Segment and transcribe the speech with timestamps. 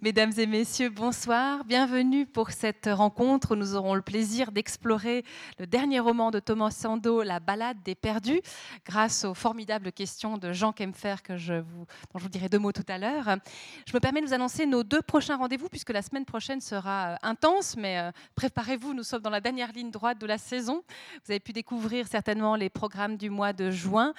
[0.00, 1.64] Mesdames et messieurs, bonsoir.
[1.64, 5.24] Bienvenue pour cette rencontre où nous aurons le plaisir d'explorer
[5.58, 8.40] le dernier roman de Thomas Sando, La balade des perdus,
[8.86, 12.60] grâce aux formidables questions de Jean Kempfer que je vous, dont je vous dirai deux
[12.60, 13.38] mots tout à l'heure.
[13.86, 17.14] Je me permets de vous annoncer nos deux prochains rendez-vous puisque la semaine prochaine sera
[17.14, 20.84] euh, intense, mais euh, préparez-vous, nous sommes dans la dernière ligne droite de la saison.
[21.24, 24.14] Vous avez pu découvrir certainement les programmes du mois de juin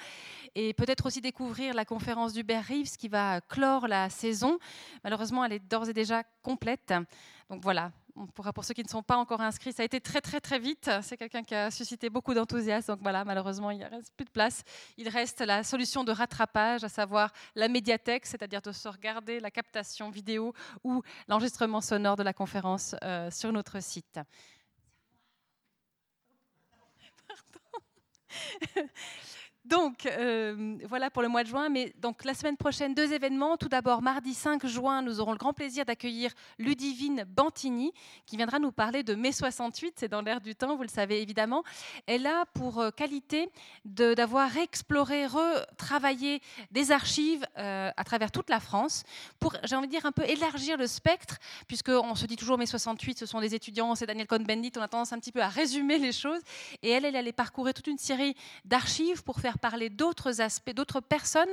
[0.54, 4.58] et peut-être aussi découvrir la conférence d'Hubert Reeves qui va clore la saison.
[5.04, 6.92] Malheureusement, elle est d'ores et déjà complète.
[7.48, 10.00] Donc voilà, on pourra, pour ceux qui ne sont pas encore inscrits, ça a été
[10.00, 10.90] très très très vite.
[11.02, 12.92] C'est quelqu'un qui a suscité beaucoup d'enthousiasme.
[12.92, 14.62] Donc voilà, malheureusement, il ne reste plus de place.
[14.98, 19.50] Il reste la solution de rattrapage, à savoir la médiathèque, c'est-à-dire de se regarder la
[19.50, 20.52] captation vidéo
[20.84, 24.20] ou l'enregistrement sonore de la conférence euh, sur notre site.
[26.70, 28.86] Pardon.
[29.66, 31.68] Donc, euh, voilà pour le mois de juin.
[31.68, 33.58] Mais donc, la semaine prochaine, deux événements.
[33.58, 37.92] Tout d'abord, mardi 5 juin, nous aurons le grand plaisir d'accueillir Ludivine Bantini,
[38.24, 39.94] qui viendra nous parler de mai 68.
[39.96, 41.62] C'est dans l'air du temps, vous le savez évidemment.
[42.06, 43.50] Elle a pour euh, qualité
[43.84, 46.40] d'avoir exploré, retravaillé
[46.70, 49.04] des archives euh, à travers toute la France
[49.38, 51.36] pour, j'ai envie de dire, un peu élargir le spectre,
[51.68, 54.72] puisqu'on se dit toujours mai 68, ce sont des étudiants, c'est Daniel Cohn-Bendit.
[54.78, 56.40] On a tendance un petit peu à résumer les choses.
[56.82, 58.34] Et elle, elle allait parcourir toute une série
[58.64, 61.48] d'archives pour faire parler d'autres aspects, d'autres personnes,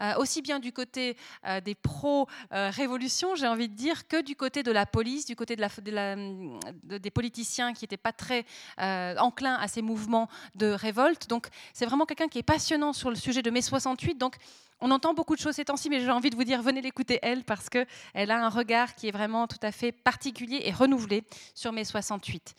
[0.00, 4.62] euh, aussi bien du côté euh, des pro-révolution, j'ai envie de dire, que du côté
[4.62, 8.44] de la police, du côté des politiciens qui n'étaient pas très
[8.80, 11.28] euh, enclins à ces mouvements de révolte.
[11.28, 14.18] Donc c'est vraiment quelqu'un qui est passionnant sur le sujet de mai 68.
[14.18, 14.36] Donc
[14.80, 17.18] on entend beaucoup de choses ces temps-ci, mais j'ai envie de vous dire, venez l'écouter
[17.22, 21.24] elle, parce qu'elle a un regard qui est vraiment tout à fait particulier et renouvelé
[21.54, 22.54] sur mai 68.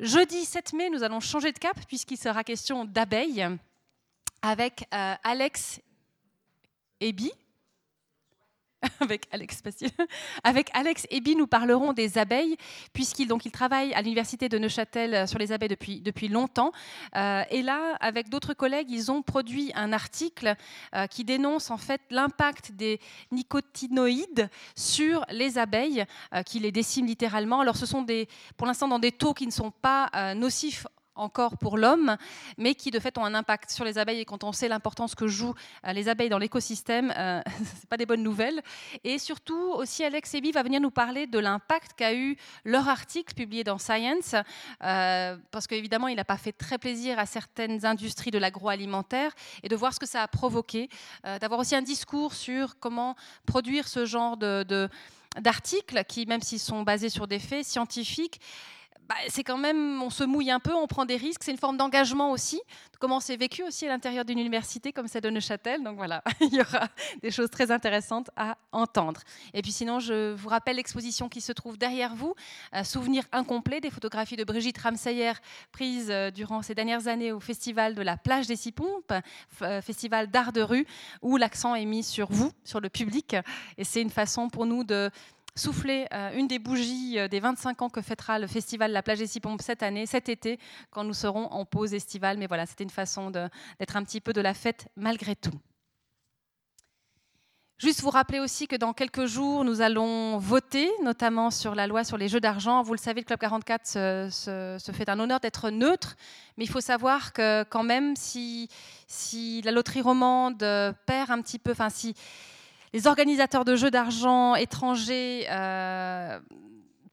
[0.00, 3.46] Jeudi 7 mai, nous allons changer de cap, puisqu'il sera question d'abeilles
[4.44, 5.80] avec euh, Alex
[7.00, 7.32] Eby.
[9.00, 9.62] avec Alex
[10.44, 12.58] Avec Alex Eby, nous parlerons des abeilles,
[12.92, 16.72] puisqu'il travaille à l'université de Neuchâtel euh, sur les abeilles depuis, depuis longtemps.
[17.16, 20.54] Euh, et là, avec d'autres collègues, ils ont produit un article
[21.10, 23.00] qui dénonce en fait l'impact des
[23.32, 26.04] nicotinoïdes sur les abeilles,
[26.44, 27.60] qui les déciment littéralement.
[27.60, 30.86] Alors, ce sont des, pour l'instant dans des taux qui ne sont pas nocifs
[31.16, 32.16] encore pour l'homme,
[32.58, 34.20] mais qui de fait ont un impact sur les abeilles.
[34.20, 35.54] Et quand on sait l'importance que jouent
[35.86, 38.62] euh, les abeilles dans l'écosystème, euh, ce n'est pas des bonnes nouvelles.
[39.04, 43.34] Et surtout, aussi, Alex Ebi va venir nous parler de l'impact qu'a eu leur article
[43.34, 44.34] publié dans Science,
[44.82, 49.32] euh, parce qu'évidemment, il n'a pas fait très plaisir à certaines industries de l'agroalimentaire,
[49.62, 50.88] et de voir ce que ça a provoqué,
[51.40, 53.14] d'avoir aussi un discours sur comment
[53.46, 58.40] produire ce genre d'articles qui, même s'ils sont basés sur des faits scientifiques,
[59.08, 61.58] bah, c'est quand même, on se mouille un peu, on prend des risques, c'est une
[61.58, 62.60] forme d'engagement aussi,
[62.98, 65.82] comment c'est vécu aussi à l'intérieur d'une université comme celle de Neuchâtel.
[65.82, 66.88] Donc voilà, il y aura
[67.22, 69.20] des choses très intéressantes à entendre.
[69.52, 72.34] Et puis sinon, je vous rappelle l'exposition qui se trouve derrière vous,
[72.84, 75.32] Souvenir incomplet des photographies de Brigitte Ramsayer
[75.72, 79.12] prises euh, durant ces dernières années au festival de la plage des Six Pompes,
[79.62, 80.86] euh, festival d'art de rue,
[81.22, 83.36] où l'accent est mis sur vous, sur le public.
[83.78, 85.10] Et c'est une façon pour nous de
[85.56, 89.18] souffler euh, une des bougies euh, des 25 ans que fêtera le festival La Plage
[89.18, 90.58] des Six Pompes cette année, cet été,
[90.90, 92.38] quand nous serons en pause estivale.
[92.38, 95.58] Mais voilà, c'était une façon d'être un petit peu de la fête malgré tout.
[97.78, 102.04] Juste vous rappeler aussi que dans quelques jours, nous allons voter, notamment sur la loi
[102.04, 102.82] sur les jeux d'argent.
[102.82, 106.14] Vous le savez, le Club 44 se, fait un honneur d'être neutre,
[106.56, 108.68] mais il faut savoir que quand même, si,
[109.08, 112.14] si la loterie romande perd un petit peu, enfin si
[112.94, 116.38] les organisateurs de jeux d'argent étrangers euh,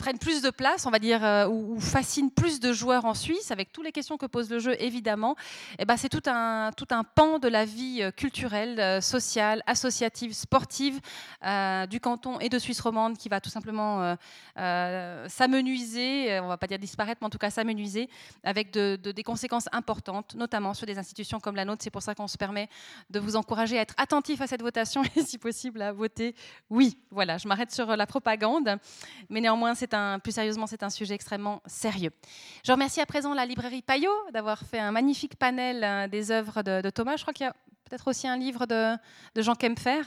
[0.02, 3.52] prennent plus de place, on va dire, euh, ou, fascinent plus de joueurs en Suisse,
[3.52, 5.36] avec toutes les questions que pose le jeu, évidemment,
[5.78, 9.62] eh ben, c'est tout un, tout un pan de la vie euh, culturelle, euh, sociale,
[9.68, 11.00] associative, sportive
[11.90, 14.16] du canton et de Suisse romande qui va tout simplement
[14.56, 18.10] s'amenuiser, on va pas dire disparaître, mais en tout cas s'amenuiser,
[18.44, 21.84] avec de, des conséquences importantes, notamment sur des institutions comme la nôtre.
[21.84, 22.70] C'est pour ça qu'on se permet
[23.10, 26.36] de vous encourager à être attentif à cette votation et, si possible, à voter
[26.70, 26.98] oui.
[27.10, 28.78] Voilà, je m'arrête sur la propagande,
[29.30, 29.91] mais néanmoins, c'est
[30.24, 32.12] plus sérieusement, c'est un sujet extrêmement sérieux.
[32.66, 36.62] Je remercie à présent la librairie Payot d'avoir fait un magnifique panel euh, des œuvres
[36.64, 37.18] de, de Thomas.
[37.18, 37.56] Je crois qu'il y a
[37.92, 38.96] peut-être aussi un livre de,
[39.36, 40.04] Jean Kempfer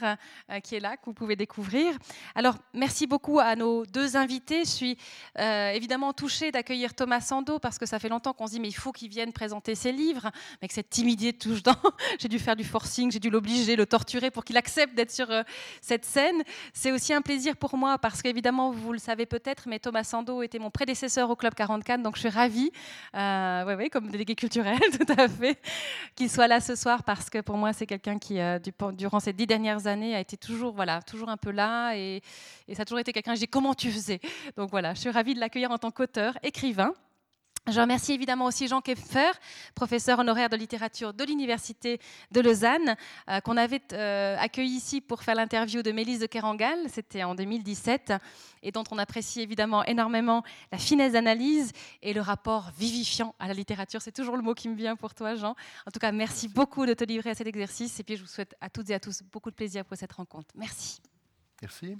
[0.49, 1.95] euh, qui est là, que vous pouvez découvrir.
[2.33, 4.65] Alors, merci beaucoup à nos deux invités.
[4.65, 4.97] Je suis
[5.37, 8.69] euh, évidemment touchée d'accueillir Thomas Sando parce que ça fait longtemps qu'on se dit, mais
[8.69, 10.31] il faut qu'il vienne présenter ses livres.
[10.61, 11.75] Avec cette timidité touche dans,
[12.19, 15.29] j'ai dû faire du forcing, j'ai dû l'obliger, le torturer pour qu'il accepte d'être sur
[15.29, 15.43] euh,
[15.79, 16.41] cette scène.
[16.73, 20.41] C'est aussi un plaisir pour moi parce qu'évidemment, vous le savez peut-être, mais Thomas Sando
[20.41, 22.71] était mon prédécesseur au Club 44, donc je suis ravie,
[23.13, 25.61] euh, ouais, ouais, comme délégué culturel, tout à fait,
[26.15, 28.39] qu'il soit là ce soir parce que pour moi, c'est quelqu'un qui,
[28.93, 32.21] durant ces dix dernières années, a été toujours, voilà, toujours un peu là et,
[32.67, 33.33] et ça a toujours été quelqu'un.
[33.33, 34.19] Dis comment tu faisais?
[34.57, 36.93] Donc voilà, je suis ravie de l'accueillir en tant qu'auteur, écrivain.
[37.67, 39.31] Je remercie évidemment aussi Jean Keffer,
[39.73, 41.99] professeur honoraire de littérature de l'Université
[42.31, 42.95] de Lausanne,
[43.27, 47.33] euh, qu'on avait euh, accueilli ici pour faire l'interview de Mélisse de Kerangal, c'était en
[47.33, 48.13] 2017,
[48.61, 51.71] et dont on apprécie évidemment énormément la finesse d'analyse
[52.03, 53.99] et le rapport vivifiant à la littérature.
[53.99, 55.55] C'est toujours le mot qui me vient pour toi, Jean.
[55.87, 58.29] En tout cas, merci beaucoup de te livrer à cet exercice, et puis je vous
[58.29, 60.49] souhaite à toutes et à tous beaucoup de plaisir pour cette rencontre.
[60.55, 61.01] Merci.
[61.63, 61.97] Merci.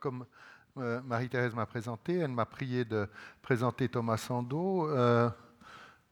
[0.00, 0.24] Comme
[0.78, 3.06] euh, Marie-Thérèse m'a présenté, elle m'a prié de
[3.42, 4.88] présenter Thomas Sando.
[4.88, 5.28] Euh,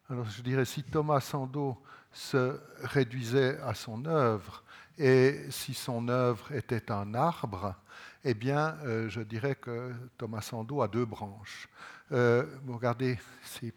[0.09, 1.81] alors je dirais, si Thomas Sando
[2.11, 4.63] se réduisait à son œuvre
[4.97, 7.75] et si son œuvre était un arbre,
[8.23, 11.67] eh bien, euh, je dirais que Thomas Sando a deux branches.
[12.11, 13.73] regardez ces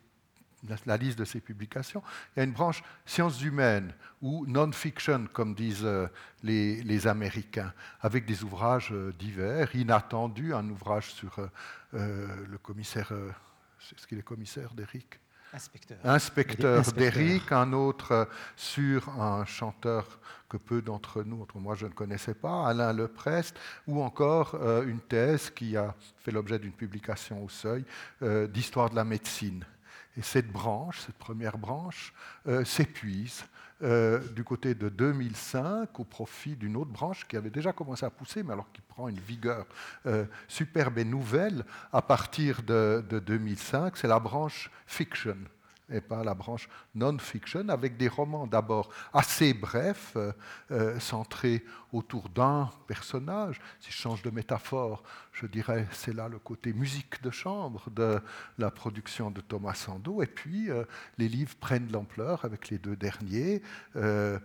[0.87, 2.03] la, liste de ses publications.
[2.35, 6.07] Il y a une branche sciences humaines ou non-fiction, comme disent euh,
[6.43, 10.55] les, Américains, avec des ouvrages euh, divers, inattendus.
[10.55, 11.49] Un ouvrage sur euh,
[12.49, 13.13] le commissaire,
[13.79, 15.21] c'est ce qu'il est commissaire d'Eric
[15.53, 15.99] Inspecteur.
[16.03, 20.19] Inspecteur d'Eric, un autre sur un chanteur
[20.49, 23.57] que peu d'entre nous, entre moi je ne connaissais pas, Alain Leprest,
[23.87, 25.95] ou encore une thèse qui a
[26.25, 27.85] fait l'objet d'une publication au seuil
[28.49, 29.65] d'histoire de la médecine.
[30.17, 32.13] Et cette branche, cette première branche,
[32.47, 33.45] euh, s'épuise
[33.83, 38.11] euh, du côté de 2005 au profit d'une autre branche qui avait déjà commencé à
[38.11, 39.67] pousser, mais alors qui prend une vigueur
[40.07, 43.97] euh, superbe et nouvelle à partir de, de 2005.
[43.97, 45.37] C'est la branche fiction
[45.91, 50.17] et pas la branche non-fiction, avec des romans d'abord assez brefs,
[50.99, 51.63] centrés
[51.93, 53.61] autour d'un personnage.
[53.81, 55.03] Si je change de métaphore,
[55.35, 58.21] je dirais c'est là le côté musique de chambre de
[58.57, 60.23] la production de Thomas Sando.
[60.23, 60.85] Et puis euh,
[61.19, 63.61] les livres prennent l'ampleur avec les deux derniers,
[63.95, 64.41] le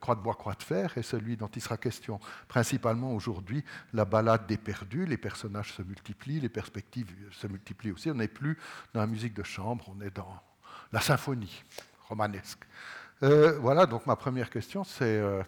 [0.00, 4.04] Croix de bois, Croix de fer, et celui dont il sera question principalement aujourd'hui, la
[4.04, 5.04] balade des perdus.
[5.06, 8.10] Les personnages se multiplient, les perspectives se multiplient aussi.
[8.10, 8.58] On n'est plus
[8.94, 10.40] dans la musique de chambre, on est dans
[10.92, 11.62] la symphonie
[12.08, 12.64] romanesque.
[13.22, 15.42] Euh, voilà, donc ma première question, c'est euh,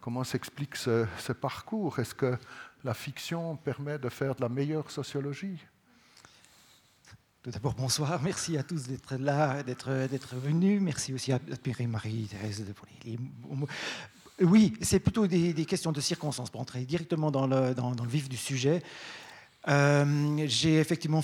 [0.00, 1.98] comment s'explique ce, parcours?
[1.98, 2.36] Est-ce que
[2.84, 5.58] la fiction permet de faire de la meilleure sociologie
[7.42, 8.22] tout d'abord, bonsoir.
[8.22, 10.80] Merci à tous d'être là, d'être, venus.
[10.80, 13.18] Merci aussi à Pierre et Marie-Thérèse pour les,
[14.40, 18.28] Oui, c'est plutôt des, questions de circonstances pour entrer directement dans le, dans le vif
[18.28, 18.80] du sujet.
[19.68, 21.20] Euh, j'ai effectivement,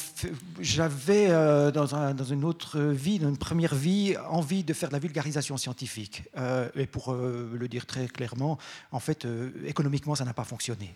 [0.61, 5.01] j'avais euh, dans, une autre vie, dans une première vie, envie de faire de la
[5.01, 6.25] vulgarisation scientifique.
[6.37, 8.59] Euh, et pour le dire très clairement,
[8.93, 9.27] en fait,
[9.67, 10.95] économiquement, ça n'a pas fonctionné.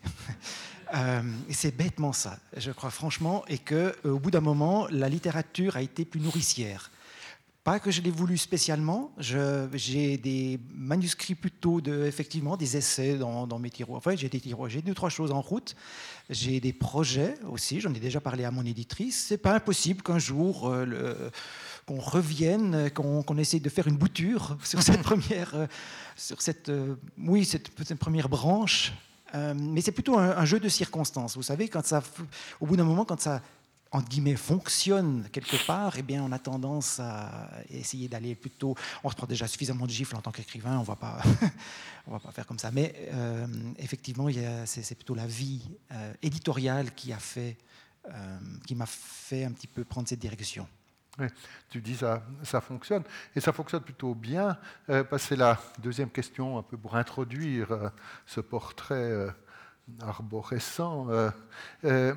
[1.50, 5.82] c'est bêtement ça, je crois franchement, et que au bout d'un moment, la littérature a
[5.82, 6.90] été plus nourricière.
[7.64, 9.12] Pas que je l'ai voulu spécialement.
[9.18, 13.98] J'ai des manuscrits plutôt effectivement, des essais dans, mes tiroirs.
[13.98, 14.68] Enfin, j'ai des tiroirs.
[14.68, 15.76] J'ai deux trois choses en route.
[16.28, 17.80] J'ai des projets aussi.
[17.80, 19.26] J'en ai déjà parlé à mon éditrice.
[19.28, 21.30] C'est pas impossible qu'un jour euh,
[21.86, 25.66] qu'on revienne, qu'on essaye de faire une bouture sur cette première, euh,
[26.16, 28.92] sur cette, euh, oui, cette, première branche.
[29.34, 31.36] mais c'est plutôt un, un, jeu de circonstances.
[31.36, 32.02] Vous savez, quand ça,
[32.60, 33.40] au bout d'un moment, quand ça
[33.92, 38.74] entre guillemets, fonctionne quelque part, eh bien, on a tendance à essayer d'aller plutôt.
[39.04, 41.20] On se prend déjà suffisamment de gifles en tant qu'écrivain, on va pas,
[42.06, 42.70] on va pas faire comme ça.
[42.70, 43.46] Mais euh,
[43.78, 44.28] effectivement,
[44.64, 47.58] c'est plutôt la vie euh, éditoriale qui a fait,
[48.08, 48.38] euh,
[48.74, 50.66] m'a fait un petit peu prendre cette direction.
[51.68, 53.02] Tu dis ça, ça fonctionne
[53.36, 54.56] et ça fonctionne plutôt bien.
[54.86, 57.92] parce que c'est la deuxième question un peu pour introduire
[58.24, 59.28] ce portrait
[60.00, 61.30] arborescent, euh,
[61.84, 62.14] euh,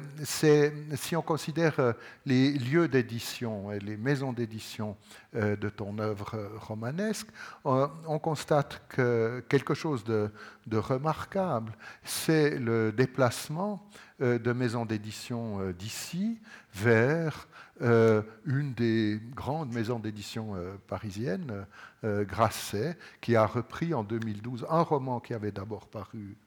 [0.94, 1.94] si on considère euh,
[2.26, 4.96] les lieux d'édition et les maisons d'édition
[5.34, 7.28] de ton œuvre romanesque,
[7.66, 10.32] on, constate que quelque chose de,
[10.78, 11.74] remarquable,
[12.06, 13.86] c'est le déplacement
[14.22, 16.40] de maisons d'édition d'ici
[16.74, 17.50] vers
[17.82, 20.56] une des grandes maisons d'édition
[20.88, 21.66] parisiennes,
[22.02, 26.38] Grasset, qui a repris en 2012 un roman qui avait d'abord paru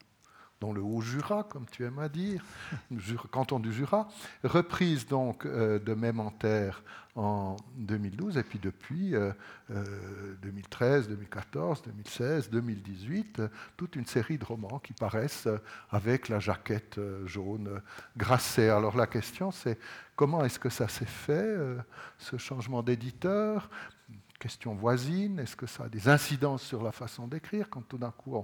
[0.59, 2.43] dans le Haut-Jura, comme tu aimes à dire,
[3.31, 4.07] canton du Jura,
[4.43, 6.83] reprise donc euh, de Même en Terre
[7.15, 9.13] en 2012, et puis depuis
[10.41, 13.41] 2013, 2014, 2016, 2018,
[13.75, 15.49] toute une série de romans qui paraissent
[15.91, 17.81] avec la jaquette euh, jaune
[18.15, 18.69] grassée.
[18.69, 19.77] Alors la question c'est
[20.15, 21.77] comment est-ce que ça s'est fait, euh,
[22.17, 23.69] ce changement d'éditeur?
[24.39, 28.11] Question voisine Est-ce que ça a des incidences sur la façon d'écrire quand tout d'un
[28.11, 28.43] coup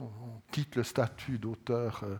[0.00, 0.10] on,
[0.50, 2.16] quitte le statut d'auteur euh,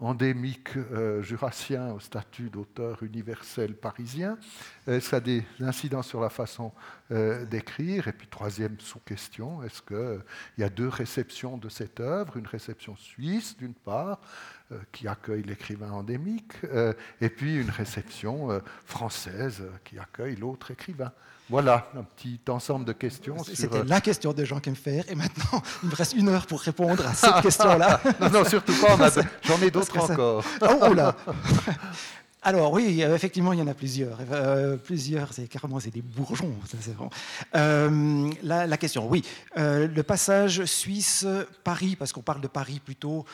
[0.00, 4.38] endémique euh, jurassien au statut d'auteur universel parisien
[4.86, 6.72] Est-ce a des incidences sur la façon
[7.10, 8.06] euh, d'écrire?
[8.06, 10.22] Et puis troisième sous-question, est-ce qu'il
[10.58, 14.20] y a deux réceptions de cette œuvre Une réception suisse d'une part,
[14.92, 16.52] qui accueille l'écrivain endémique,
[17.22, 21.10] et puis une réception française qui accueille l'autre écrivain?
[21.50, 23.36] Voilà un petit ensemble de questions.
[23.42, 27.06] C'était la question de Jean Kempfer, et maintenant il me reste une heure pour répondre
[27.06, 28.00] à cette question-là.
[28.20, 28.96] non, non, surtout pas,
[29.42, 30.44] j'en ai d'autres encore.
[30.60, 31.14] oh, là
[32.42, 34.18] alors oui, effectivement, il y en a plusieurs.
[34.30, 36.54] Euh, plusieurs, c'est carrément c'est des bourgeons.
[37.54, 39.24] Euh, la, question, oui,
[39.56, 43.24] euh, le passage Suisse-Paris, parce qu'on parle de Paris plutôt,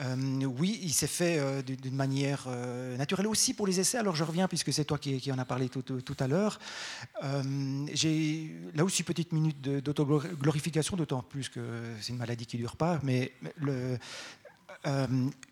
[0.00, 3.98] euh, oui, il s'est fait euh, d'une manière euh, naturelle aussi pour les essais.
[3.98, 5.82] Alors je reviens, puisque c'est toi qui, en as parlé tout,
[6.18, 6.58] à l'heure.
[7.92, 11.60] J'ai là aussi petite minute d'autoglorification, d'autant plus que
[12.00, 13.00] c'est une maladie qui ne dure pas.
[13.02, 13.32] Mais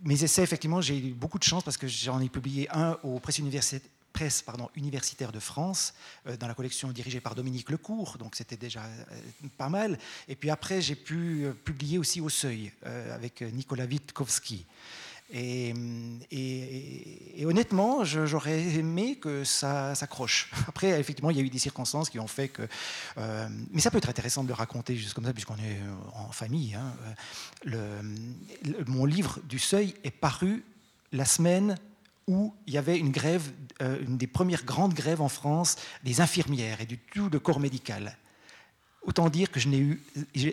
[0.03, 3.19] mes essais, effectivement, j'ai eu beaucoup de chance parce que j'en ai publié un aux
[3.21, 4.45] presses universitaires presse
[4.77, 5.93] universitaire de France,
[6.27, 9.99] euh, dans la collection dirigée par Dominique Lecourt, donc c'était déjà euh, pas mal.
[10.29, 12.73] Et puis après, j'ai pu euh, publier aussi au Seuil
[13.13, 14.65] avec Nicolas Witkowski.
[15.33, 15.75] Et,
[17.45, 20.51] honnêtement, j'aurais aimé que ça s'accroche.
[20.69, 22.63] Après, effectivement, il y a eu des circonstances qui ont fait que.
[23.73, 25.81] mais ça peut être intéressant de le raconter juste comme ça, puisqu'on est
[26.15, 26.77] en famille.
[26.77, 26.95] Hein.
[28.87, 30.63] Mon livre du Seuil est paru
[31.11, 31.77] la semaine
[32.27, 33.51] où il y avait une grève,
[33.83, 37.61] euh, une des premières grandes grèves en France des infirmières et du tout de corps
[37.61, 38.17] médical.
[39.03, 40.03] Autant dire que je n'ai eu,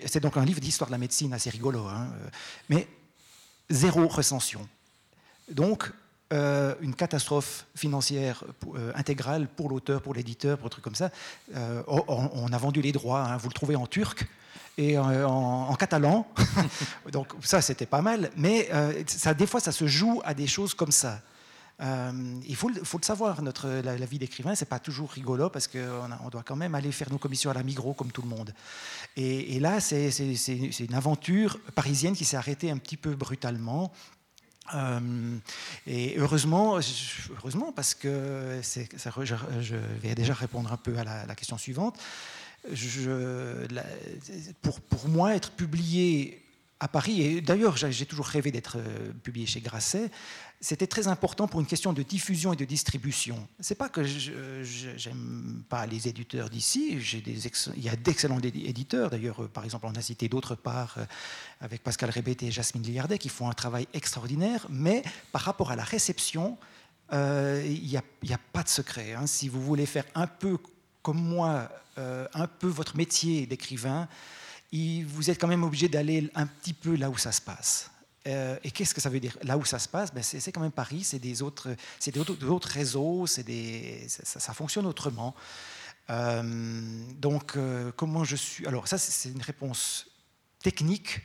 [0.06, 2.30] c'est donc un livre d'histoire de la médecine assez rigolo, hein, euh,
[2.70, 2.88] mais
[3.70, 4.68] zéro recension.
[5.50, 5.90] Donc,
[6.34, 8.44] euh, une catastrophe financière
[8.96, 11.12] intégrale pour l'auteur, pour l'éditeur, pour un truc comme ça.
[11.88, 14.28] on, a vendu les droits, hein, vous le trouvez en turc
[14.78, 16.26] et en, catalan.
[17.12, 18.32] Donc ça, c'était pas mal.
[18.38, 18.70] Mais
[19.08, 21.22] ça, des fois, ça se joue à des choses comme ça.
[21.82, 22.12] Euh,
[22.48, 26.30] il faut, le savoir, notre, la, vie d'écrivain, c'est pas toujours rigolo parce qu'on on
[26.30, 28.54] doit quand même aller faire nos commissions à la Migros comme tout le monde.
[29.18, 30.10] Et, là, c'est
[30.80, 33.92] une aventure parisienne qui s'est arrêtée un petit peu brutalement.
[34.76, 35.38] Euh,
[35.88, 36.80] et heureusement,
[37.38, 42.00] heureusement parce que ça, je, vais déjà répondre un peu à la, question suivante.
[44.62, 46.44] Pour, pour moi, être publié
[46.82, 50.10] à Paris, et d'ailleurs j'ai toujours rêvé d'être euh, publié chez Grasset,
[50.64, 53.48] c'était très important pour une question de diffusion et de distribution.
[53.60, 57.00] C'est pas que j'aime pas les éditeurs d'ici,
[57.76, 61.06] il y a d'excellents éditeurs, d'ailleurs, euh, par exemple, on a cité d'autre part euh,
[61.62, 65.76] avec Pascal Rébet et Jasmine Liardet qui font un travail extraordinaire, mais par rapport à
[65.76, 66.60] la réception,
[67.12, 68.04] euh, il n'y a,
[68.36, 69.14] a, pas de secret.
[69.14, 69.26] Hein.
[69.26, 70.58] Si vous voulez faire un peu
[71.02, 74.08] comme moi, un peu votre métier d'écrivain,
[74.72, 77.92] vous êtes quand même obligé d'aller un petit peu là où ça se passe.
[78.28, 79.38] Euh, et qu'est-ce que ça veut dire?
[79.44, 82.70] Là où ça se passe, ben c'est quand même Paris, c'est des autres, c'est d'autres
[82.70, 85.36] réseaux, ça, fonctionne autrement.
[86.10, 90.08] Euh, donc, euh, comment je suis Alors, ça, c'est une réponse
[90.62, 91.22] technique,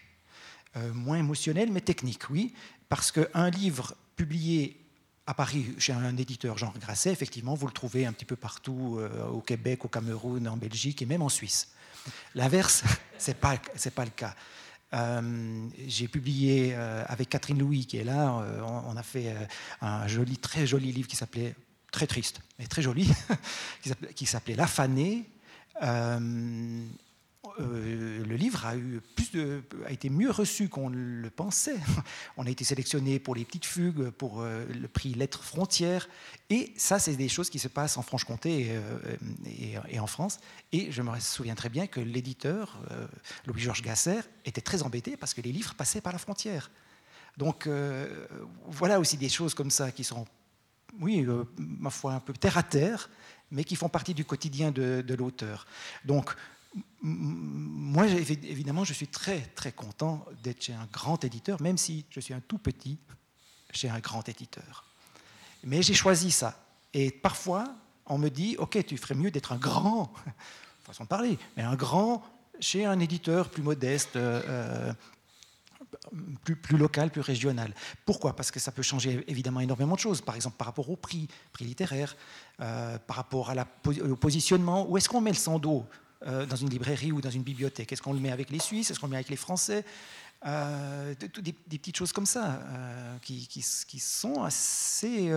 [0.92, 2.52] moins émotionnelle, mais technique, oui,
[2.90, 4.78] parce qu'un livre publié
[5.26, 9.00] à Paris, chez un éditeur Jean Grasset, effectivement, vous le trouvez un petit peu partout,
[9.32, 11.68] au Québec, au Cameroun, en Belgique et même en Suisse.
[12.34, 12.82] L'inverse,
[13.18, 13.56] ce n'est pas,
[13.94, 14.34] pas le cas.
[14.94, 19.34] Euh, j'ai publié euh, avec Catherine Louis qui est là, euh, on, a fait
[19.80, 21.56] un joli, très joli livre qui s'appelait,
[21.90, 23.10] très triste, mais très joli,
[24.14, 25.28] qui s'appelait La Fanée.
[27.60, 28.74] Euh, le livre a,
[29.90, 31.78] été mieux reçu qu'on le pensait.
[32.36, 36.08] On a été sélectionné pour les petites fugues, pour euh, le prix Lettres Frontières.
[36.50, 38.72] Et ça, c'est des choses qui se passent en Franche-Comté
[39.46, 40.38] et, euh, en France.
[40.72, 42.78] Et je me souviens très bien que l'éditeur,
[43.46, 46.70] Louis-Georges Gasser, était très embêté parce que les livres passaient par la frontière.
[47.36, 47.68] Donc
[48.66, 50.26] voilà aussi des choses comme ça qui sont,
[51.00, 51.26] oui,
[51.58, 53.10] ma foi, un peu terre à terre,
[53.50, 55.66] mais qui font partie du quotidien de, de l'auteur.
[56.04, 56.34] Donc
[57.02, 62.20] moi, évidemment, je suis très, très content d'être chez un grand éditeur, même si je
[62.20, 62.98] suis un tout petit
[63.72, 64.84] chez un grand éditeur.
[65.64, 66.58] Mais j'ai choisi ça.
[66.94, 67.74] Et parfois,
[68.06, 70.12] on me dit, OK, tu ferais mieux d'être un grand,
[70.84, 72.24] façon de parler, mais un grand
[72.60, 74.92] chez un éditeur plus modeste, euh,
[76.44, 77.74] plus, plus, local, plus régional.
[78.04, 78.34] Pourquoi?
[78.34, 80.20] Parce que ça peut changer évidemment énormément de choses.
[80.20, 82.16] Par exemple, par rapport au prix, prix littéraire,
[82.60, 83.52] euh, par rapport
[83.86, 84.88] au positionnement.
[84.88, 85.86] Où est-ce qu'on met le sando
[86.24, 87.92] euh, dans une librairie ou dans une bibliothèque?
[87.92, 88.90] Est-ce qu'on le met avec les Suisses?
[88.90, 89.84] Est-ce qu'on le met avec les Français?
[90.46, 93.62] Euh, des, petites choses comme ça euh, qui,
[94.00, 95.32] sont assez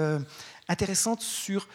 [0.68, 1.68] intéressantes sur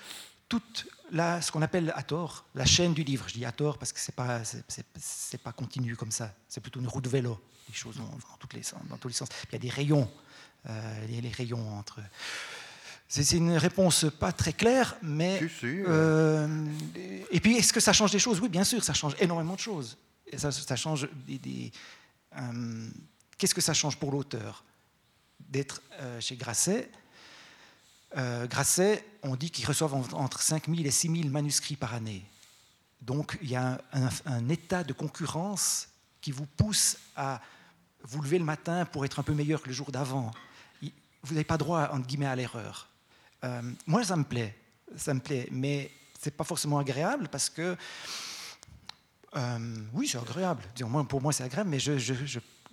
[0.49, 3.29] toute la, ce qu'on appelle à tort la chaîne du livre.
[3.29, 6.35] Je dis à tort parce que c'est pas c'est, pas continu comme ça.
[6.49, 7.41] C'est plutôt une roue de vélo.
[7.69, 9.29] Les choses dans, toutes les, dans tous les sens.
[9.49, 10.11] il y a des rayons,
[10.69, 12.01] euh, les, rayons entre.
[13.09, 15.41] C'est, une réponse pas très claire, mais.
[15.65, 16.67] Euh,
[17.31, 18.41] et puis, est-ce que ça change des choses?
[18.41, 19.97] Oui, bien sûr, ça change énormément de choses.
[20.27, 21.71] Et ça, ça change des.
[22.37, 22.89] Euh,
[23.39, 24.65] qu'est-ce que ça change pour l'auteur?
[25.39, 25.83] D'être
[26.21, 26.91] chez Grasset
[28.17, 32.25] euh, Grasset, on dit qu'ils reçoivent entre 5 000 et 6 000 manuscrits par année.
[33.01, 35.89] Donc il y a un, état de concurrence
[36.21, 37.41] qui vous pousse à
[38.03, 40.31] vous lever le matin pour être un peu meilleur que le jour d'avant.
[41.23, 42.89] Vous n'avez pas droit, entre guillemets, à l'erreur.
[43.45, 44.57] Euh, moi, ça me plaît,
[44.97, 47.77] ça me plaît, mais c'est pas forcément agréable parce que,
[49.37, 50.63] euh, oui, c'est agréable.
[51.09, 52.15] pour moi, c'est agréable, mais je, je,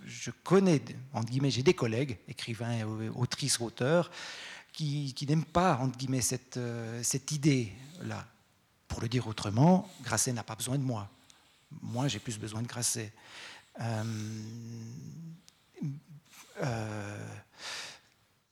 [0.06, 0.82] je connais,
[1.14, 2.86] entre guillemets, j'ai des collègues, écrivains,
[3.16, 4.10] autrices, auteurs,
[4.72, 8.26] qui, qui n'aiment pas, entre guillemets, cette, euh, cette idée-là.
[8.88, 11.10] Pour le dire autrement, Grasset n'a pas besoin de moi.
[11.82, 13.14] Moi, j'ai plus besoin de Grasset.
[16.62, 17.26] Euh,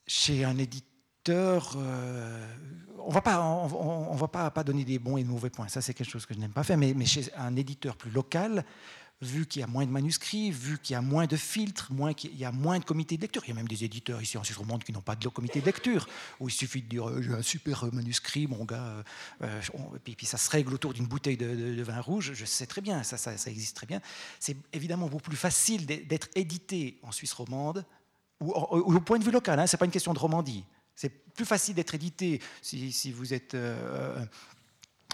[0.07, 0.88] chez un éditeur,
[1.31, 5.67] on va va pas, donner des bons et des mauvais points.
[5.67, 6.77] Ça, c'est quelque chose que je n'aime pas faire.
[6.77, 8.63] Mais, chez un éditeur plus local,
[9.21, 12.13] vu qu'il y a moins de manuscrits, vu qu'il y a moins de filtres, moins
[12.13, 13.43] qu'il y a moins de comités de lecture.
[13.45, 15.59] Il y a même des éditeurs ici en Suisse romande qui n'ont pas de comité
[15.59, 16.07] de lecture,
[16.39, 19.03] où il suffit de dire euh, j'ai un super manuscrit, mon gars, euh,
[19.43, 19.61] euh,
[20.05, 22.31] et puis, ça se règle autour d'une bouteille de, vin rouge.
[22.33, 23.99] Je sais très bien, ça, ça, existe très bien.
[24.39, 27.85] C'est évidemment beaucoup plus facile d'être édité en Suisse romande,
[28.39, 30.63] ou, au point de vue local, hein, ce n'est pas une question de romandie.
[30.99, 33.55] C'est plus facile d'être édité si, vous êtes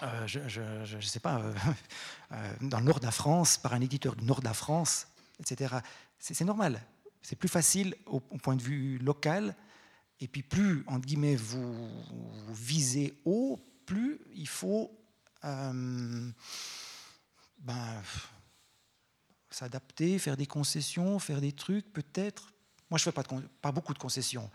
[0.02, 1.54] euh, je ne sais pas, euh,
[2.32, 5.06] euh, dans le nord de la France, par un éditeur du nord de la France,
[5.38, 5.76] etc.
[6.18, 6.82] C'est normal.
[7.22, 9.54] C'est plus facile au, point de vue local.
[10.18, 11.88] Et puis plus, entre guillemets, vous,
[12.48, 14.90] visez haut, plus il faut
[15.40, 16.32] ben,
[19.50, 22.52] s'adapter, faire des concessions, faire des trucs, peut-être.
[22.90, 23.22] Moi, je ne fais
[23.62, 24.50] pas beaucoup de concessions.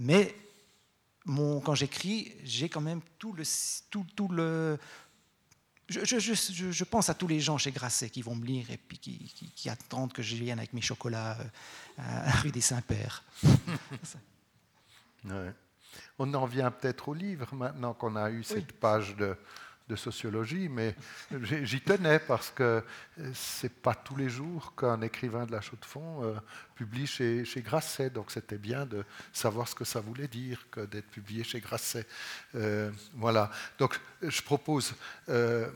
[0.00, 0.34] Mais
[1.26, 3.44] quand j'écris, j'ai quand même tout le,
[3.90, 4.78] tout, tout le
[5.88, 8.78] je, je, je, pense à tous les gens chez Grasset qui vont me lire et
[8.78, 9.18] puis qui,
[9.54, 11.44] qui, attendent que je vienne avec mes chocolats euh,
[11.98, 13.24] à la rue des Saints-Pères.
[16.18, 19.36] On en vient peut-être au livre maintenant qu'on a eu cette page de,
[19.90, 20.94] de sociologie, mais
[21.62, 22.82] j'y tenais parce que
[23.34, 26.34] c'est pas tous les jours qu'un écrivain de la Chaux-de-Fonds euh,
[26.76, 31.10] publie chez, Grasset, donc c'était bien de savoir ce que ça voulait dire que d'être
[31.10, 32.06] publié chez Grasset.
[32.54, 33.50] Euh, voilà.
[33.78, 34.94] Donc je propose
[35.28, 35.68] euh,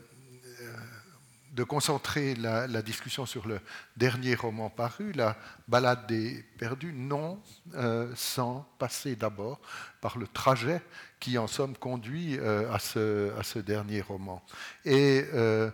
[1.55, 3.61] de concentrer la, discussion sur le
[3.95, 5.37] dernier roman paru, La
[5.69, 7.41] Balade des perdus, non
[7.75, 9.61] euh, sans passer d'abord
[10.01, 10.81] par le trajet
[11.17, 14.43] qui, en somme, conduit euh, à, ce, dernier roman.
[14.83, 15.71] Et euh,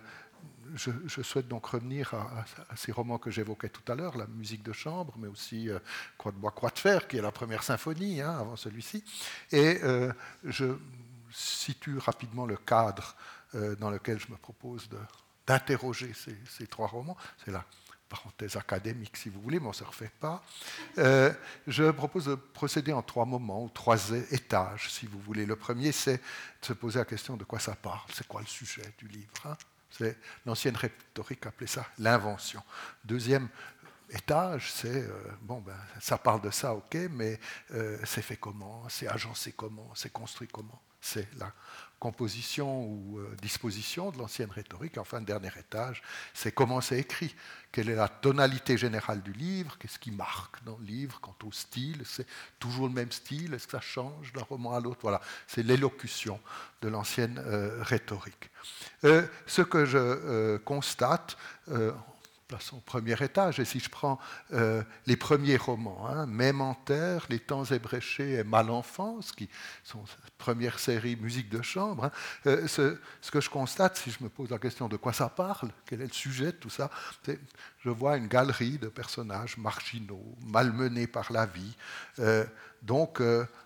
[0.76, 4.72] je, souhaite donc revenir à, ces romans que j'évoquais tout à l'heure, la musique de
[4.72, 5.68] chambre, mais aussi
[6.16, 9.02] Croix de bois, Croix de fer, qui est la première symphonie hein, avant celui-ci.
[9.50, 9.80] Et
[10.44, 10.76] je
[11.32, 13.16] situe rapidement le cadre
[13.80, 14.98] dans lequel je me propose de
[15.46, 16.12] d'interroger
[16.48, 17.16] ces, trois romans.
[17.44, 17.64] C'est la
[18.08, 20.42] parenthèse académique, si vous voulez, mais on ne se refait pas.
[20.98, 21.32] Euh,
[21.66, 25.46] je propose de procéder en trois moments, ou trois étages, si vous voulez.
[25.46, 28.46] Le premier, c'est de se poser la question de quoi ça parle, c'est quoi le
[28.46, 29.32] sujet du livre.
[29.46, 29.56] Hein?
[29.90, 32.62] c'est L'ancienne rhétorique appelait ça l'invention.
[33.04, 33.48] Deuxième
[34.10, 37.40] étage, c'est, euh, bon, ben, ça parle de ça, ok, mais
[37.72, 40.80] euh, c'est fait comment, c'est agencé comment, c'est construit comment?
[41.00, 41.52] C'est là
[42.02, 44.98] composition ou euh, disposition de l'ancienne rhétorique.
[44.98, 46.02] Enfin, le dernier étage,
[46.34, 47.32] c'est comment c'est écrit.
[47.70, 49.78] Quelle est la tonalité générale du livre?
[49.78, 52.02] Qu'est-ce qui marque dans le livre quant au style?
[52.04, 52.26] C'est
[52.58, 53.54] toujours le même style?
[53.54, 54.98] Est-ce que ça change d'un roman à l'autre?
[55.00, 56.40] Voilà, c'est l'élocution
[56.80, 58.50] de l'ancienne euh, rhétorique.
[59.04, 61.36] Euh, ce que je constate,
[62.72, 63.60] au premier étage.
[63.60, 64.18] Et si je prends
[64.52, 69.48] euh, les premiers romans, hein, Même en terre, Les temps ébréchés et Mal-enfance, qui
[69.84, 70.04] sont
[70.38, 72.10] première série musique de chambre, hein,
[72.46, 75.70] euh, ce, que je constate, si je me pose la question de quoi ça parle,
[75.86, 76.90] quel est le sujet de tout ça,
[77.78, 81.76] je vois une galerie de personnages marginaux, malmenés par la vie,
[82.18, 82.44] euh,
[82.82, 83.22] donc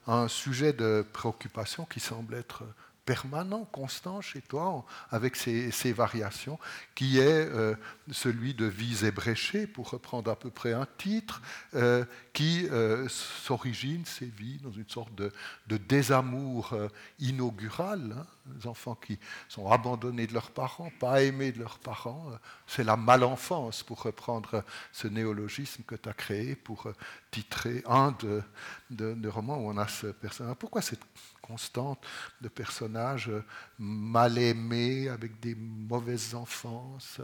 [0.06, 2.64] un sujet de préoccupation qui semble être
[3.06, 6.58] permanent, constant chez toi, avec ces, variations,
[6.94, 7.74] qui est euh,
[8.10, 11.40] celui de Vies ébréchées, pour reprendre à peu près un titre,
[11.74, 15.32] euh, qui euh, s'origine, sévit dans une sorte de,
[15.68, 16.76] désamour
[17.20, 18.26] inaugural, hein,
[18.64, 22.30] enfants qui sont abandonnés de leurs parents, pas aimés de leurs parents.
[22.66, 26.88] C'est la malenfance, pour reprendre ce néologisme que tu as créé pour
[27.30, 28.42] titrer un de,
[28.90, 30.56] de, romans où on a ce personnage.
[30.56, 31.04] Pourquoi cette
[31.42, 32.04] constante
[32.40, 33.30] de personnages
[33.78, 37.20] mal aimés, avec des mauvaises enfances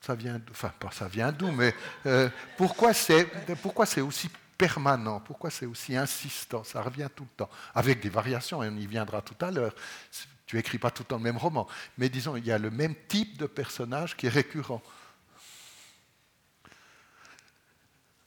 [0.00, 1.74] ça vient, enfin pas ça vient d'où, mais
[2.06, 8.00] euh, pourquoi c'est aussi permanent, pourquoi c'est aussi insistant, ça revient tout le temps, avec
[8.00, 9.74] des variations, et on y viendra tout à l'heure.
[10.46, 12.70] Tu écris pas tout le temps le même roman, mais disons il y a le
[12.70, 14.82] même type de personnage qui est récurrent.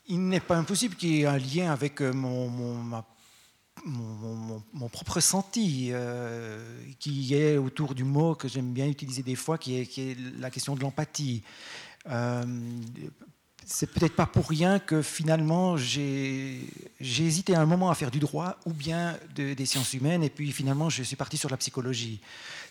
[0.07, 3.03] Il n'est pas impossible qu'il y ait un lien avec euh, mon,
[4.89, 9.79] propre ressenti euh, qui est autour du mot que j'aime bien utiliser des fois, qui
[9.79, 11.43] est, qui est la question de l'empathie.
[12.09, 12.43] Euh,
[13.65, 16.67] c'est peut-être pas pour rien que finalement j'ai
[16.99, 20.89] hésité un moment à faire du droit ou bien des sciences humaines et puis finalement
[20.89, 22.19] je suis parti sur la psychologie.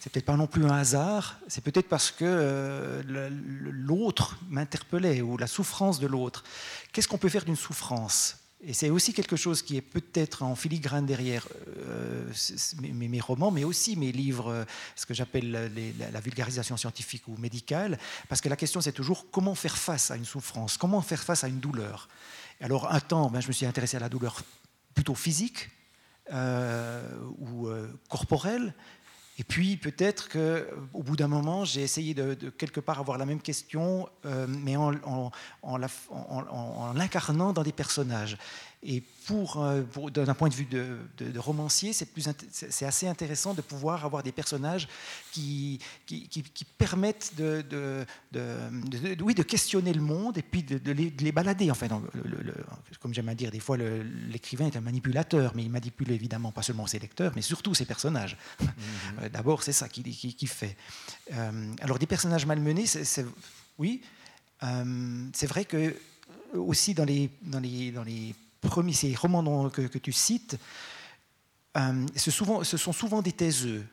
[0.00, 3.02] C'est peut-être pas non plus un hasard, c'est peut-être parce que euh,
[3.70, 6.42] l'autre m'interpellait ou la souffrance de l'autre.
[6.92, 8.39] Qu'est-ce qu'on peut faire d'une souffrance?
[8.62, 12.30] Et c'est aussi quelque chose qui est peut-être en filigrane derrière euh,
[12.82, 14.64] mes, romans, mais aussi mes livres, euh,
[14.96, 15.50] ce que j'appelle
[16.12, 20.16] la, vulgarisation scientifique ou médicale, parce que la question c'est toujours comment faire face à
[20.16, 22.08] une souffrance, comment faire face à une douleur.
[22.60, 24.42] alors un temps, ben, je me suis intéressé à la douleur
[24.94, 25.70] plutôt physique
[26.32, 27.02] euh,
[27.38, 27.68] ou
[28.10, 28.74] corporelle,
[29.40, 33.40] et puis peut-être qu'au bout d'un moment, j'ai essayé de, quelque part avoir la même
[33.40, 34.92] question, euh, mais en
[36.94, 38.36] l'incarnant dans des personnages.
[38.82, 44.22] Et pour, euh, d'un point de vue de, romancier, c'est assez intéressant de pouvoir avoir
[44.22, 44.88] des personnages
[45.32, 48.06] qui, qui, permettent de,
[49.20, 51.70] oui, de questionner le monde et puis de, les, balader.
[51.70, 51.88] Enfin,
[52.24, 52.54] le,
[53.00, 56.62] comme j'aime à dire, des fois, l'écrivain est un manipulateur, mais il manipule évidemment pas
[56.62, 58.38] seulement ses lecteurs, mais surtout ses personnages.
[58.60, 59.28] Mhm.
[59.28, 60.76] D'abord, c'est ça qu'il qui, fait.
[61.34, 63.26] Euh, alors, des personnages malmenés, c'est,
[63.78, 64.00] oui,
[64.62, 65.94] euh, c'est vrai que
[66.54, 68.34] aussi dans les, dans les, dans les
[68.68, 70.58] premiers, ces romans que, tu cites,
[71.76, 73.86] euh, ce, sont souvent des taiseux.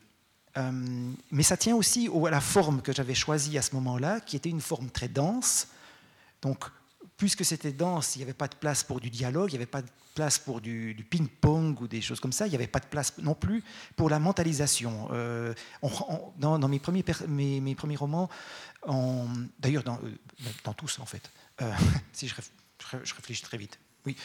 [0.58, 4.36] Euh, mais ça tient aussi à la forme que j'avais choisie à ce moment-là, qui
[4.36, 5.68] était une forme très dense.
[6.42, 6.66] Donc,
[7.16, 9.66] puisque c'était dense, il n'y avait pas de place pour du dialogue, il n'y avait
[9.66, 12.80] pas de place pour du, ping-pong ou des choses comme ça, il n'y avait pas
[12.80, 13.64] de place non plus
[13.96, 15.10] pour la mentalisation.
[15.12, 15.54] Euh,
[16.40, 18.30] dans, mes, premiers, romans,
[19.60, 20.00] d'ailleurs dans,
[20.64, 21.30] dans, tous en fait,
[22.14, 22.34] si je,
[23.04, 23.78] je réfléchis très vite,
[24.08, 24.16] oui,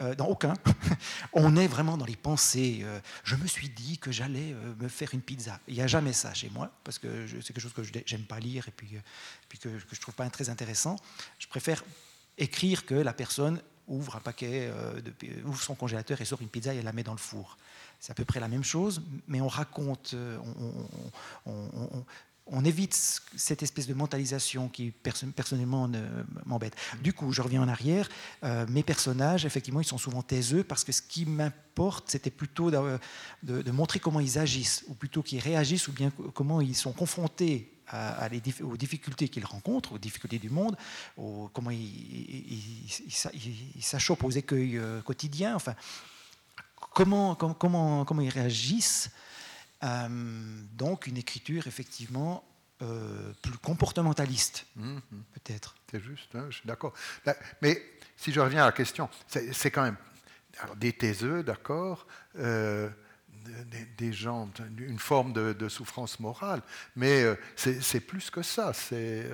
[0.00, 0.54] euh, dans aucun.
[1.34, 2.80] On est vraiment dans les pensées.
[2.82, 5.60] Euh, je me suis dit que j'allais euh, me faire une pizza.
[5.68, 8.24] Il n'y a jamais ça chez moi, parce que c'est quelque chose que je n'aime
[8.24, 8.88] pas lire et puis,
[9.48, 10.96] puis que, je ne trouve pas très intéressant.
[11.38, 11.84] Je préfère
[12.38, 14.72] écrire que la personne ouvre un paquet,
[15.44, 17.58] ouvre son congélateur et sort une pizza et la met dans le four.
[18.00, 22.04] C'est à peu près la même chose, mais on raconte, on, on
[22.64, 22.94] évite
[23.36, 25.88] cette espèce de mentalisation qui personnellement
[26.44, 26.74] m'embête.
[27.02, 28.08] Du coup, je reviens en arrière.
[28.44, 32.70] Euh, mes personnages, effectivement, ils sont souvent taiseux parce que ce qui m'importe, c'était plutôt
[32.70, 37.72] de, montrer comment ils agissent, ou plutôt qu'ils réagissent, ou bien comment ils sont confrontés
[37.88, 38.28] à,
[38.62, 40.76] aux difficultés qu'ils rencontrent, aux difficultés du monde,
[41.16, 42.86] comment ils
[43.80, 45.54] s'achoppent aux écueils euh, quotidiens.
[45.54, 45.74] Enfin,
[46.94, 49.10] comment, comment, comment ils réagissent
[49.82, 52.44] donc une écriture effectivement
[52.82, 55.00] euh, plus comportementaliste, mhm.
[55.34, 55.74] peut-être.
[55.90, 56.92] C'est juste, hein, je suis d'accord.
[57.60, 57.80] Mais
[58.16, 59.96] si je reviens à la question, c'est quand même
[60.76, 62.06] des taiseux, d'accord,
[62.38, 62.88] euh,
[63.96, 66.62] des, gens, une forme de, souffrance morale,
[66.96, 67.24] mais
[67.56, 68.72] c'est plus que ça.
[68.72, 69.26] C'est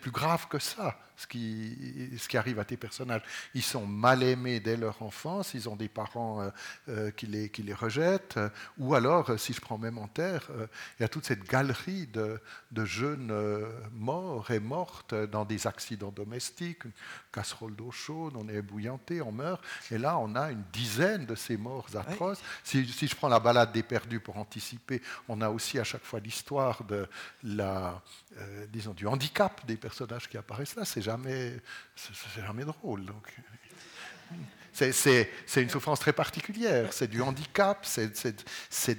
[0.00, 3.22] plus grave que ça ce qui, ce qui arrive à tes personnages.
[3.54, 6.50] Ils sont mal aimés dès leur enfance, ils ont des parents euh,
[6.88, 8.48] euh, qui, les, qui les rejettent, euh,
[8.78, 10.48] ou alors, si je prends même en terre,
[10.98, 13.32] il y a toute cette galerie de, de jeunes
[13.92, 16.92] morts et mortes dans des accidents domestiques, une
[17.32, 21.34] casserole d'eau chaude, on est ébouillanté, on meurt, et là on a une dizaine de
[21.34, 22.40] ces morts atroces.
[22.64, 26.04] Si, si, je prends la balade des perdus pour anticiper, on a aussi à chaque
[26.04, 27.06] fois l'histoire de
[27.42, 28.02] la,
[28.68, 30.84] disons, du handicap des personnages qui apparaissent là.
[30.84, 31.56] C'est jamais,
[31.94, 33.04] c'est jamais drôle.
[33.04, 33.32] Donc.
[34.72, 38.10] C'est une souffrance très particulière, c'est du handicap, c'est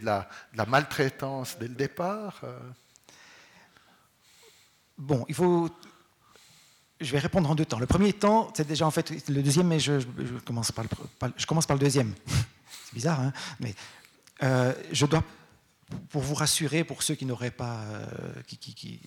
[0.01, 2.41] de, la, la maltraitance dès le départ.
[2.43, 2.57] Euh.
[4.97, 5.69] Bon, il faut.
[6.99, 7.77] Je vais répondre en deux temps.
[7.77, 10.01] Le premier temps, c'est déjà en fait le deuxième, mais je,
[10.45, 12.15] commence, par le, je commence par le deuxième.
[12.85, 13.75] c'est bizarre, hein Mais
[14.41, 15.23] euh, je dois,
[16.09, 17.81] pour vous rassurer, pour ceux qui n'auraient pas.
[17.81, 18.07] Euh,
[18.47, 18.99] qui, qui,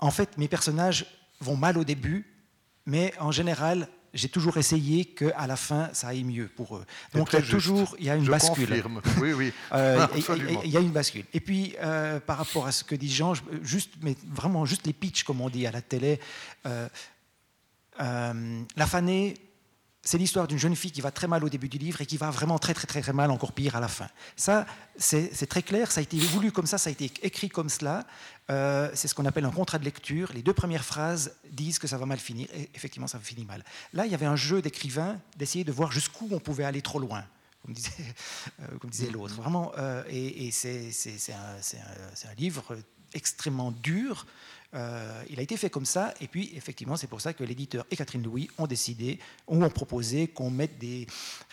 [0.00, 1.06] en fait, mes personnages
[1.40, 2.26] vont mal au début,
[2.86, 6.84] mais en général, j'ai toujours essayé qu'à la fin, ça aille mieux pour eux.
[7.14, 8.66] Donc il y a toujours il y a une Je bascule.
[8.66, 9.02] confirme.
[9.20, 9.52] Oui, oui.
[9.72, 10.62] Euh, Absolument.
[10.64, 11.24] Il y a une bascule.
[11.34, 14.86] Et puis, euh, par rapport à ce que dit Jean, je- juste, mais vraiment juste
[14.86, 16.18] les pitchs, comme on dit à la télé.
[16.66, 16.88] euh,
[18.00, 19.34] la fanée,
[20.08, 22.16] c'est l'histoire d'une jeune fille qui va très mal au début du livre et qui
[22.16, 24.08] va vraiment très très très, très mal, encore pire à la fin.
[24.36, 24.64] Ça,
[24.96, 28.06] c'est très clair, ça a été voulu comme ça, ça a été écrit comme cela.
[28.48, 30.32] Euh, c'est ce qu'on appelle un contrat de lecture.
[30.32, 33.62] Les deux premières phrases disent que ça va mal finir, et effectivement, ça finit mal.
[33.92, 37.00] Là, il y avait un jeu d'écrivain d'essayer de voir jusqu'où on pouvait aller trop
[37.00, 37.22] loin,
[37.62, 37.90] comme disait,
[38.62, 39.34] euh, l'autre.
[39.34, 40.88] Vraiment, euh, et, c'est
[41.34, 42.78] un livre
[43.12, 44.26] extrêmement dur.
[44.74, 47.86] Euh, il a été fait comme ça, et puis effectivement, c'est pour ça que l'éditeur
[47.90, 51.06] et Catherine Louis ont décidé, ou ont proposé qu'on mette des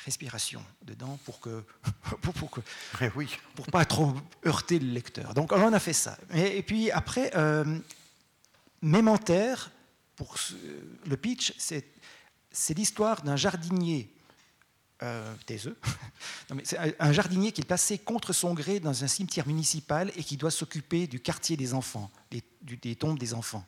[0.04, 1.64] respirations dedans pour que,
[2.22, 2.60] pour, pour que
[3.02, 3.30] Eh oui.
[3.56, 4.14] pour pas trop
[4.46, 5.34] heurter le lecteur.
[5.34, 6.18] Donc on a fait ça.
[6.34, 7.80] Et, et puis après, euh,
[8.82, 9.72] Mémentaire,
[10.16, 10.54] pour ce-
[11.06, 11.86] le pitch, c'est
[12.52, 14.10] c'est l'histoire d'un jardinier
[15.06, 15.34] euh,
[16.64, 20.38] c'est un- jardinier qui est passé contre son gré dans un cimetière municipal et qui
[20.38, 23.66] doit s'occuper du quartier des enfants, des, tombes des enfants.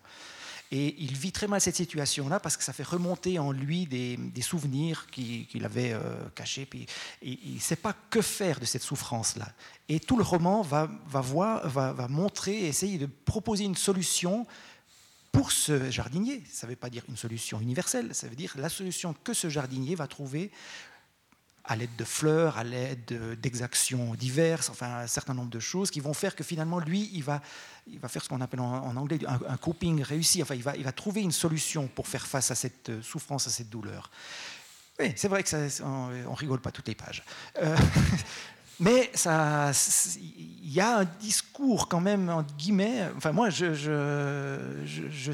[0.70, 4.42] Et il vit très mal cette situation-là parce que ça fait remonter en lui des,
[4.42, 6.66] souvenirs qui- qu'il avait euh, cachés.
[6.66, 6.86] Puis,
[7.22, 9.48] il ne sait pas que faire de cette souffrance-là.
[9.88, 14.46] Et tout le roman va, va, voir, va, va montrer, essayer de proposer une solution
[15.32, 16.44] pour ce jardinier.
[16.52, 19.50] Ça ne veut pas dire une solution universelle, ça veut dire la solution que ce
[19.50, 20.52] jardinier va trouver
[21.68, 25.92] à l'aide de fleurs, à l'aide de- d'exactions diverses, enfin un certain nombre de choses
[25.92, 27.42] qui vont faire que finalement, lui, il va,
[27.88, 30.42] il va faire ce qu'on appelle en, anglais un, coping réussi.
[30.42, 33.48] Enfin, il va, il va trouver une solution pour faire face à cette euh, souffrance,
[33.48, 34.10] à cette douleur.
[35.00, 37.22] Oui, c'est vrai que ça, on, rigole pas toutes les pages.
[37.62, 37.76] Euh,
[38.80, 43.10] mais il y a un discours quand même, entre guillemets.
[43.18, 45.32] Enfin, moi, je, je,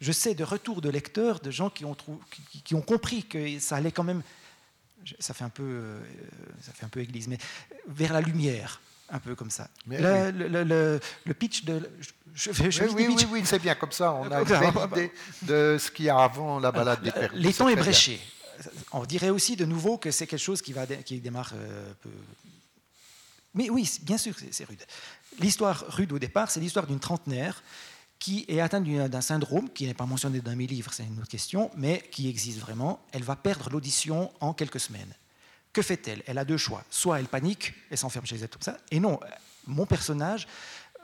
[0.00, 1.96] je, sais de retour de lecteurs, de gens qui ont,
[2.30, 4.22] qui, qui ont compris que ça allait quand même.
[5.18, 6.00] Ça fait un peu, euh,
[6.62, 7.38] ça fait un peu église, mais
[7.88, 9.68] vers la lumière, un peu comme ça.
[9.86, 11.90] Le, le- le- le- le pitch de,
[12.34, 14.12] je, je, je Oui, oui, oui, oui, c'est bien comme ça.
[14.12, 17.30] On a une belle idée de ce qu'il y a avant la balade des pères.
[17.34, 18.20] Les temps est bréché.
[18.92, 21.94] On dirait aussi de nouveau que c'est quelque chose qui, va, qui démarre euh, un
[22.02, 22.10] peu.
[23.54, 24.84] Mais oui, bien sûr, c'est rude.
[25.40, 27.62] L'histoire rude au départ, c'est l'histoire d'une trentenaire
[28.20, 31.28] qui est atteinte d'un syndrome qui n'est pas mentionné dans mes livres, c'est une autre
[31.28, 33.00] question, mais qui existe vraiment.
[33.12, 35.12] Elle va perdre l'audition en quelques semaines.
[35.72, 36.22] Que fait-elle?
[36.26, 36.84] Elle a deux choix.
[36.90, 39.18] Soit elle panique et s'enferme chez elle comme ça, et non,
[39.66, 40.46] mon personnage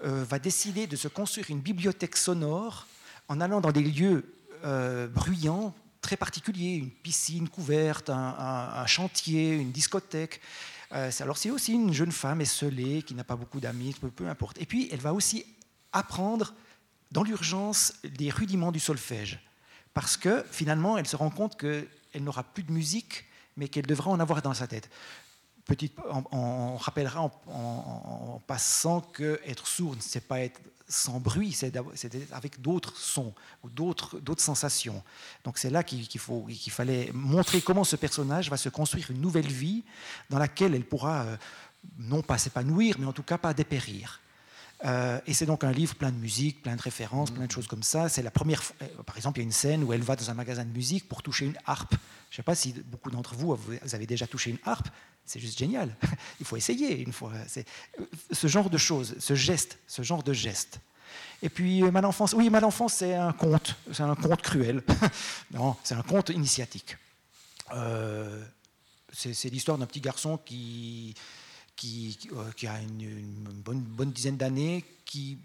[0.05, 2.87] euh, va décider de se construire une bibliothèque sonore
[3.29, 9.73] en allant dans des lieux euh, bruyants, très particuliers, une piscine couverte, un, chantier, une
[9.73, 10.43] discothèque.
[10.93, 14.61] Euh, alors c'est aussi une jeune femme esselée qui n'a pas beaucoup d'amis, peu importe.
[14.61, 15.47] Et puis elle va aussi
[15.93, 16.55] apprendre
[17.11, 19.41] dans l'urgence des rudiments du solfège.
[19.95, 21.89] Parce que finalement, elle se rend compte qu'elle
[22.21, 23.25] n'aura plus de musique,
[23.57, 24.91] mais qu'elle devra en avoir dans sa tête.
[25.65, 25.97] Petite,
[26.31, 31.77] on, rappellera en, passant que être sourd, c'est pas être sans bruit, c'est
[32.31, 35.03] avec d'autres sons ou d'autres sensations.
[35.43, 39.21] Donc c'est là qu'il faut qu'il fallait montrer comment ce personnage va se construire une
[39.21, 39.83] nouvelle vie
[40.31, 41.37] dans laquelle elle pourra euh,
[41.99, 44.21] non pas s'épanouir, mais en tout cas pas dépérir.
[44.85, 47.67] Euh, et c'est donc un livre plein de musique, plein de références, plein de choses
[47.67, 48.09] comme ça.
[48.09, 50.17] C'est la première fois, euh, par exemple, il y a une scène où elle va
[50.17, 51.95] dans un magasin de musique pour toucher une harpe.
[52.31, 53.57] Je ne sais pas si beaucoup d'entre vous,
[53.93, 54.89] avez déjà touché une harpe.
[55.25, 55.97] C'est juste génial.
[56.41, 57.33] Il faut essayer une fois.
[57.35, 57.63] Euh,
[58.31, 60.81] ce genre de choses, ce geste, ce genre de geste.
[61.43, 64.83] Et puis euh, Mal enfance, oui, Mal c'est un conte, c'est un conte cruel.
[65.53, 66.97] non, c'est un conte initiatique.
[69.13, 71.15] C'est l'histoire d'un petit garçon qui,
[71.85, 73.33] euh, qui a une,
[73.65, 75.39] bonne, dizaine d'années, qui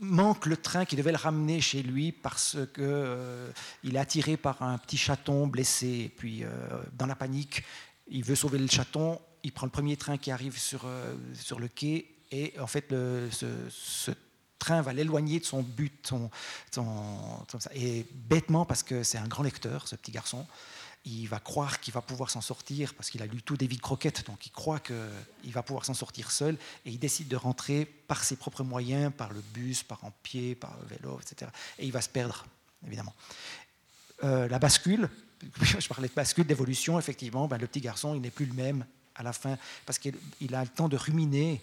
[0.00, 3.50] manque le train qui devait le ramener chez lui parce que euh,
[3.84, 5.86] il est attiré par un petit chaton blessé.
[5.86, 6.48] Et puis, euh,
[6.98, 7.62] dans la panique,
[8.08, 9.20] il veut sauver le chaton.
[9.44, 12.90] Il prend le premier train qui arrive sur, euh, sur le quai et en fait,
[12.90, 14.10] le- ce,
[14.58, 16.12] train va l'éloigner de son but.
[17.74, 20.46] et bêtement, parce que c'est un grand lecteur, ce petit garçon,
[21.04, 24.26] il va croire qu'il va pouvoir s'en sortir parce qu'il a lu tout David Croquette,
[24.26, 28.24] donc il croit qu'il va pouvoir s'en sortir seul et il décide de rentrer par
[28.24, 31.50] ses propres moyens, par le bus, par en pied, par le vélo, etc.
[31.78, 32.46] Et il va se perdre,
[32.86, 33.14] évidemment.
[34.22, 35.10] Euh, la bascule,
[35.60, 38.86] je parlais de bascule, d'évolution, effectivement, ben, le petit garçon, il n'est plus le même
[39.14, 41.60] à la fin parce qu'il il a le temps de ruminer,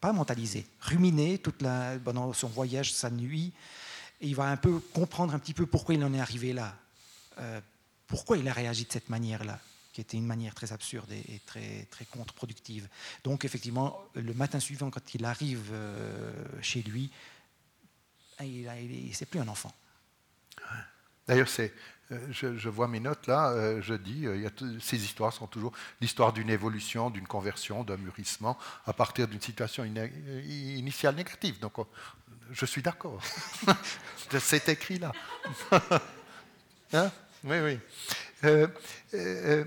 [0.00, 3.52] pas mentaliser, ruminer toute la, pendant son voyage, sa nuit,
[4.20, 6.74] et il va un peu comprendre un petit peu pourquoi il en est arrivé là.
[7.38, 7.60] Euh,
[8.06, 9.60] pourquoi il a réagi de cette manière-là,
[9.92, 12.88] qui était une manière très absurde et, très, très contre-productive.
[13.24, 17.10] Donc effectivement, le matin suivant, quand il arrive euh, chez lui,
[18.40, 19.72] il, il est- c'est plus un enfant.
[21.26, 21.72] D'ailleurs, c'est
[22.30, 24.26] je, vois mes notes là, je dis,
[24.80, 29.84] ces histoires sont toujours l'histoire d'une évolution, d'une conversion, d'un mûrissement à partir d'une situation
[29.84, 31.58] initiale négative.
[31.58, 31.74] Donc
[32.52, 33.20] je suis d'accord.
[34.38, 35.12] C'est écrit là.
[36.92, 37.10] Hein?
[37.44, 37.78] Oui, oui.
[38.44, 38.66] Euh,
[39.14, 39.64] euh,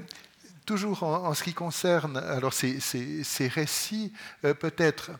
[0.65, 2.77] toujours en, ce qui concerne alors ces,
[3.47, 4.13] récits,
[4.45, 5.12] euh, peut-être,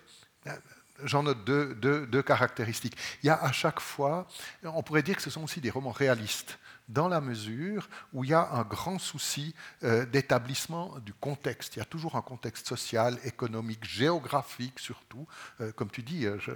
[1.03, 2.95] j'en note deux, caractéristiques.
[3.23, 4.27] Il y a à chaque fois,
[4.63, 8.31] on pourrait dire que ce sont aussi des romans réalistes, dans la mesure où il
[8.31, 11.75] y a un grand souci d'établissement du contexte.
[11.75, 15.27] Il y a toujours un contexte social, économique, géographique surtout.
[15.75, 16.51] comme tu dis, je,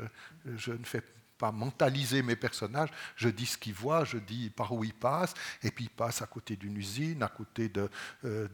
[0.56, 1.03] je ne fais
[1.51, 2.89] mentaliser mes personnages.
[3.15, 6.21] Je dis ce qu'ils voient, je dis par où ils passent, et puis ils passent
[6.21, 7.89] à côté d'une usine, à côté de,
[8.25, 8.47] euh,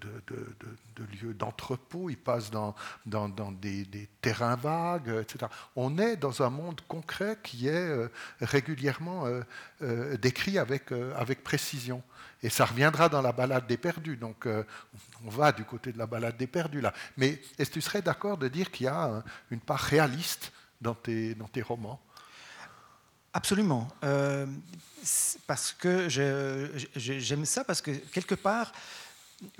[1.22, 2.76] lieux d'entrepôt, ils passent dans,
[3.62, 5.52] des, terrains vagues, etc.
[5.76, 8.10] On est dans un monde concret qui est euh,
[8.42, 9.26] régulièrement
[9.82, 10.92] euh, décrit avec,
[11.44, 12.04] précision.
[12.42, 14.18] Et ça reviendra dans la balade des perdus.
[14.18, 14.48] Donc
[15.26, 16.94] on va du côté de la balade des perdus là.
[17.18, 20.96] Mais est-ce que tu serais d'accord de dire qu'il y a une part réaliste dans
[20.96, 22.00] tes romans?
[23.40, 23.88] Absolument.
[24.04, 24.46] Euh,
[25.48, 28.74] parce que j'aime ça, parce que quelque part,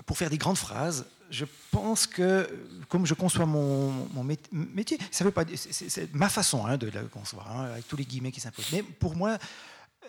[0.04, 2.46] pour faire des grandes phrases, je pense que,
[2.90, 4.06] comme je conçois mon,
[4.52, 8.04] métier, ça veut pas, c'est ma façon hein, de le concevoir, hein, avec tous les
[8.04, 8.70] guillemets qui s'imposent.
[8.70, 9.38] Mais pour moi,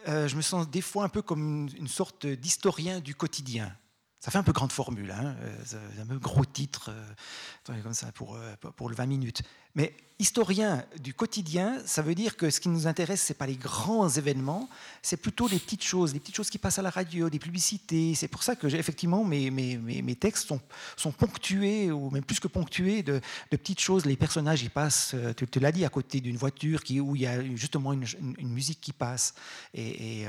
[0.10, 3.73] euh, je me sens des fois un peu comme une sorte d'historien du quotidien.
[4.21, 5.36] Ça fait un peu grande formule, hein,
[5.73, 9.41] euh, un gros titre, euh, comme ça, pour, euh, pour le 20 minutes.
[9.73, 13.47] Mais historien du quotidien, ça veut dire que ce qui nous intéresse, ce n'est pas
[13.47, 14.69] les grands événements,
[15.01, 18.13] c'est plutôt les petites choses, les petites choses qui passent à la radio, des publicités.
[18.13, 20.62] C'est pour ça que, effectivement, mes, mes, mes, textes sont,
[20.97, 24.05] sont, ponctués, ou même plus que ponctués, de, de petites choses.
[24.05, 27.43] Les personnages, ils passent, tu l'as dit, à côté d'une voiture où il y a
[27.55, 28.05] justement une,
[28.38, 29.34] une, musique qui passe.
[29.73, 30.27] Et,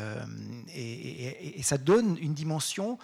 [0.74, 2.98] et, et, ça donne une dimension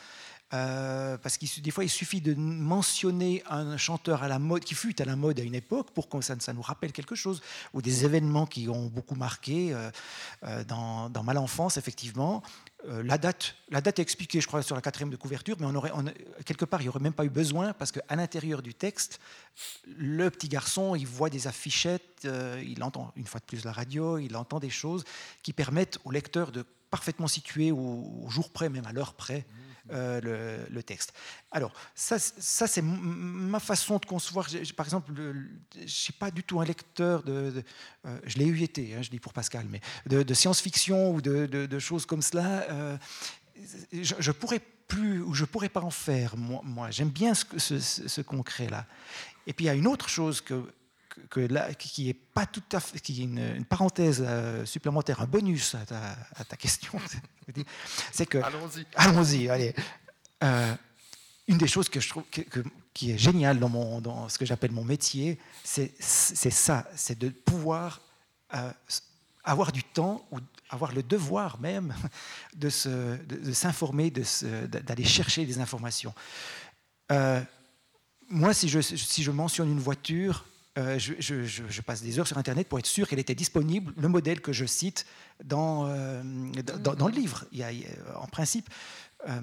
[0.54, 4.74] euh, parce que des fois, il suffit de mentionner un chanteur à la mode, qui
[4.74, 7.42] fut à la mode à une époque, pour que ça, nous rappelle quelque chose,
[7.74, 9.90] ou des événements qui ont beaucoup marqué euh,
[10.44, 12.42] euh, dans, dans Mal Enfance, effectivement.
[12.87, 15.74] la, date, la date est expliquée, je crois, sur la quatrième de couverture, mais on
[15.74, 15.92] aurait,
[16.46, 19.20] quelque part, il n'y aurait même pas eu besoin, parce qu'à l'intérieur du texte,
[19.98, 22.26] le petit garçon, il voit des affichettes,
[22.62, 25.04] il entend une fois de plus la radio, il entend des choses
[25.42, 29.44] qui permettent au lecteur de parfaitement situer au jour près, même à l'heure près,
[29.90, 31.12] euh, le, texte.
[31.51, 34.48] Alors, ça, ça c'est ma façon de concevoir.
[34.77, 37.62] Par exemple, je ne suis pas du tout un lecteur de.
[38.07, 41.79] Euh, je l'ai eu été, hein, je dis pour Pascal, mais de, science-fiction ou de,
[41.79, 42.66] choses comme cela.
[42.70, 42.96] Euh,
[43.92, 46.37] je, ne pourrais plus, ou je pourrais pas en faire.
[46.37, 48.87] Moi, moi j'aime bien ce, ce concret-là.
[49.46, 50.62] Et puis il y a une autre chose que,
[51.31, 55.26] que là, qui est pas tout à fait, qui est une, parenthèse euh, supplémentaire, un
[55.26, 55.85] bonus à
[56.44, 56.98] ta, question,
[58.12, 59.74] c'est que allons-y, allons-y, allez.
[60.42, 60.74] Euh,
[61.46, 62.24] une des choses que je trouve
[62.94, 67.31] qui est géniale dans, mon, dans ce que j'appelle mon métier, c'est ça, c'est de
[67.31, 68.00] pouvoir
[68.54, 68.70] euh,
[69.44, 70.38] avoir du temps ou
[70.70, 71.94] avoir le devoir même
[72.54, 74.22] de s'informer, de,
[74.66, 76.14] d'aller chercher des informations.
[78.28, 80.44] moi, si je, si je mentionne une voiture,
[80.79, 84.41] euh, je, passe des heures sur Internet pour être sûr qu'elle était disponible, le modèle
[84.41, 85.07] que je cite
[85.43, 86.23] dans, euh,
[86.79, 87.47] dans, le livre.
[88.17, 88.69] En principe,
[89.29, 89.41] euh,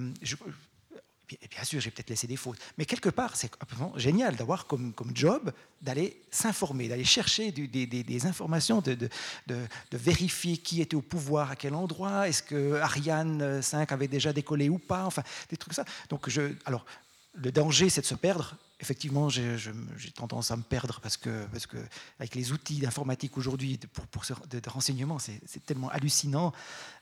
[1.49, 3.51] bien sûr, j'ai peut-être laissé des fautes, mais quelque part, c'est
[3.95, 9.09] génial d'avoir comme, comme job d'aller s'informer, d'aller chercher des, des, informations, de, de,
[9.47, 14.31] de, vérifier qui était au pouvoir, à quel endroit, est-ce que Ariane 5 avait déjà
[14.31, 15.91] décollé ou pas, enfin, des trucs comme ça.
[16.09, 16.85] Donc, je, alors,
[17.33, 21.65] le danger, c'est de se perdre effectivement, j'ai tendance à me perdre parce que, parce
[21.65, 21.77] que
[22.19, 26.53] avec les outils d'informatique aujourd'hui pour, pour de, renseignement, c'est tellement hallucinant.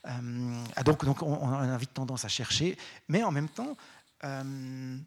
[0.05, 3.75] Euh, donc, donc on, a vite tendance à chercher, mais en même temps,
[4.23, 4.97] euh,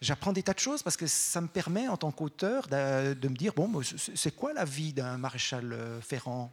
[0.00, 3.28] j'apprends des tas de choses parce que ça me permet, en tant qu'auteur, de, de,
[3.28, 6.52] me dire bon, c'est quoi la vie d'un maréchal euh, Ferrand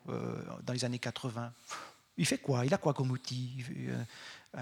[0.63, 1.53] dans les années 80
[2.17, 2.65] Il fait quoi?
[2.65, 3.63] Il a quoi comme outil?
[4.57, 4.62] Euh,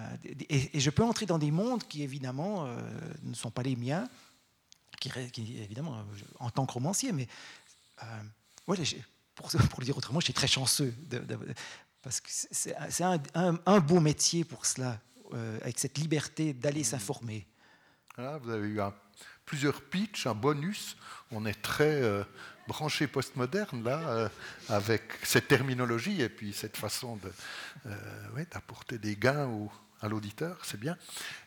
[0.50, 2.78] et, je peux entrer dans des mondes qui, évidemment, euh,
[3.24, 4.08] ne sont pas les miens,
[5.00, 5.10] qui,
[5.58, 6.04] évidemment, euh,
[6.40, 7.28] en tant que romancier, mais
[8.66, 10.94] pour, pour, le dire autrement, je suis très chanceux,
[12.02, 15.00] parce que c'est un, beau métier pour cela,
[15.62, 16.86] avec cette liberté d'aller mmh.
[16.86, 17.48] s'informer.
[18.18, 18.80] vous avez eu
[19.46, 20.98] plusieurs pitchs, un bonus.
[21.32, 22.02] On est très
[22.68, 24.30] branché postmoderne, là,
[24.70, 27.20] avec cette terminologie et puis cette façon
[27.86, 29.48] euh, d'apporter des gains
[30.02, 30.98] à l'auditeur, c'est bien.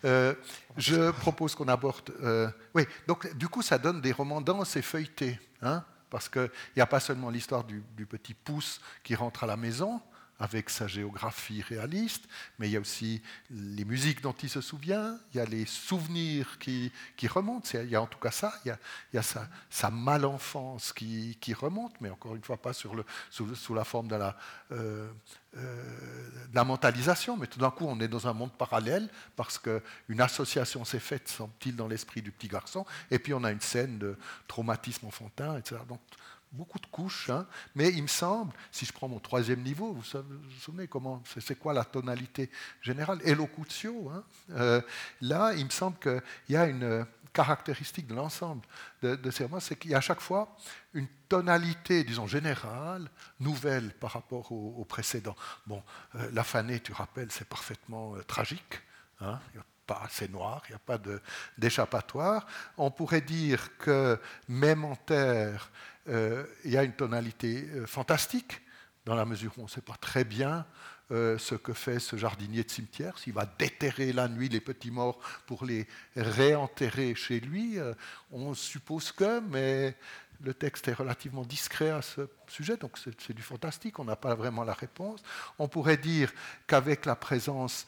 [0.05, 0.35] Euh,
[0.77, 2.13] je propose qu'on aborde.
[2.23, 6.51] Euh, oui, donc du coup, ça donne des romans denses et feuilletés, hein, parce qu'il
[6.77, 10.01] n'y a pas seulement l'histoire du, petit pouce qui rentre à la maison
[10.41, 12.25] avec sa géographie réaliste,
[12.59, 15.67] mais il y a aussi les musiques dont il se souvient, il y a les
[15.67, 16.91] souvenirs qui,
[17.29, 18.75] remontent, il y a en tout cas ça, il
[19.13, 24.09] y a, sa, sa malenfance qui, remonte, mais encore une fois pas sous, la forme
[24.09, 24.37] de la,
[24.73, 25.11] euh,
[25.57, 29.59] euh, de la mentalisation, mais tout d'un coup on est dans un monde parallèle parce
[29.59, 33.61] qu'une association s'est faite, semble-t-il, dans l'esprit du petit garçon, et puis on a une
[33.61, 34.17] scène de
[34.49, 35.77] traumatisme enfantin, etc.
[36.53, 37.47] beaucoup de couches, hein.
[37.75, 41.59] mais il me semble, si je prends mon troisième niveau, vous vous souvenez comment, c'est
[41.59, 42.51] quoi la tonalité
[42.83, 43.21] générale?
[43.25, 44.81] Elocutio, hein, euh,
[45.21, 48.63] là, il me semble qu'il y a une caractéristique de l'ensemble
[49.03, 50.57] de, ces romans, c'est qu'il y a à chaque fois
[50.95, 55.37] une tonalité, disons, générale, nouvelle par rapport au, précédent.
[55.67, 55.83] Bon,
[56.17, 58.81] euh, La fanée, tu rappelles, c'est parfaitement euh, tragique.
[59.21, 59.39] Hein,
[59.91, 60.99] pas, c'est noir, il n'y a pas
[61.59, 62.47] d'échappatoire.
[62.77, 65.73] On pourrait dire que même en terre,
[66.09, 68.61] euh, il y a une tonalité euh, fantastique,
[69.05, 70.65] dans la mesure où on ne sait pas très bien
[71.11, 74.93] euh, ce que fait ce jardinier de cimetière, s'il va déterrer la nuit les petits
[74.93, 77.77] morts pour les réenterrer chez lui.
[78.31, 79.97] on suppose que, mais
[80.41, 82.21] le texte est relativement discret à ce
[82.51, 85.23] sujet, donc c'est du fantastique, on n'a pas vraiment la réponse.
[85.59, 86.33] On pourrait dire
[86.67, 87.87] qu'avec la présence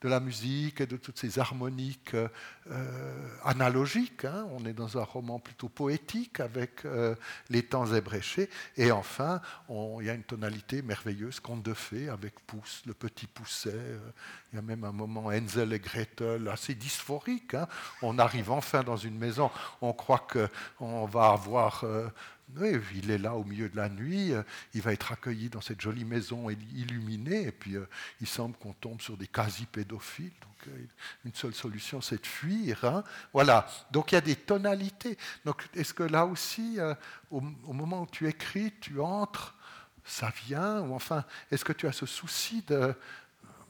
[0.00, 5.04] de la musique et de toutes ces harmoniques euh, analogiques, hein, on est dans un
[5.04, 7.14] roman plutôt poétique avec euh,
[7.50, 12.38] les temps ébréchés, et enfin, il y a une tonalité merveilleuse, conte de fées, avec
[12.46, 13.98] Pouce, le petit Pousset, euh,
[14.52, 17.54] il y a même un moment Enzel et Gretel assez dysphorique.
[17.54, 17.66] Hein.
[18.02, 19.50] On arrive enfin dans une maison,
[19.80, 21.84] on croit qu'on va avoir
[22.56, 24.42] oui, il est là au milieu de la nuit, euh,
[24.74, 27.88] il va être accueilli dans cette jolie maison illuminée, et puis euh,
[28.20, 30.32] il semble qu'on tombe sur des quasi-pédophiles.
[30.40, 30.86] Donc euh,
[31.24, 32.84] une seule solution, c'est de fuir.
[32.84, 33.02] Hein.
[33.32, 35.18] Voilà, donc il y a des tonalités.
[35.44, 36.78] Donc est-ce que là aussi,
[37.30, 39.54] au, moment où tu écris, tu entres,
[40.04, 42.94] ça vient, ou enfin, est-ce que tu as ce souci de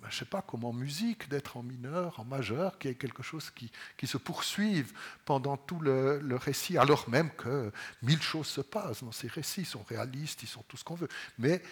[0.04, 2.92] ben, je ne sais pas, comme en musique, d'être en mineur, en majeur, qu'il y
[2.92, 3.70] ait quelque chose qui,
[4.06, 4.92] se poursuive
[5.24, 9.66] pendant tout le, récit, alors même que mille choses se passent dans ces récits, ils
[9.66, 11.08] sont réalistes, ils sont tout ce qu'on veut.
[11.38, 11.62] Mais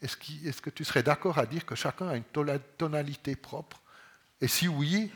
[0.00, 0.16] est-ce,
[0.46, 2.24] est que tu serais d'accord à dire que chacun a une
[2.78, 3.82] tonalité propre?
[4.40, 5.12] Et si oui,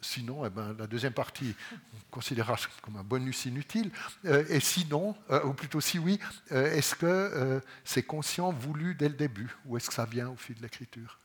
[0.00, 3.90] sinon, eh ben, la deuxième partie, on considérera comme un bonus inutile.
[4.24, 6.20] Euh, et sinon, euh, ou plutôt si oui,
[6.52, 10.36] euh, est-ce que c'est conscient, voulu dès le début, ou est-ce que ça vient au
[10.36, 11.18] fil de l'écriture?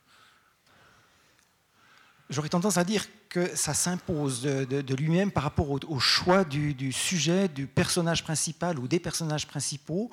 [2.30, 7.48] J'aurais tendance à dire que ça s'impose de, lui-même par rapport au, choix du, sujet,
[7.48, 10.10] du personnage principal ou des personnages principaux,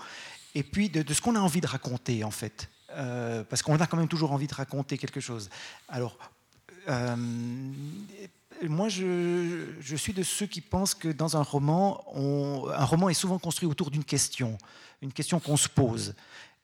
[0.56, 2.70] et puis de, ce qu'on a envie de raconter, en fait.
[2.92, 5.50] Euh, parce qu'on a quand même toujours envie de raconter quelque chose.
[5.90, 6.18] Alors,
[6.90, 7.16] euh,
[8.64, 12.04] moi, je, suis de ceux qui pensent que dans un roman,
[12.74, 14.58] un roman est souvent construit autour d'une question,
[15.02, 16.16] une question qu'on se pose.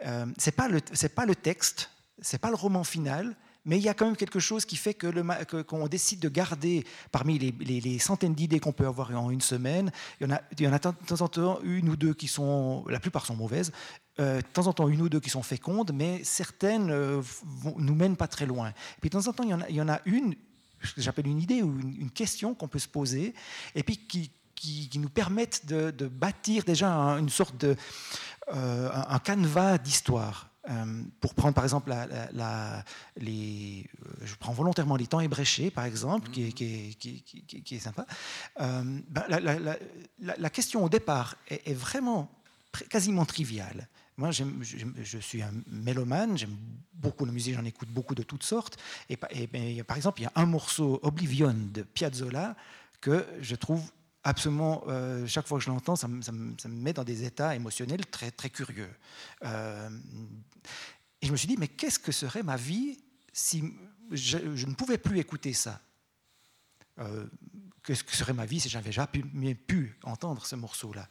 [0.06, 1.92] Euh, c'est pas le, c'est pas le texte,
[2.22, 3.36] c'est pas le roman final,
[3.66, 6.84] mais il y a quand même quelque chose qui fait que qu'on décide de garder
[7.12, 11.06] parmi les, centaines d'idées qu'on peut avoir en une semaine, il y en a, de
[11.06, 13.72] temps en temps une ou deux qui sont, la plupart sont mauvaises,
[14.20, 17.22] euh, de temps en temps une ou deux qui sont fécondes, mais certaines ne euh,
[17.78, 18.70] nous mènent pas très loin.
[18.70, 20.36] Et puis de temps en temps, il y en a, il y en une,
[20.98, 23.34] j'appelle une idée ou une, question qu'on peut se poser,
[23.76, 27.76] et puis qui, qui, nous permettent de, bâtir déjà une sorte de
[28.54, 30.53] euh, un canevas d'histoire.
[30.70, 31.94] Euh, pour prendre par exemple
[33.18, 36.96] les, euh, je prends volontairement les temps ébréchés par exemple, qui,
[37.70, 38.06] est, sympa.
[38.58, 39.26] Ben,
[40.20, 42.32] la, question au départ est, vraiment
[42.90, 43.90] quasiment triviale.
[44.16, 46.56] Moi, je suis un mélomane, j'aime
[46.94, 48.78] beaucoup la musique, j'en écoute beaucoup de toutes sortes.
[49.10, 52.56] Et, et, par exemple, il y a un morceau Oblivion de Piazzolla
[53.02, 53.92] que je trouve
[54.24, 58.32] absolument, euh, chaque fois que je l'entends, ça, me met dans des états émotionnels très,
[58.32, 58.90] très curieux.
[59.44, 59.90] Euh,
[61.22, 63.00] et je me suis dit, mais qu'est-ce que serait ma vie
[63.32, 63.64] si
[64.12, 65.82] je, ne pouvais plus écouter ça?
[67.00, 67.26] Euh,
[67.86, 71.10] Qu'est-ce que serait ma vie si j'avais jamais pu, pu entendre ce morceau-là?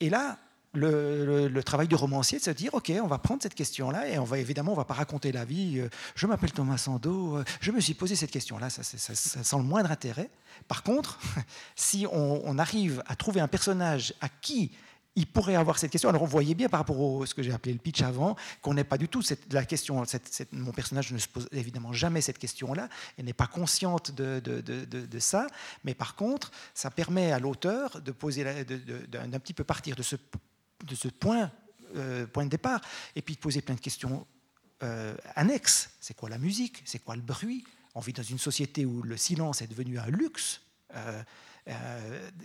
[0.00, 0.38] Et là,
[0.78, 4.18] le, travail du romancier de se dire ok on va prendre cette question là et
[4.18, 7.44] on va évidemment on va pas raconter la vie euh, je m'appelle Thomas Sando euh,
[7.60, 10.30] je me suis posé cette question là ça, ça, sans le moindre intérêt
[10.66, 11.18] par contre
[11.76, 14.72] si on, arrive à trouver un personnage à qui
[15.14, 16.08] il pourrait avoir cette question.
[16.08, 18.74] Alors on voyait bien par rapport à ce que j'ai appelé le pitch avant qu'on
[18.74, 20.02] n'est pas du tout cette, la question.
[20.52, 22.88] Mon personnage ne se pose évidemment jamais cette question-là.
[23.16, 25.48] Elle n'est pas consciente de, de, de, ça.
[25.82, 28.44] Mais par contre, ça permet à l'auteur de poser,
[29.08, 30.14] d'un petit peu partir de ce
[30.84, 31.50] de ce point,
[31.96, 32.80] euh, point de départ,
[33.16, 34.26] et puis poser plein de questions
[34.82, 35.90] euh, annexes.
[36.00, 36.82] C'est quoi la musique?
[36.84, 37.64] C'est quoi le bruit?
[37.94, 40.60] On vit dans une société où le silence est devenu un luxe.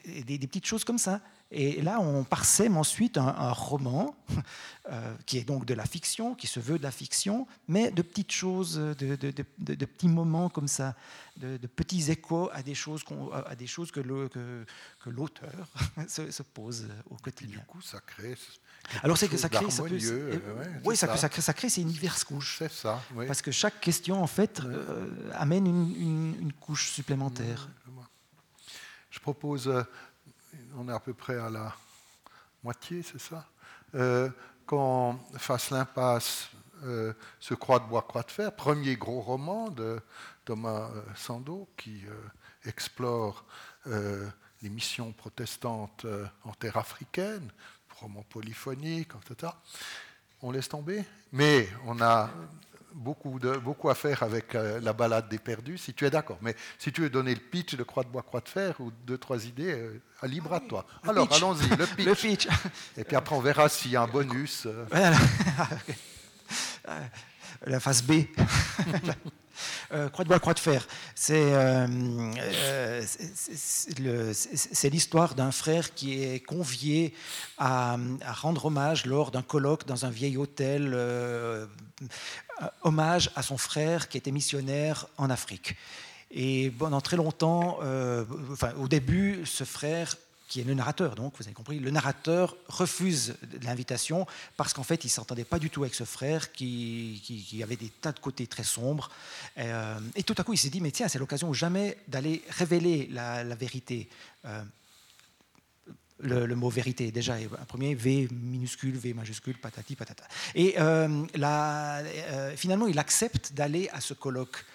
[0.05, 1.21] Des, petites choses comme ça.
[1.51, 4.15] Et là, on parsème ensuite un, roman
[5.25, 8.31] qui est donc de la fiction, qui se veut de la fiction, mais de petites
[8.31, 10.95] choses, de, de petits moments comme ça,
[11.37, 13.03] de, petits échos à des choses,
[13.45, 14.01] à des choses que
[15.05, 15.67] l'auteur
[16.07, 17.59] se, se, pose au quotidien.
[17.59, 18.35] du coup, ça crée
[19.01, 20.39] alors c'est que ça crée, ça euh,
[20.83, 21.29] oui, ça, ça.
[21.29, 22.57] crée, ça crée ces univers couches.
[22.59, 23.01] C'est ça.
[23.15, 23.25] Oui.
[23.25, 27.69] Parce que chaque question en fait euh, amène une, couche supplémentaire.
[29.13, 29.83] Je propose, euh,
[30.75, 31.71] on est à peu près à la
[32.63, 33.45] moitié, c'est ça,
[34.65, 36.49] qu'on fasse l'impasse.
[37.39, 40.01] ce Croix de bois, Croix de fer, premier gros roman de
[40.43, 42.05] Thomas Sando qui
[42.65, 43.45] explore
[43.85, 46.07] les missions protestantes
[46.43, 47.51] en terre africaine,
[47.99, 49.51] roman polyphonique, etc.
[50.41, 51.03] On laisse tomber.
[51.31, 52.31] Mais on a
[52.93, 56.37] beaucoup, de, beaucoup à faire avec euh, la balade des perdus, si tu es d'accord.
[56.41, 58.91] Mais si tu veux donner le pitch de Croix de bois, Croix de fer, ou
[59.05, 60.85] deux, trois idées, euh, à libre à toi.
[61.07, 62.05] Alors, allons-y, le pitch.
[62.05, 62.47] le pitch.
[62.97, 64.65] Et puis après, on verra s'il y a un bonus.
[64.65, 64.85] Euh.
[67.65, 68.25] la phase B.
[69.91, 70.87] Euh, croix de bois, croix de fer.
[71.15, 71.87] C'est euh,
[73.99, 74.33] euh,
[74.89, 77.13] l'histoire d'un frère qui est convié
[77.57, 77.97] à,
[78.41, 80.97] rendre hommage lors d'un colloque dans un vieil hôtel,
[82.81, 85.75] hommage à son frère qui était missionnaire en Afrique.
[86.31, 87.79] Et pendant très longtemps,
[88.51, 90.15] enfin, au début, ce frère
[90.53, 93.33] qui est le narrateur, donc vous avez compris, le narrateur refuse
[93.63, 97.63] l'invitation parce qu'en fait il ne s'entendait pas du tout avec ce frère qui, qui,
[97.63, 99.09] avait des tas de côtés très sombres.
[99.57, 103.09] Euh, et, tout à coup il s'est dit, mais tiens, c'est l'occasion jamais d'aller révéler
[103.11, 104.07] la, vérité.
[104.45, 104.61] Euh,
[106.23, 110.25] le, mot vérité, déjà, un premier V minuscule, V majuscule, patati patata.
[110.55, 111.25] Et euh,
[112.55, 114.65] finalement, il accepte d'aller à ce colloque,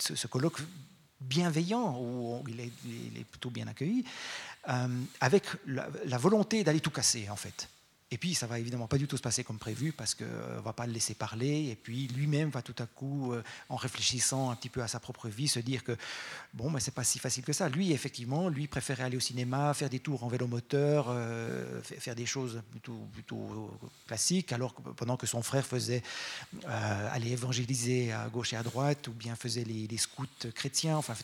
[0.00, 0.60] ce, ce colloque
[1.20, 4.04] bienveillant, où il est, plutôt bien accueilli,
[4.68, 4.88] euh,
[5.20, 7.68] avec la volonté d'aller tout casser, en fait.
[8.12, 10.60] Et puis, ça va évidemment pas du tout se passer comme prévu parce qu'on ne
[10.60, 11.70] va pas le laisser parler.
[11.70, 15.00] Et puis, lui-même va tout à coup, euh, en réfléchissant un petit peu à sa
[15.00, 15.96] propre vie, se dire que,
[16.54, 17.68] bon, mais c'est pas si facile que ça.
[17.68, 22.14] Lui, effectivement, lui préférait aller au cinéma, faire des tours en vélo moteur, euh, faire
[22.14, 23.76] des choses plutôt, plutôt
[24.06, 26.04] classiques, alors que pendant que son frère faisait
[26.64, 30.96] euh, aller évangéliser à gauche et à droite, ou bien faisait les, les scouts chrétiens.
[30.96, 31.14] Enfin,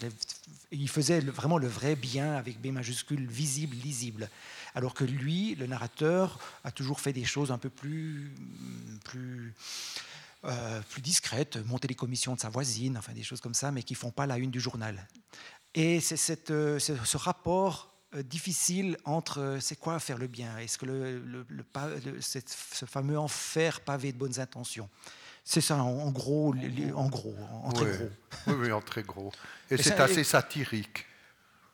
[0.73, 4.29] il faisait vraiment le vrai bien avec B majuscule, visible, lisible
[4.75, 8.33] alors que lui, le narrateur, a toujours fait des choses un peu plus,
[9.05, 9.55] plus,
[10.45, 13.83] euh, plus discrètes, monter les commissions de sa voisine, enfin des choses comme ça, mais
[13.83, 15.07] qui font pas la une du journal.
[15.75, 20.59] Et c'est euh, ce rapport euh, difficile entre c'est quoi faire le bien?
[20.59, 21.45] Est-ce que le,
[22.21, 24.89] ce fameux enfer pavé de bonnes intentions?
[25.45, 26.55] C'est ça, en, gros,
[26.95, 28.11] en gros, en très gros.
[28.47, 29.33] Oui, oui, en très gros.
[29.71, 31.07] Et, c'est assez satirique.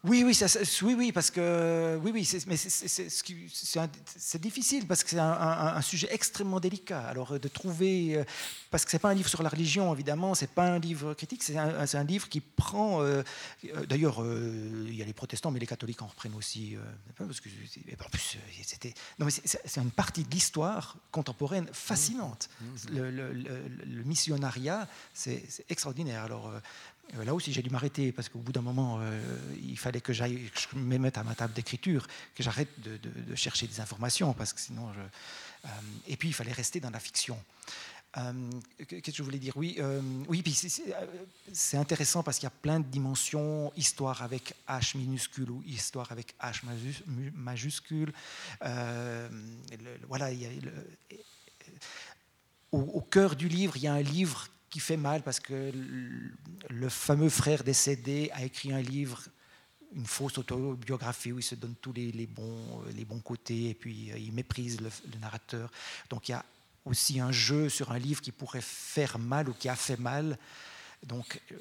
[0.05, 0.39] Oui, oui,
[0.83, 6.61] oui, oui, parce que oui, oui, mais c'est difficile parce que c'est un, sujet extrêmement
[6.61, 7.01] délicat.
[7.01, 8.25] Alors de trouver, euh,
[8.71, 11.43] parce que c'est pas un livre sur la religion, évidemment, c'est pas un livre critique,
[11.43, 13.03] c'est un, livre qui prend.
[13.03, 13.25] Euh,
[13.75, 16.77] euh, d'ailleurs, il y a les protestants, mais les catholiques en reprennent aussi.
[17.17, 18.95] parce que en plus, c'était.
[19.19, 22.49] Non, mais c'est une partie de l'histoire contemporaine fascinante.
[22.61, 22.67] Mmh.
[22.67, 22.97] Mmh.
[22.97, 26.23] Le, le, le, missionnariat, c'est extraordinaire.
[26.23, 26.61] Alors euh,
[27.25, 29.21] là aussi, j'ai dû m'arrêter parce qu'au bout d'un moment, euh,
[29.63, 33.67] il fallait que j'aille, je me mette à ma table d'écriture, que j'arrête de, chercher
[33.67, 35.69] des informations parce que sinon, euh,
[36.07, 37.39] et puis il fallait rester dans la fiction.
[38.89, 39.57] Qu'est-ce que je voulais dire?
[39.57, 39.79] Oui,
[40.29, 40.43] oui.
[41.53, 46.11] C'est intéressant parce qu'il y a plein de dimensions histoire avec H minuscule ou histoire
[46.11, 46.63] avec H
[47.35, 48.13] majuscule.
[50.09, 50.31] voilà,
[52.73, 55.73] au, au, cœur du livre, il y a un livre qui fait mal parce que
[56.69, 59.23] le fameux frère décédé a écrit un livre,
[59.95, 64.11] une fausse autobiographie où il se donne tous les, bons, les bons côtés et puis
[64.11, 64.91] euh, il méprise le,
[65.21, 65.71] narrateur.
[66.11, 66.45] Donc il y a
[66.85, 70.39] aussi un jeu sur un livre qui pourrait faire mal ou qui a fait mal
[71.07, 71.57] donc, euh,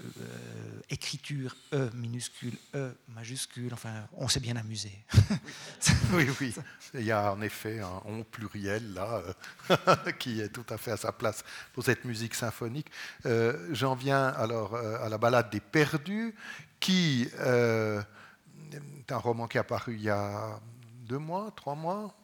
[0.90, 4.92] écriture E minuscule, E majuscule, enfin, on s'est bien amusé.
[6.14, 6.56] oui, oui.
[6.96, 9.22] Il y a en effet un on pluriel là,
[9.70, 12.90] euh, qui est tout à fait à sa place pour cette musique symphonique.
[13.26, 16.34] Euh, j'en viens alors à la balade des perdus,
[16.80, 20.60] qui est un roman qui est apparu il y a
[21.08, 22.17] deux mois, trois mois,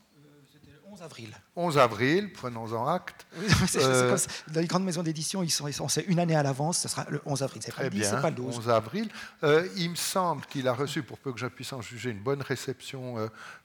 [0.94, 1.30] 11 avril.
[1.56, 3.26] 11 avril, prenons-en acte.
[3.76, 4.18] Euh,
[4.54, 7.22] dans les grandes maisons d'édition, ils sont, c'est une année à l'avance, ce sera le
[7.26, 7.62] 11 avril.
[7.66, 8.58] C'est pas, bien, pas le 12.
[8.58, 9.10] 11 avril.
[9.44, 12.22] Euh, il me semble qu'il a reçu, pour peu que je puisse en juger, une
[12.22, 13.16] bonne réception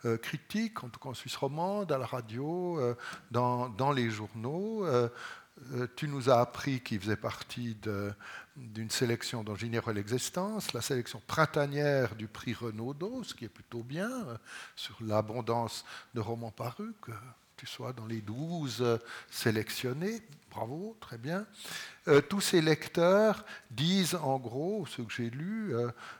[0.04, 2.80] euh, critique, en tout cas en Suisse romande, à la radio,
[3.30, 4.86] dans, dans les journaux.
[5.96, 7.76] Tu nous as appris qu'il faisait partie
[8.56, 13.82] d'une sélection dont j'ignorais l'existence, la sélection printanière du prix Renaudot, ce qui est plutôt
[13.82, 14.10] bien,
[14.76, 15.84] sur l'abondance
[16.14, 17.12] de romans parus, que
[17.56, 18.84] tu sois dans les douze
[19.30, 20.22] sélectionnés.
[20.50, 21.46] Bravo, très bien.
[22.28, 25.74] tous ces lecteurs disent en gros, ce que j'ai lu,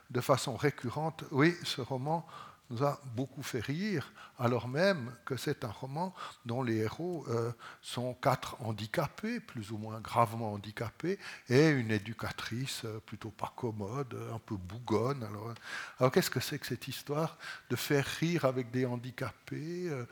[0.09, 2.25] de façon récurrente, oui, ce roman
[2.69, 6.13] nous a beaucoup fait rire, alors même que c'est un roman
[6.45, 7.51] dont les héros euh,
[7.81, 11.17] sont quatre handicapés, plus ou moins gravement handicapés,
[11.49, 15.23] et une éducatrice euh, plutôt pas commode, un peu bougonne.
[15.23, 15.53] Alors,
[15.99, 17.37] alors qu'est-ce que c'est que cette histoire
[17.69, 20.05] de faire rire avec des handicapés euh,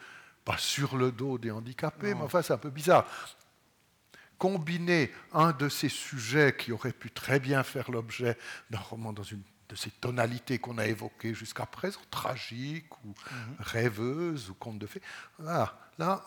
[0.44, 3.06] Pas sur le dos des handicapés, mais enfin c'est un peu bizarre
[4.38, 8.38] combiner un de ces sujets qui aurait pu très bien faire l'objet
[8.70, 13.56] d'un roman dans une de ces tonalités qu'on a évoquées jusqu'à présent, tragiques ou mhm.
[13.60, 15.02] rêveuses ou contes de fées.
[15.40, 16.24] Là, là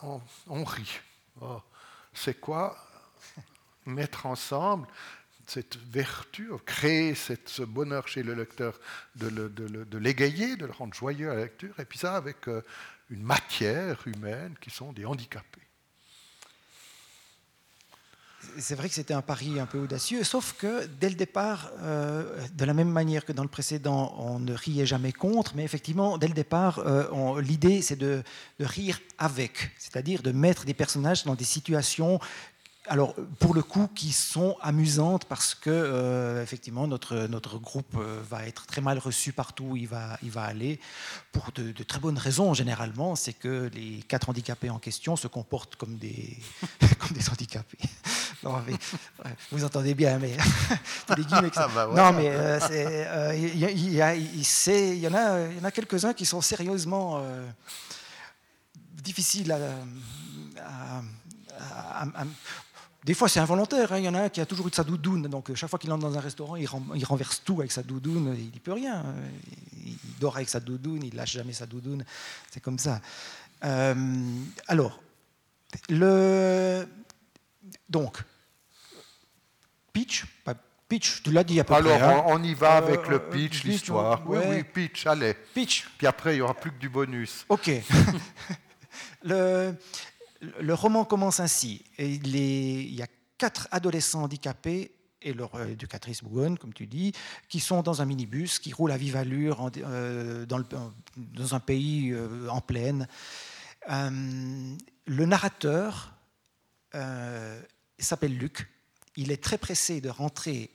[0.47, 0.99] on, rit.
[1.41, 1.61] Oh,
[2.13, 2.77] c'est quoi
[3.85, 4.87] mettre ensemble
[5.47, 8.79] cette vertu, créer cette, ce bonheur chez le lecteur,
[9.15, 12.61] de l'égayer, de, le rendre joyeux à la lecture, et puis ça avec euh,
[13.09, 15.67] une matière humaine qui sont des handicapés
[18.57, 22.23] c'est vrai que c'était un pari un peu audacieux, sauf que dès le départ, euh,
[22.53, 26.17] de la même manière que dans le précédent, on ne riait jamais contre, mais effectivement,
[26.17, 28.23] dès le départ, euh, l'idée c'est de,
[28.59, 32.19] rire avec, c'est-à-dire de mettre des personnages dans des situations
[32.87, 38.19] alors, pour le coup, qui sont amusantes parce que, euh, effectivement, notre, notre groupe euh,
[38.27, 40.79] va être très mal reçu partout où il va, il va aller,
[41.31, 43.15] pour de, très bonnes raisons, généralement.
[43.15, 46.39] C'est que les quatre handicapés en question se comportent comme des,
[46.99, 47.77] comme des handicapés.
[49.51, 50.35] vous entendez bien, mais.
[51.95, 52.33] Non, mais
[53.35, 54.01] il y, y,
[55.07, 57.47] en a, y en a quelques-uns qui sont sérieusement euh,
[59.03, 61.01] difficiles à,
[61.99, 62.25] à
[63.03, 63.91] des fois, c'est involontaire.
[63.93, 63.97] Hein.
[63.97, 65.23] Il y en a un qui a toujours eu de sa doudoune.
[65.23, 68.35] Donc, euh, chaque fois qu'il entre dans un restaurant, il, renverse tout avec sa doudoune.
[68.37, 69.03] Il n'y peut rien.
[69.83, 71.03] Il dort avec sa doudoune.
[71.03, 72.05] Il lâche jamais sa doudoune.
[72.51, 73.01] C'est comme ça.
[73.63, 73.95] Euh,
[74.67, 75.01] alors,
[75.89, 76.85] le...
[77.89, 78.17] donc,
[79.93, 80.25] pitch,
[80.87, 82.07] pitch, tu l'as dit à peu Alors, près.
[82.07, 84.21] Alors, on y va avec le euh, pitch, l'histoire.
[84.27, 85.35] Oui, oui, pitch, allez.
[85.55, 85.87] Pitch.
[85.97, 87.45] Puis après, il n'y aura plus que du bonus.
[87.49, 87.71] OK.
[89.23, 89.75] le,
[90.41, 91.83] le roman commence ainsi.
[91.97, 97.13] il, y a quatre adolescents handicapés et leur euh, éducatrice Bougonne, comme tu dis,
[97.47, 102.47] qui sont dans un minibus, qui roule à vive allure euh, dans, un pays euh,
[102.49, 103.07] en plaine.
[103.87, 106.13] le narrateur
[107.99, 108.67] s'appelle Luc.
[109.15, 110.71] Il est très pressé de rentrer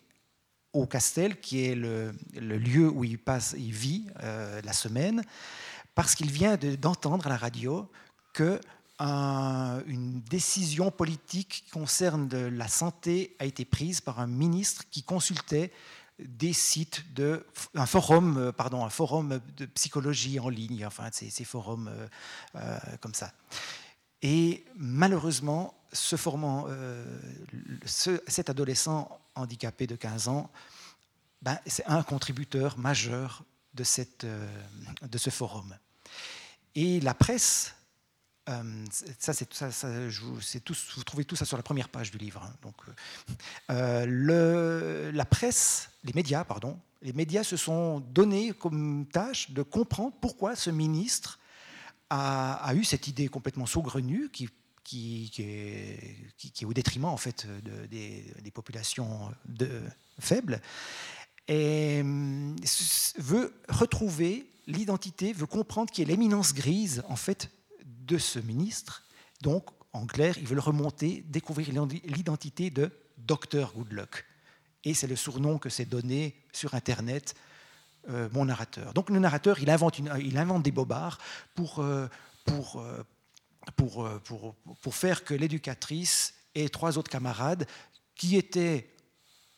[0.72, 3.18] au Castel, qui est le, lieu où il
[3.72, 5.22] vit la semaine,
[5.94, 7.90] parce qu'il vient d'entendre à la radio
[8.34, 8.60] que
[8.98, 15.72] une décision politique qui concerne la santé a été prise par un ministre qui consultait
[16.18, 21.44] des sites de un forum euh, pardon un forum de psychologie en ligne enfin ces,
[21.44, 22.08] forums euh,
[22.56, 23.32] euh, comme ça.
[24.22, 26.16] Et malheureusement ce
[28.26, 30.50] cet adolescent handicapé de 15 ans
[31.42, 33.44] ben, c'est un contributeur majeur
[33.74, 33.84] de,
[35.02, 35.76] de ce forum.
[36.74, 37.75] Et la presse
[38.48, 38.84] euh,
[39.18, 42.42] ça, vous trouvez tout ça sur la première page du livre.
[42.44, 42.54] Hein.
[42.62, 49.50] donc, euh, euh, la presse, les médias, pardon, les médias se sont donnés comme tâche
[49.50, 51.40] de comprendre pourquoi ce ministre
[52.10, 54.48] a, eu cette idée complètement saugrenue qui,
[55.38, 59.82] est, au détriment en fait de, des, des, populations de,
[60.20, 60.60] faibles
[61.48, 62.02] et
[63.18, 67.50] veut retrouver l'identité, veut comprendre qui est l'éminence grise en fait
[68.06, 69.04] de ce ministre.
[69.42, 71.68] Donc, en clair, ils veulent remonter, découvrir
[72.04, 74.24] l'identité de Dr Goodluck.
[74.84, 77.34] Et c'est le surnom que s'est donné sur Internet
[78.08, 78.94] euh, mon narrateur.
[78.94, 81.18] Donc le narrateur, il invente, il invente des bobards
[81.56, 82.06] pour, euh,
[82.44, 83.04] pour, euh,
[83.74, 87.66] pour, pour, pour, faire que l'éducatrice et trois autres camarades
[88.14, 88.88] qui étaient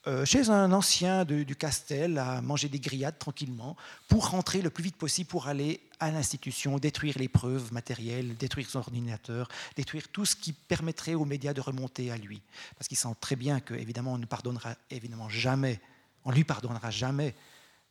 [0.09, 3.77] euh, chez un ancien du Castel à manger des grillades tranquillement
[4.09, 8.71] pour rentrer le plus vite possible pour aller à l'institution, détruire les preuves matérielles, détruire
[8.71, 12.41] son ordinateur, détruire tout ce qui permettrait aux médias de remonter à lui.
[12.79, 15.79] Parce qu'il sent très bien qu'évidemment, on ne pardonnera évidemment jamais,
[16.25, 17.35] on lui pardonnera jamais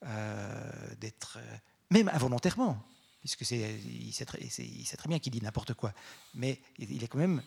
[0.04, 1.58] euh, d'être, euh,
[1.92, 2.84] même involontairement,
[3.20, 5.94] puisque c'est, il, sait très, il sait très bien qu'il dit n'importe quoi,
[6.34, 7.44] mais il est quand même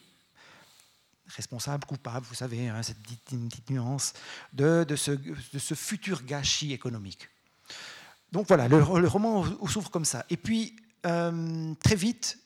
[1.37, 4.13] responsable, coupable, vous savez, hein, cette petite, nuance,
[4.53, 7.29] de, de, ce, de, ce, futur gâchis économique.
[8.33, 10.25] Donc voilà, le, roman s'ouvre comme ça.
[10.31, 10.77] Et puis,
[11.07, 12.39] euh, très vite,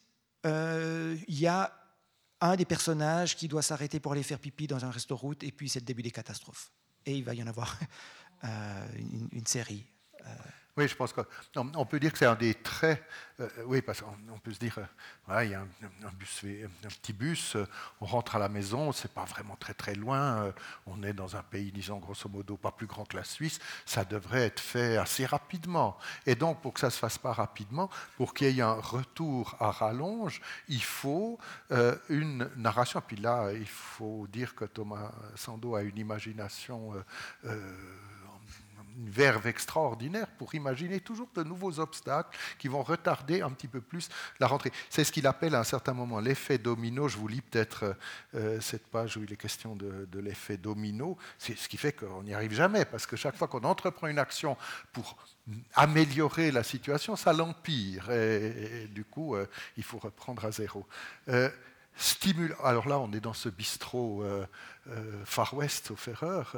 [0.47, 1.72] euh, il y a
[2.41, 5.68] un des personnages qui doit s'arrêter pour aller faire pipi dans un restaurant, et puis
[5.68, 6.70] c'est le début des catastrophes.
[7.07, 7.78] Et il va y en avoir
[8.43, 9.87] une, une, série.
[10.76, 13.00] Oui, je pense qu'on peut dire que c'est un des traits.
[13.38, 14.76] Euh, oui, parce qu'on peut se dire,
[15.28, 17.66] euh, il y a un, bus, un, petit bus, euh,
[18.00, 20.52] on rentre à la maison, c'est pas vraiment très très loin,
[20.86, 24.04] on est dans un pays, disons grosso modo, pas plus grand que la Suisse, ça
[24.04, 25.96] devrait être fait assez rapidement.
[26.26, 29.56] Et donc, pour que ça se fasse pas rapidement, pour qu'il y ait un retour
[29.60, 31.38] à rallonge, il faut
[32.08, 33.00] une narration.
[33.00, 36.92] Puis là, il faut dire que Thomas Sando a une imagination
[38.97, 44.09] verve extraordinaire pour imaginer toujours de nouveaux obstacles qui vont retarder un petit peu plus
[44.40, 44.72] la rentrée.
[44.90, 47.09] C'est ce qu'il appelle à un certain moment l'effet domino.
[47.09, 47.95] Je vous lis peut-être euh,
[48.34, 51.18] euh, cette page où il est question de, l'effet domino.
[51.38, 54.18] C'est ce qui fait qu'on n'y arrive jamais, parce que chaque fois qu'on entreprend une
[54.18, 54.57] action
[54.92, 55.16] pour
[55.74, 58.11] améliorer la situation, ça l'empire.
[58.11, 60.86] Et, du coup, euh, il faut reprendre à zéro.
[61.97, 62.57] Stimule.
[62.64, 64.24] Alors là, on est dans ce bistrot
[65.24, 66.57] Far West au Ferreur.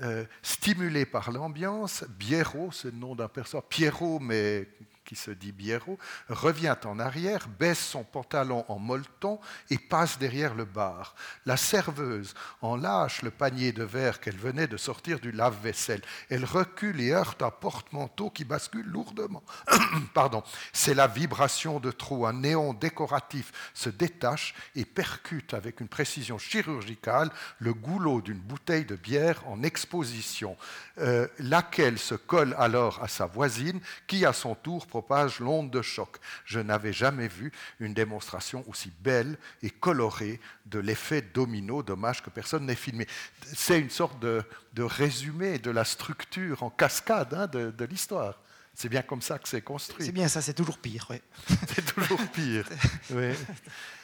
[0.00, 4.66] Euh, stimulé par l'ambiance, Biero, c'est le nom d'un personnage, Pierrot, mais
[5.04, 5.98] qui se dit Biero,
[6.28, 9.40] revient en arrière, baisse son pantalon en molleton
[9.70, 11.14] et passe derrière le bar.
[11.46, 16.02] La serveuse en lâche le panier de verre qu'elle venait de sortir du lave-vaisselle.
[16.30, 19.42] Elle recule et heurte un porte-manteau qui bascule lourdement.
[20.14, 20.42] Pardon.
[20.72, 22.26] C'est la vibration de trop.
[22.26, 28.84] Un néon décoratif se détache et percute avec une précision chirurgicale le goulot d'une bouteille
[28.84, 30.56] de bière en exposition,
[30.98, 35.80] euh, laquelle se colle alors à sa voisine qui, à son tour, propage l'onde de
[35.80, 36.18] choc.
[36.44, 41.82] Je n'avais jamais vu une démonstration aussi belle et colorée de l'effet domino.
[41.82, 43.06] Dommage que personne n'ait filmé.
[43.54, 44.44] C'est une sorte de,
[44.78, 48.38] résumé de la structure en cascade hein, de, l'histoire.
[48.74, 50.04] C'est bien comme ça que c'est construit.
[50.04, 51.08] C'est bien ça, c'est toujours pire.
[51.74, 52.68] c'est toujours pire.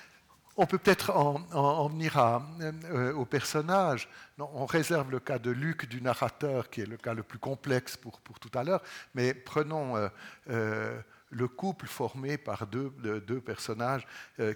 [0.61, 4.09] On peut peut-être en, venir euh, au personnage.
[4.39, 7.97] on réserve le cas de Luc, du narrateur, qui est le cas le plus complexe
[7.97, 8.83] pour, pour tout à l'heure,
[9.15, 10.09] mais prenons euh,
[10.51, 11.01] euh,
[11.31, 12.91] le couple formé par deux,
[13.25, 14.05] deux personnages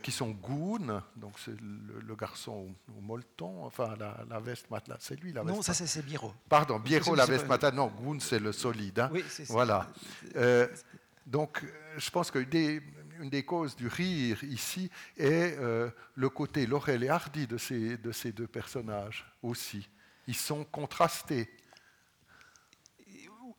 [0.02, 3.94] qui sont Goon, donc c'est le, garçon au, molleton, enfin
[4.28, 6.34] la, veste matelas, c'est lui la veste Non, ça c'est Biro.
[6.48, 8.98] Pardon, Biro, la veste matelas, non, Goon c'est le solide.
[8.98, 9.10] Hein.
[9.12, 9.86] Oui, c'est Voilà.
[11.26, 11.62] donc
[11.96, 12.82] je pense que des
[13.22, 17.96] une des causes du rire ici est euh, le côté laurel et hardi de ces,
[17.96, 19.88] de ces deux personnages aussi.
[20.26, 21.48] Ils sont contrastés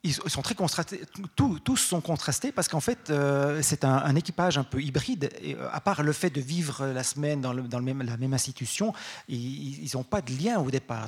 [0.05, 0.99] ils sont très contrastés,
[1.38, 5.30] tous, sont contrastés parce qu'en fait, euh, c'est un, équipage un peu hybride.
[5.41, 8.01] Et, euh, à part le fait de vivre la semaine dans, le, dans le même,
[8.01, 8.93] la même institution,
[9.30, 11.07] ils n'ont pas de lien au départ.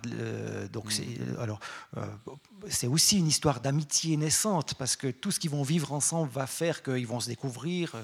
[0.72, 1.42] donc, c'est, mm.
[1.42, 1.60] alors,
[2.70, 6.48] c'est aussi une histoire d'amitié naissante parce que tout ce qu'ils vont vivre ensemble va
[6.48, 7.96] faire qu'ils vont se découvrir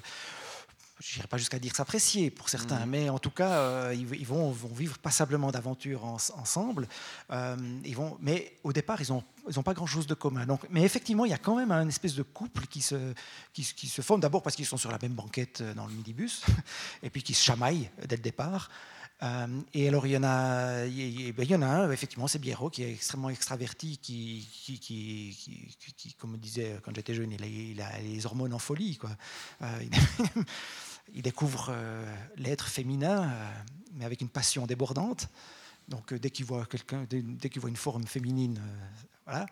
[1.02, 2.90] je n'irai pas jusqu'à dire s'apprécier pour certains, mm.
[2.90, 6.88] mais en tout cas, euh, ils, vont, vont, vivre passablement d'aventures ensemble.
[7.32, 10.46] Euh, ils vont, mais au départ, ils n'ont ils ont pas grand-chose de commun.
[10.46, 13.14] Donc, mais effectivement, il y a quand même un espèce de couple qui se,
[13.54, 16.44] qui, se forme, d'abord parce qu'ils sont sur la même banquette euh, dans le minibus,
[17.04, 18.70] et puis qui se chamaillent dès le départ.
[19.74, 22.84] et alors, il y en a, il y en a un, effectivement, c'est Biero, qui
[22.84, 28.26] est extrêmement extraverti, qui, qui, qui, comme je disais quand j'étais jeune, il a, les
[28.28, 28.98] hormones en folie.
[28.98, 29.12] Quoi
[31.14, 33.52] il découvre euh, l'être féminin, euh,
[33.94, 35.28] mais avec une passion débordante.
[35.88, 38.62] Donc euh, dès qu'il voit quelqu'un, dès, qu'il voit une forme féminine,
[39.26, 39.46] voilà.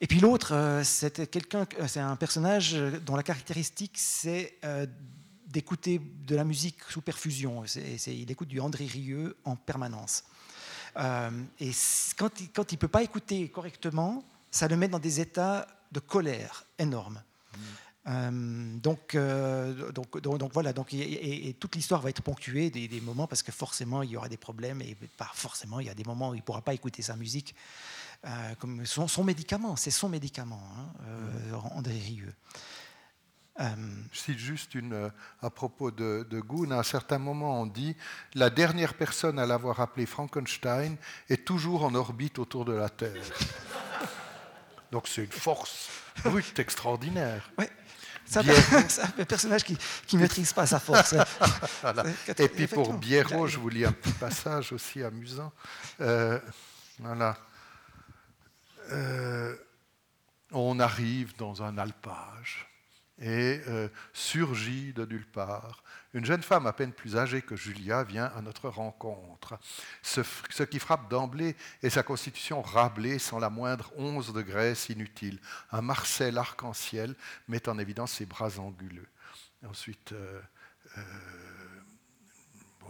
[0.00, 2.74] Et puis l'autre, c'est quelqu'un, c'est un personnage
[3.06, 4.58] dont la caractéristique c'est
[5.46, 7.64] d'écouter de la musique sous perfusion.
[7.64, 10.24] il écoute du André Rieu en permanence.
[10.96, 11.70] et
[12.16, 16.66] quand il, il peut pas écouter correctement, ça le met dans des états de colère
[16.78, 17.22] énormes.
[17.56, 17.60] Mmh.
[18.06, 23.26] Euh, donc, euh, donc, donc, voilà, donc, et, toute l'histoire va être ponctuée des, moments
[23.26, 26.04] parce que forcément il y aura des problèmes et pas forcément il y a des
[26.04, 27.54] moments où il ne pourra pas écouter sa musique
[28.26, 32.34] euh, comme son, son médicament, c'est son médicament, hein, André Rieu.
[33.58, 36.72] Je cite juste une, à propos de, de Goon.
[36.72, 37.96] À un certain moment, on dit
[38.34, 40.96] la dernière personne à l'avoir appelé Frankenstein
[41.28, 43.22] est toujours en orbite autour de la Terre.
[44.90, 45.88] Donc c'est une force
[46.24, 47.50] brute extraordinaire.
[47.58, 47.70] Ouais.
[48.26, 51.14] C'est un, personnage qui ne maîtrise pas sa force.
[52.38, 55.52] Et puis pour Biero, je vous lis un petit passage aussi amusant.
[56.00, 56.38] Euh,
[56.98, 57.36] voilà.
[58.92, 59.56] Euh,
[60.52, 62.68] on arrive dans un alpage
[63.20, 65.82] et euh, surgit de nulle part
[66.14, 69.58] une jeune femme à peine plus âgée que Julia vient à notre rencontre.
[70.02, 75.40] Ce, qui frappe d'emblée est sa constitution rablée sans la moindre once de graisse inutile.
[75.72, 77.16] Un Marcel arc-en-ciel
[77.48, 79.08] met en évidence ses bras anguleux.
[79.68, 80.40] Ensuite, euh,
[80.98, 81.02] euh,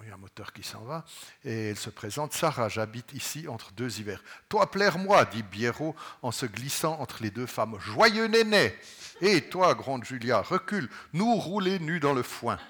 [0.05, 1.05] il y a un moteur qui s'en va,
[1.45, 2.33] et elle se présente.
[2.35, 4.23] Sarah, j'habite ici entre deux hivers.
[4.49, 7.79] Toi, plaire-moi, dit Biérot en se glissant entre les deux femmes.
[7.81, 8.75] Joyeux néné
[9.23, 12.59] Et toi, gronde Julia, recule, nous rouler nus dans le foin.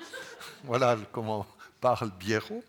[0.65, 1.47] Voilà comment
[1.81, 2.65] parle Biérot.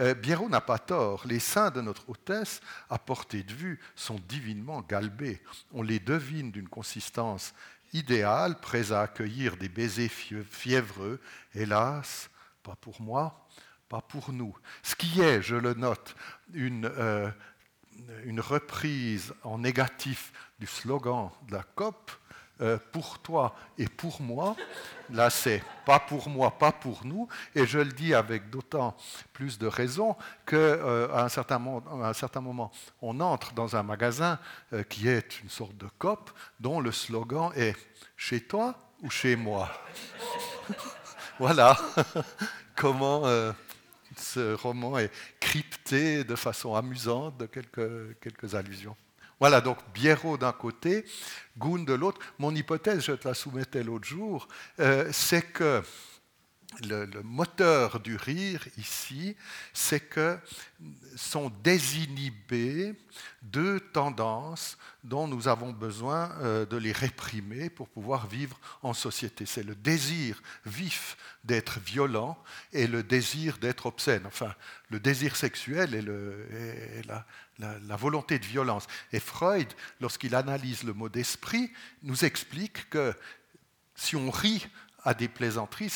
[0.00, 0.14] Euh,
[0.48, 1.22] n'a pas tort.
[1.26, 2.60] Les seins de notre hôtesse,
[2.90, 5.40] à portée de vue, sont divinement galbés.
[5.72, 7.54] On les devine d'une consistance
[7.92, 11.20] idéale, prêts à accueillir des baisers fiévreux.
[11.54, 12.28] Hélas,
[12.64, 13.45] pas pour moi,
[13.88, 14.54] pas pour nous.
[14.82, 16.14] Ce qui est, je le note,
[16.52, 17.30] une, euh,
[18.38, 22.10] reprise en négatif du slogan de la COP,
[22.62, 24.56] euh, pour toi et pour moi.
[25.10, 27.28] Là, c'est pas pour moi, pas pour nous.
[27.54, 28.96] Et je le dis avec d'autant
[29.34, 30.16] plus de raison
[30.46, 31.58] qu'à euh, un, certain
[32.40, 32.72] moment,
[33.02, 34.38] on entre dans un magasin
[34.88, 37.76] qui est une sorte de COP dont le slogan est
[38.16, 39.70] chez toi ou chez moi?
[41.38, 41.76] voilà
[42.74, 43.22] comment
[44.18, 45.10] ce roman est
[45.40, 48.96] crypté de façon amusante de quelques, quelques allusions.
[49.38, 51.04] Voilà, donc Biérot d'un côté,
[51.58, 52.20] Goun de l'autre.
[52.38, 54.48] Mon hypothèse, je te la soumettais l'autre jour,
[54.80, 55.82] euh, c'est que
[56.84, 59.36] le, moteur du rire ici,
[59.72, 60.38] c'est que
[61.16, 62.94] sont désinhibées
[63.42, 69.46] deux tendances dont nous avons besoin euh, de les réprimer pour pouvoir vivre en société.
[69.46, 72.36] C'est le désir vif d'être violent
[72.72, 74.26] et le désir d'être obscène.
[74.26, 74.54] Enfin,
[74.90, 77.02] le désir sexuel et,
[77.58, 78.86] la, volonté de violence.
[79.12, 81.72] Et Freud, lorsqu'il analyse le mot d'esprit,
[82.02, 83.14] nous explique que
[83.94, 84.66] si on rit
[85.06, 85.90] à des plaisanteries,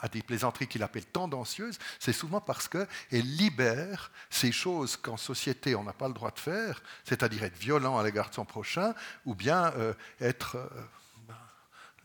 [0.00, 5.74] à des plaisanteries qu'il appelle tendancieuses, c'est souvent parce qu'elle libère ces choses qu'en société
[5.74, 8.94] on n'a pas le droit de faire, c'est-à-dire être violent à l'égard de son prochain,
[9.26, 11.32] ou bien euh, être euh,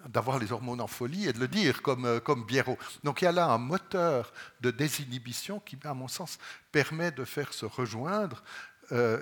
[0.09, 2.77] d'avoir les hormones en folie et de le dire comme, euh, comme Biérot.
[3.05, 6.39] Donc il y a là un moteur de désinhibition qui, à mon sens,
[6.73, 8.43] permet de faire se rejoindre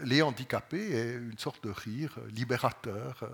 [0.03, 3.29] les handicapés et une sorte de rire libérateur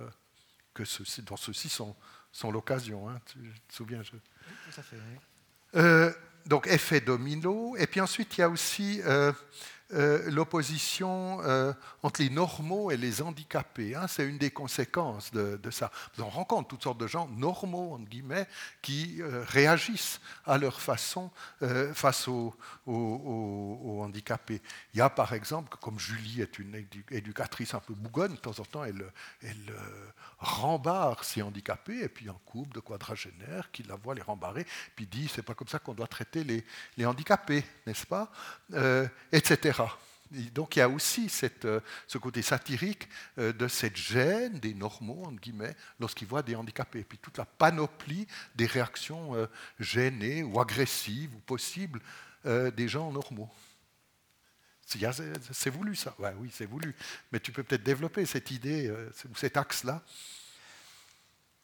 [0.74, 1.96] que ceci, dont ceux-ci sont,
[2.34, 3.08] sont l'occasion.
[3.08, 4.12] Hein, tu, te souviens je...
[4.12, 4.98] Tout à fait.
[5.76, 6.12] Euh,
[6.46, 7.78] donc effet domino.
[7.78, 9.32] Et puis ensuite, il y a aussi euh,
[9.92, 11.72] euh, l'opposition euh,
[12.02, 13.96] entre les normaux et les handicapés.
[13.96, 15.92] Hein, c'est une des conséquences de, ça.
[16.18, 18.48] On rencontre toutes sortes de gens normaux, entre guillemets,
[18.82, 21.30] qui euh, réagissent à leur façon
[21.94, 22.56] face aux,
[22.88, 24.62] handicapés.
[24.94, 28.60] Il y a par exemple, comme Julie est une éducatrice un peu bougonne, de temps
[28.60, 29.04] en temps, elle,
[30.40, 34.66] rembarre ces handicapés, et puis un couple de quadragénaires qui la voit les rembarrer,
[34.96, 36.66] puis dit c'est pas comme ça qu'on doit traiter les,
[36.98, 38.32] les handicapés, n'est-ce pas?
[39.32, 39.83] Etc
[40.54, 41.32] donc il y a aussi
[41.66, 43.08] euh, ce côté satirique
[43.38, 47.00] euh, de cette gêne des normaux, entre guillemets, lorsqu'ils voient des handicapés.
[47.00, 49.48] Et puis toute la panoplie des réactions euh,
[49.80, 52.02] gênées ou agressives ou possibles
[52.46, 53.50] des gens normaux.
[54.86, 56.94] C'est voulu ça, oui, c'est voulu.
[57.32, 60.04] Mais tu peux peut-être développer cette idée ou cet axe-là.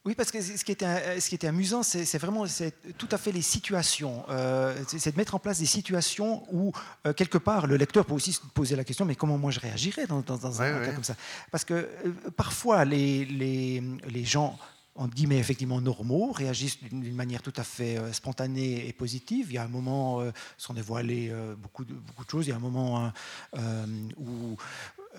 [0.06, 2.46] Oui, parce que ce qui était, euh, ce qui était amusant, c'est vraiment
[2.98, 4.24] tout à fait les situations.
[4.30, 6.72] Euh, c'est de mettre en place des situations où,
[7.06, 9.60] euh, quelque part, le lecteur peut aussi se poser la question, mais comment moi je
[9.60, 11.16] réagirais dans, un cas comme ça?
[11.52, 11.90] Parce que
[12.38, 14.58] parfois, les, les, les gens
[14.96, 19.48] en guillemets effectivement normaux, réagissent d'une manière tout à fait spontanée et positive.
[19.50, 22.48] Il y a un moment, euh, sont dévoilés beaucoup, de, beaucoup de choses.
[22.48, 23.12] Il y a un moment
[24.18, 24.58] où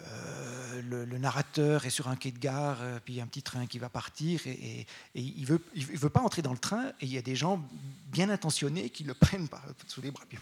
[0.07, 3.27] euh, le, narrateur est sur un quai de gare, euh, puis il y a un
[3.27, 6.59] petit train qui va partir, et, il ne veut, il veut pas entrer dans le
[6.59, 7.63] train, et il y a des gens
[8.07, 10.39] bien intentionnés qui le prennent par, sous les bras, puis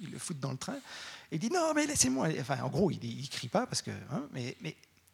[0.00, 0.78] ils le foutent dans le train,
[1.30, 2.28] il dit non, mais laissez-moi.
[2.40, 3.90] Enfin, en gros, il ne crie pas, parce que.
[4.12, 4.56] Hein, mais,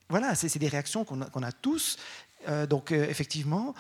[0.08, 1.96] voilà, c'est des réactions qu'on a, a, tous.
[2.46, 3.74] Euh, donc, effectivement,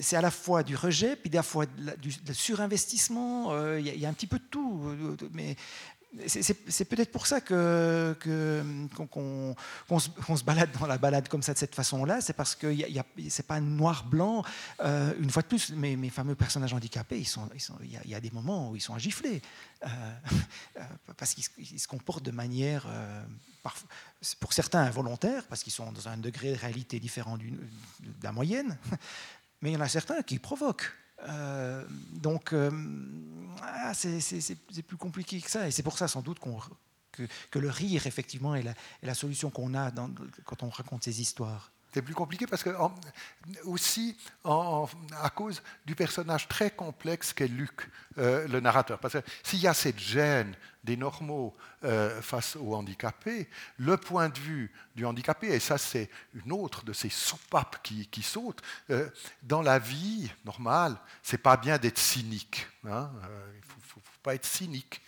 [0.00, 3.76] c'est à la fois du rejet, puis à la fois du, surinvestissement.
[3.76, 4.96] Il y, y, a un petit peu de tout.
[5.32, 5.56] Mais,
[6.26, 8.16] c'est peut-être pour ça que
[8.96, 12.20] qu'on se, balade dans la balade comme ça de cette façon-là.
[12.20, 12.74] C'est parce que
[13.28, 14.44] c'est pas noir-blanc.
[14.80, 17.22] Euh, une fois de plus, mes, mes fameux personnages handicapés,
[17.82, 19.42] il y, a des moments où ils sont à gifler
[19.82, 19.88] euh,
[20.76, 20.82] euh,
[21.16, 22.86] parce qu'ils se comportent de manière,
[24.40, 27.44] pour certains involontaire, parce qu'ils sont dans un degré de réalité différent de
[28.22, 28.78] la moyenne.
[29.62, 30.92] Mais il y en a certains qui provoquent.
[31.22, 32.70] Euh, donc, euh,
[33.62, 35.68] ah, c'est plus compliqué que ça.
[35.68, 36.38] Et c'est pour ça, sans doute,
[37.12, 38.64] que, que, le rire, effectivement, est
[39.02, 39.92] la, solution qu'on a
[40.44, 41.73] quand on raconte ces histoires.
[41.94, 42.70] C'est plus compliqué parce que
[43.62, 47.88] aussi à cause du personnage très complexe qu'est Luc,
[48.18, 48.98] euh, le narrateur.
[48.98, 54.28] Parce que s'il y a cette gêne des normaux euh, face aux handicapés, le point
[54.28, 58.62] de vue du handicapé, et ça c'est une autre de ces soupapes qui, qui sautent,
[58.90, 59.08] euh,
[59.44, 62.66] dans la vie normale, c'est pas bien d'être cynique.
[62.88, 63.08] Hein,
[63.52, 65.00] il ne faut, pas être cynique.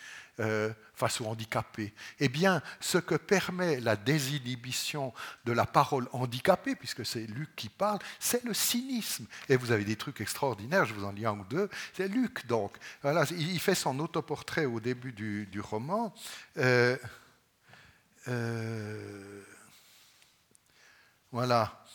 [0.96, 1.92] Face aux handicapés.
[2.18, 5.12] Eh bien, ce que permet la désinhibition
[5.44, 9.26] de la parole handicapée, puisque c'est Luc qui parle, c'est le cynisme.
[9.50, 11.68] Et vous avez des trucs extraordinaires, je vous en lis un ou deux.
[11.92, 12.76] C'est Luc, donc.
[13.04, 16.14] Il fait son autoportrait au début du, roman.
[16.56, 16.96] Euh,
[18.28, 19.42] euh,
[21.30, 21.85] voilà.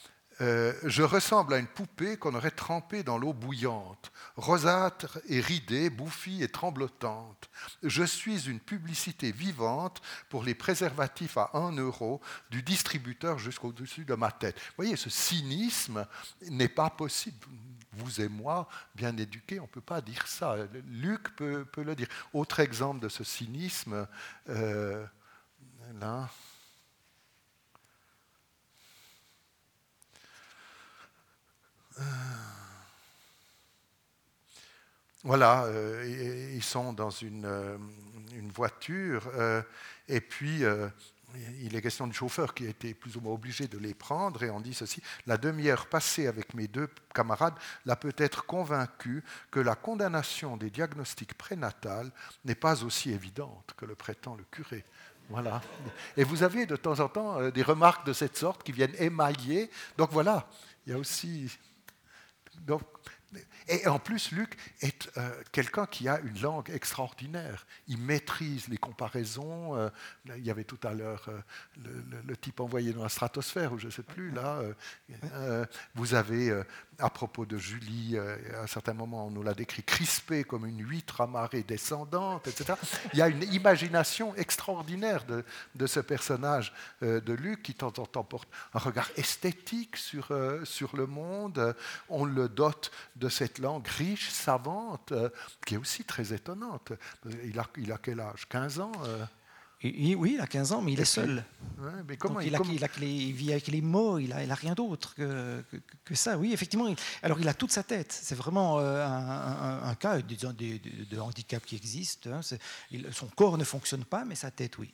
[0.42, 5.92] Euh, je ressemble à une poupée qu'on aurait trempée dans l'eau bouillante, rosâtre et ridée,
[5.92, 7.50] bouffie et tremblotante.
[7.84, 14.16] Je suis une publicité vivante pour les préservatifs à 1 euro du distributeur jusqu'au-dessus de
[14.16, 14.56] ma tête.
[14.56, 16.08] Vous voyez, ce cynisme
[16.50, 17.38] n'est pas possible.
[17.94, 20.56] Vous et moi, bien éduqués, on ne peut pas dire ça.
[20.88, 22.08] Luc peut, le dire.
[22.34, 24.08] Autre exemple de ce cynisme,
[24.50, 25.06] euh,
[26.00, 26.30] là.
[35.24, 37.78] Voilà, euh, ils sont dans une, euh,
[38.56, 39.30] voiture
[40.08, 40.64] et puis
[41.62, 44.50] il est question du chauffeur qui été plus ou moins obligé de les prendre et
[44.50, 47.54] on dit ceci, la demi-heure passée avec mes deux camarades
[47.86, 52.12] l'a peut-être convaincu que la condamnation des diagnostics prénatales
[52.46, 54.84] n'est pas aussi évidente que le prétend le curé.
[55.30, 55.62] Voilà.
[56.18, 59.70] Et vous avez de temps en temps des remarques de cette sorte qui viennent émailler.
[59.98, 60.50] Donc voilà,
[60.86, 61.50] il y a aussi
[62.66, 62.82] donc,
[63.68, 67.66] et en plus, Luc est euh, quelqu'un qui a une langue extraordinaire.
[67.88, 69.78] Il maîtrise les comparaisons.
[69.78, 69.90] Euh,
[70.36, 73.86] il y avait tout à l'heure euh, le, type envoyé dans la stratosphère, ou je
[73.86, 74.62] ne sais plus, là.
[75.94, 76.52] vous avez,
[76.98, 80.82] à propos de Julie, à un certain moment, on nous l'a décrit crispée comme une
[80.82, 82.74] huître amarrée descendante, etc.
[83.14, 88.06] Il y a une imagination extraordinaire de, ce personnage de Luc qui, de temps en
[88.06, 90.32] temps, porte un regard esthétique sur,
[90.64, 91.76] sur le monde.
[92.10, 92.92] On le dote
[93.30, 95.30] cette langue riche, savante, euh,
[95.66, 96.94] qui est aussi très étonnante.
[97.44, 98.48] Il a, il a quel âge?
[98.48, 99.26] 15 ans euh?
[99.84, 101.44] Oui, il a 15 ans, mais il est seul.
[102.08, 105.16] mais comment, il, a, il, a, il, vit avec les mots, il n'a rien d'autre
[105.16, 105.64] que,
[106.06, 106.38] que, ça.
[106.38, 106.94] Oui, effectivement.
[107.24, 108.12] alors, il a toute sa tête.
[108.12, 112.28] C'est vraiment euh, un, un, cas de, de, handicap qui existe.
[112.28, 112.42] Hein.
[113.12, 114.94] son corps ne fonctionne pas, mais sa tête, oui.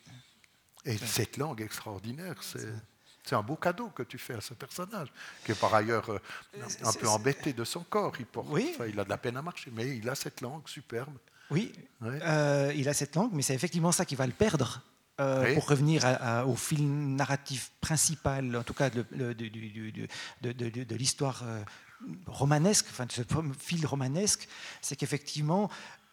[0.85, 2.73] Et cette langue extraordinaire, c'est...
[3.27, 5.09] C'est un beau cadeau que tu fais à ce personnage,
[5.43, 6.19] qui est par ailleurs euh,
[6.81, 8.13] un peu embêté de son corps.
[8.19, 8.73] Il, porte, oui.
[8.87, 11.13] il a de la peine à marcher, mais il a cette langue superbe.
[11.51, 11.73] Oui,
[12.03, 14.81] euh, il a cette langue, mais c'est effectivement ça qui va le perdre.
[15.19, 16.05] Euh, pour revenir
[16.45, 21.43] au fil narratif principal, en tout cas de, de l'histoire
[22.27, 23.23] romanesque, enfin de ce
[23.59, 24.47] fil romanesque,
[24.81, 25.69] c'est qu'effectivement,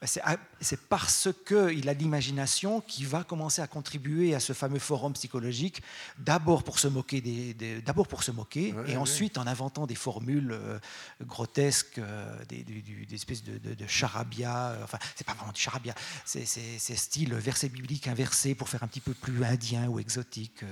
[0.06, 5.82] c'est parce qu'il a l'imagination qui va commencer à contribuer à ce fameux forum psychologique,
[6.18, 10.52] d'abord pour se moquer, des, d'abord pour se moquer, et ensuite en inventant des formules
[10.52, 10.78] euh,
[11.22, 12.64] grotesques, euh, des,
[13.12, 15.94] espèces de, de, charabia, euh, enfin c'est pas vraiment du charabia,
[16.24, 20.64] c'est, style verset biblique inversé pour faire un petit peu plus indien ou exotique.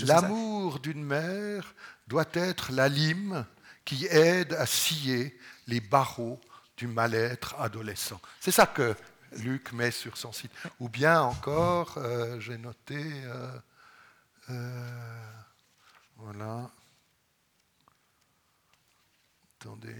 [0.00, 1.74] L'amour d'une mère
[2.06, 3.44] doit être la lime
[3.84, 5.36] qui aide à scier
[5.66, 6.40] les barreaux
[6.76, 8.20] du mal-être adolescent.
[8.40, 8.94] C'est ça que
[9.38, 10.52] Luc met sur son site.
[10.80, 13.58] Ou bien encore, euh, j'ai noté, euh,
[14.50, 15.26] euh,
[16.16, 16.70] voilà,
[19.60, 19.96] attendez,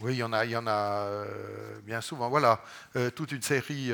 [0.00, 1.24] oui, il y en a, il y en a
[1.82, 2.28] bien souvent.
[2.28, 2.62] Voilà,
[3.14, 3.92] toute une série.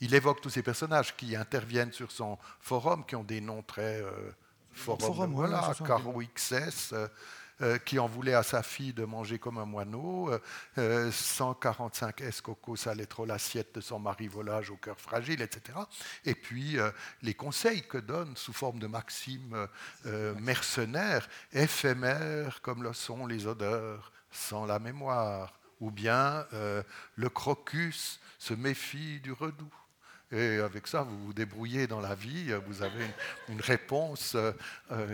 [0.00, 4.02] il évoque tous ces personnages qui interviennent sur son forum, qui ont des noms très
[4.72, 6.94] forum, forum voilà, Caro XS.
[7.62, 10.28] Euh, qui en voulait à sa fille de manger comme un moineau,
[10.76, 15.78] 145 euh, escocos à trop l'assiette de son mari volage au cœur fragile, etc.
[16.24, 16.90] Et puis euh,
[17.22, 19.68] les conseils que donne sous forme de maximes
[20.40, 28.54] mercenaires, éphémères comme le sont les odeurs sans la mémoire, ou bien le crocus se
[28.54, 29.72] méfie du redout.
[30.34, 33.06] Et avec ça, vous vous débrouillez dans la vie, vous avez
[33.48, 34.34] une, réponse.
[34.34, 34.52] Euh,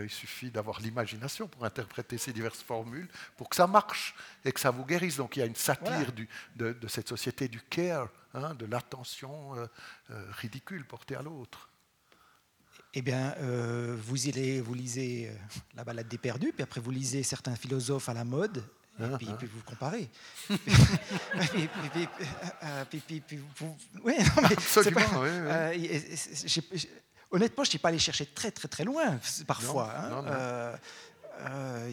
[0.03, 3.07] il suffit d'avoir l'imagination pour interpréter ces diverses formules
[3.37, 5.17] pour que ça marche et que ça vous guérisse.
[5.17, 9.55] Donc il y a une satire du, de, cette société du care, hein, de l'attention
[9.55, 9.67] euh,
[10.09, 11.69] euh, ridicule portée à l'autre.
[12.95, 15.31] Eh bien, vous, vous lisez
[15.75, 18.65] La balade des perdus, puis après vous lisez certains philosophes à la mode,
[18.99, 20.09] et puis, puis, vous comparez.
[24.03, 25.29] oui, Absolument, oui,
[25.79, 26.87] oui.
[27.31, 29.93] honnêtement, je ne suis pas allé chercher très très très loin parfois.
[29.97, 30.25] Hein.
[30.27, 30.75] Euh,
[31.39, 31.91] euh,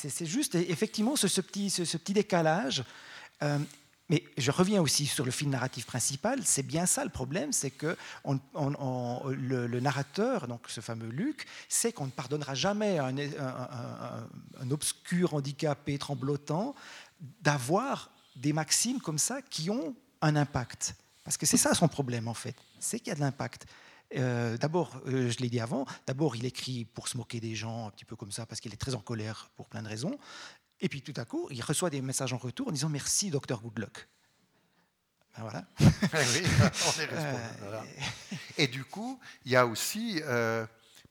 [0.00, 2.84] c'est juste effectivement ce, ce, petit, ce, petit décalage.
[4.08, 6.40] Mais je reviens aussi sur le fil narratif principal.
[6.44, 12.06] C'est bien ça le problème, c'est que le, narrateur, donc ce fameux Luc, sait qu'on
[12.06, 16.74] ne pardonnera jamais à un, obscur handicapé tremblotant
[17.42, 20.94] d'avoir des maximes comme ça qui ont un impact.
[21.24, 22.56] Parce que c'est ça son problème, en fait.
[22.80, 23.66] C'est qu'il y a de l'impact.
[24.16, 27.88] Euh, d'abord, euh, je l'ai dit avant, d'abord il écrit pour se moquer des gens,
[27.88, 30.18] un petit peu comme ça, parce qu'il est très en colère pour plein de raisons.
[30.80, 33.60] Et puis tout à coup, il reçoit des messages en retour en disant merci, docteur
[33.60, 34.08] Goodluck.
[35.36, 35.64] Ben voilà.
[35.80, 37.86] oui, on est responsable.
[38.56, 40.20] Et du coup, il y a aussi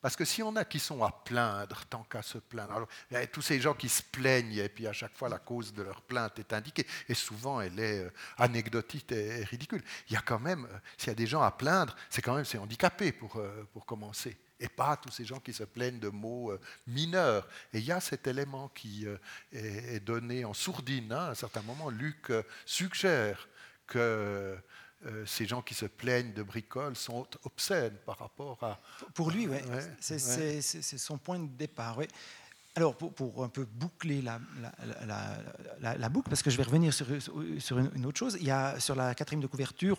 [0.01, 3.15] parce que si on a qui sont à plaindre, tant qu'à se plaindre, alors, il
[3.15, 5.73] y a tous ces gens qui se plaignent, et puis à chaque fois la cause
[5.73, 9.83] de leur plainte est indiquée, et souvent elle est euh, anecdotique et, ridicule.
[10.09, 12.35] Il y a quand même, euh, s'il y a des gens à plaindre, c'est quand
[12.35, 15.99] même c'est handicapé pour, euh, pour commencer, et pas tous ces gens qui se plaignent
[15.99, 16.53] de mots
[16.87, 17.47] mineurs.
[17.73, 19.05] Et il y a cet élément qui
[19.51, 21.11] est, donné en sourdine.
[21.11, 21.25] Hein.
[21.25, 22.31] à un certain moment, Luc
[22.65, 23.47] suggère
[23.85, 24.57] que
[25.05, 28.79] euh, ces gens qui se plaignent de bricoles sont obscènes par rapport à...
[29.13, 29.57] Pour lui, oui.
[29.99, 31.99] c'est son point de départ.
[31.99, 32.07] Oui.
[32.77, 34.39] Alors, pour, un peu boucler la,
[36.09, 37.09] boucle, parce que je vais revenir sur,
[37.79, 39.97] une, autre chose, il y a, sur la quatrième de couverture,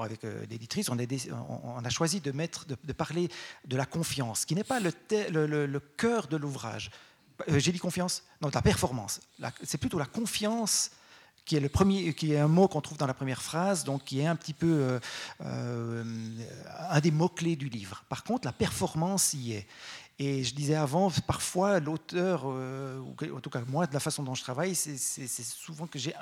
[0.00, 3.28] avec euh, l'éditrice, on, a choisi de, de, parler
[3.64, 6.92] de la confiance, qui n'est pas le, cœur de l'ouvrage.
[7.48, 9.20] Euh, j'ai dit confiance Non, la performance.
[9.64, 10.92] C'est plutôt la confiance
[11.44, 14.04] qui est, le premier, qui est un mot qu'on trouve dans la première phrase, donc
[14.04, 15.00] qui est un petit peu
[15.40, 16.04] euh,
[16.90, 18.04] un des mots-clés du livre.
[18.08, 19.66] Par contre, la performance y est.
[20.22, 24.22] Et je disais avant, parfois, l'auteur, euh, ou en tout cas moi, de la façon
[24.22, 24.98] dont je travaille, c'est
[25.42, 26.12] souvent que j'ai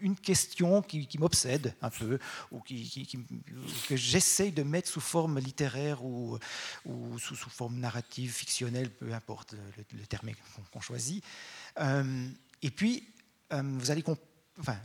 [0.00, 2.18] une question qui, m'obsède un peu,
[2.50, 6.36] ou que j'essaye de mettre sous forme littéraire ou,
[6.84, 9.54] ou sous, forme narrative, fictionnelle, peu importe
[9.92, 10.30] le, terme
[10.72, 11.24] qu'on choisit.
[11.78, 13.06] et puis,
[13.52, 14.02] vous allez
[14.58, 14.76] enfin,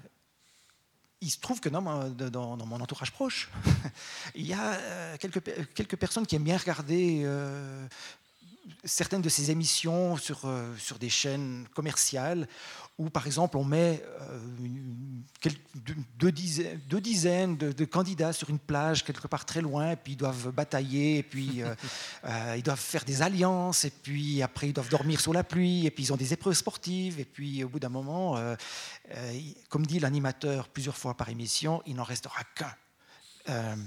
[1.22, 3.50] il se trouve que dans, mon entourage proche,
[4.36, 7.88] il y a euh, quelques, personnes qui aiment bien regarder euh,
[8.84, 12.48] certaines de ces émissions sur, euh, sur des chaînes commerciales
[12.98, 14.40] où, par exemple, on met euh,
[16.18, 16.32] deux,
[17.02, 21.20] dizaines, de, candidats sur une plage quelque part très loin, et puis ils doivent batailler,
[21.20, 21.62] et puis
[22.26, 25.86] euh, ils doivent faire des alliances, et puis après ils doivent dormir sous la pluie,
[25.86, 28.38] et puis ils ont des épreuves sportives, et puis au bout d'un moment,
[29.70, 33.78] comme dit l'animateur plusieurs fois par émission, il n'en restera qu'un.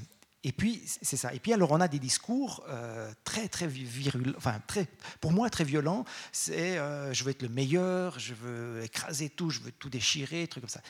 [0.44, 1.32] Et puis, c'est ça.
[1.34, 4.88] Et puis, alors, on a des discours euh, très, très virulents, enfin, très,
[5.20, 6.04] pour moi, très violents.
[6.32, 10.48] C'est euh, je veux être le meilleur, je veux écraser tout, je veux tout déchirer,
[10.48, 10.82] trucs comme ça.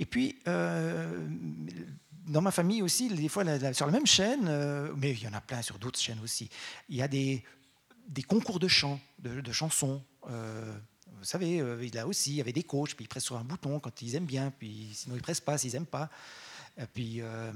[0.00, 1.24] Et puis, euh,
[2.26, 4.50] dans ma famille aussi, des fois, sur la même chaîne,
[4.96, 6.50] mais il y en a plein sur d'autres chaînes aussi,
[6.88, 7.44] il y a des,
[8.08, 10.02] des concours de chant, de, chansons.
[10.24, 13.78] vous savez, là aussi, il y avait des coachs, puis ils pressent sur un bouton
[13.78, 16.10] quand ils aiment bien, puis sinon ils pressent pas s'ils n'aiment pas.
[16.78, 17.52] Et puis, euh,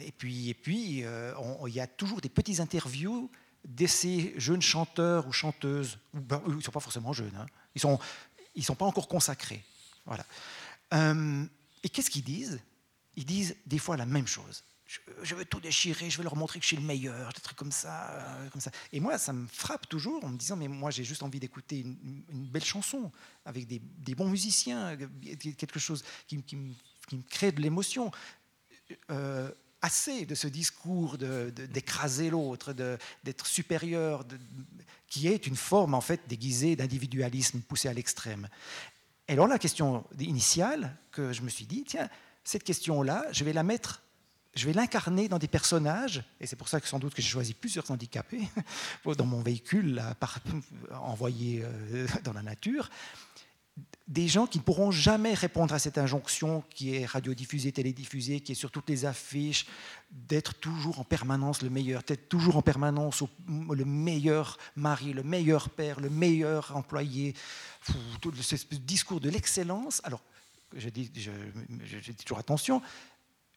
[0.00, 1.32] et puis, et puis euh,
[1.66, 3.30] il y a toujours des petits interviews
[3.66, 5.98] de ces jeunes chanteurs ou chanteuses.
[6.12, 7.46] Ben, ils ne sont pas forcément jeunes, hein.
[7.74, 7.98] ils ne sont,
[8.54, 9.64] ils sont pas encore consacrés.
[10.04, 10.26] Voilà.
[10.92, 11.44] Euh,
[11.82, 12.60] et qu'est-ce qu'ils disent?
[13.16, 14.64] Ils disent des fois la même chose.
[15.22, 17.56] Je, veux tout déchirer, je veux leur montrer que je suis le meilleur, des trucs
[17.56, 18.70] comme ça, comme ça.
[18.92, 21.78] Et moi, ça me frappe toujours en me disant, mais moi, j'ai juste envie d'écouter
[21.78, 23.10] une, belle chanson
[23.46, 24.94] avec des, bons musiciens,
[25.56, 28.12] quelque chose qui me crée de l'émotion.
[29.10, 29.50] Euh,
[29.82, 34.24] assez de ce discours d'écraser l'autre, d'être supérieur,
[35.08, 38.48] qui est une forme en fait déguisée d'individualisme poussé à l'extrême.
[39.26, 42.08] Et alors la question initiale que je me suis dit, tiens,
[42.44, 44.02] cette question-là, je vais la mettre,
[44.54, 47.28] je vais l'incarner dans des personnages, et c'est pour ça que sans doute que j'ai
[47.28, 48.48] choisi plusieurs handicapés
[49.16, 50.02] dans mon véhicule
[50.92, 52.88] envoyé euh, dans la nature,
[54.12, 58.52] des gens qui ne pourront jamais répondre à cette injonction qui est radiodiffusée, télédiffusée, qui
[58.52, 59.66] est sur toutes les affiches,
[60.10, 65.70] d'être toujours en permanence le meilleur, d'être toujours en permanence le meilleur mari, le meilleur
[65.70, 67.34] père, le meilleur employé,
[68.20, 70.02] tout ce discours de l'excellence.
[70.04, 70.20] Alors,
[70.76, 71.10] je dis,
[72.22, 72.82] toujours attention,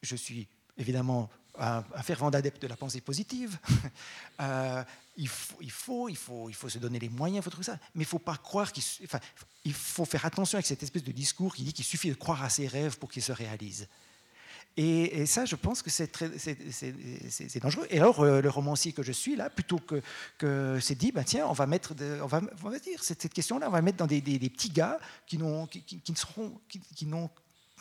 [0.02, 0.48] je suis
[0.78, 1.28] évidemment
[1.58, 3.58] un, fervent adepte de la pensée positive.
[4.38, 4.84] Euh,
[5.16, 6.08] il, faut, il, faut,
[6.48, 7.78] il, faut, se donner les moyens, il faut tout ça.
[7.94, 8.82] Mais il faut pas croire qu'il
[9.72, 12.50] faut faire attention avec cette espèce de discours qui dit qu'il suffit de croire à
[12.50, 13.88] ses rêves pour qu'ils se réalisent.
[14.78, 16.12] Et, ça, je pense que c'est
[17.62, 17.86] dangereux.
[17.88, 20.02] Et alors, euh, le romancier que je suis, là, plutôt que,
[20.36, 23.68] que s'est dit, bah, tiens, on va mettre, on, va, on va dire, cette, question-là,
[23.68, 25.38] on va mettre dans des, petits gars qui,
[25.70, 27.06] qui, qui, ne seront, qui, qui,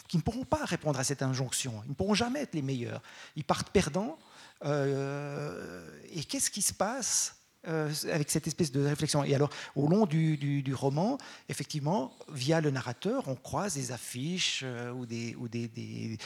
[0.08, 1.82] qui ne pourront pas répondre à cette injonction.
[1.86, 3.02] Ils ne pourront jamais être les meilleurs.
[3.36, 4.18] Ils partent perdants.
[4.64, 7.36] Euh, et qu'est-ce qui se passe
[7.68, 9.24] euh, avec cette espèce de réflexion?
[9.24, 11.18] Et alors, au long du, roman,
[11.50, 16.18] effectivement, via le narrateur, on croise des affiches euh, ou, des,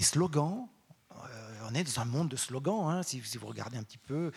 [0.00, 0.68] slogans.
[1.10, 4.30] on est dans un monde de slogans, hein, si, vous regardez un petit peu.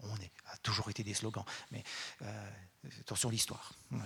[0.00, 1.44] on a toujours été des slogans.
[1.72, 1.82] Mais
[3.00, 3.72] attention l'histoire.
[3.90, 3.98] Ne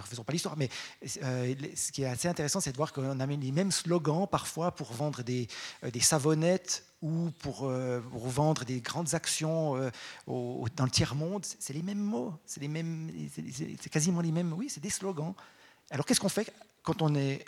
[0.00, 0.56] refaisons pas l'histoire.
[0.56, 0.68] Mais
[1.04, 4.92] ce qui est assez intéressant, c'est de voir qu'on amène les mêmes slogans parfois pour
[4.92, 5.48] vendre des,
[5.82, 7.70] des savonnettes ou pour,
[8.10, 9.74] pour, vendre des grandes actions
[10.26, 11.44] dans le tiers-monde.
[11.58, 12.34] C'est les mêmes mots.
[12.46, 14.52] C'est quasiment les mêmes.
[14.52, 15.34] Oui, c'est des slogans.
[15.90, 16.52] Alors qu'est-ce qu'on fait
[16.82, 17.44] quand on est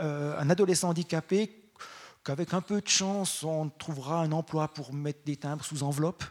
[0.00, 1.70] euh, un adolescent handicapé
[2.24, 6.24] qu'avec un peu de chance, on trouvera un emploi pour mettre des timbres sous enveloppe?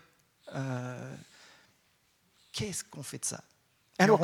[0.56, 1.16] Euh,
[2.54, 3.44] Qu'est-ce qu'on fait de ça?
[4.00, 4.20] Alors,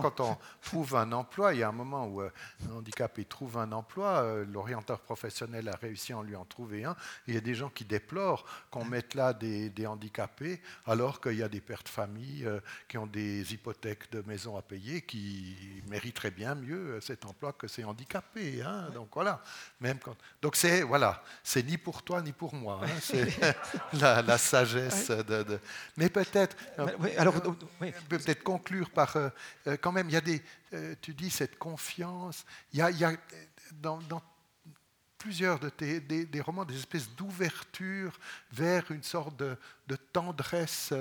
[0.00, 2.30] quand on trouve un emploi, il y a un moment où euh,
[2.66, 6.84] un handicapé trouve un emploi, euh, l'orienteur professionnel a réussi à en lui en trouver
[6.84, 6.96] un.
[7.26, 11.42] il y a des gens qui déplorent qu'on mette là des, handicapés, alors qu'il y
[11.42, 15.82] a des pères de famille euh, qui ont des hypothèques de maison à payer, qui
[15.88, 18.62] mériteraient bien mieux cet emploi que ces handicapés.
[18.62, 18.88] Hein.
[18.94, 19.42] Donc voilà.
[19.80, 20.16] Même quand...
[20.40, 22.80] Donc c'est voilà, c'est ni pour toi ni pour moi.
[22.82, 22.88] Hein.
[23.02, 23.28] C'est
[23.92, 25.60] la, sagesse de,
[25.98, 26.56] Mais peut-être.
[27.18, 27.34] alors,
[28.08, 29.30] peut-être conclure par euh,
[29.66, 30.42] euh, quand même, il y a des,
[30.72, 33.12] euh, tu dis cette confiance, il y a,
[33.72, 34.00] dans,
[35.18, 38.18] plusieurs de tes des, romans des espèces d'ouverture
[38.52, 39.56] vers une sorte de,
[40.12, 40.94] tendresse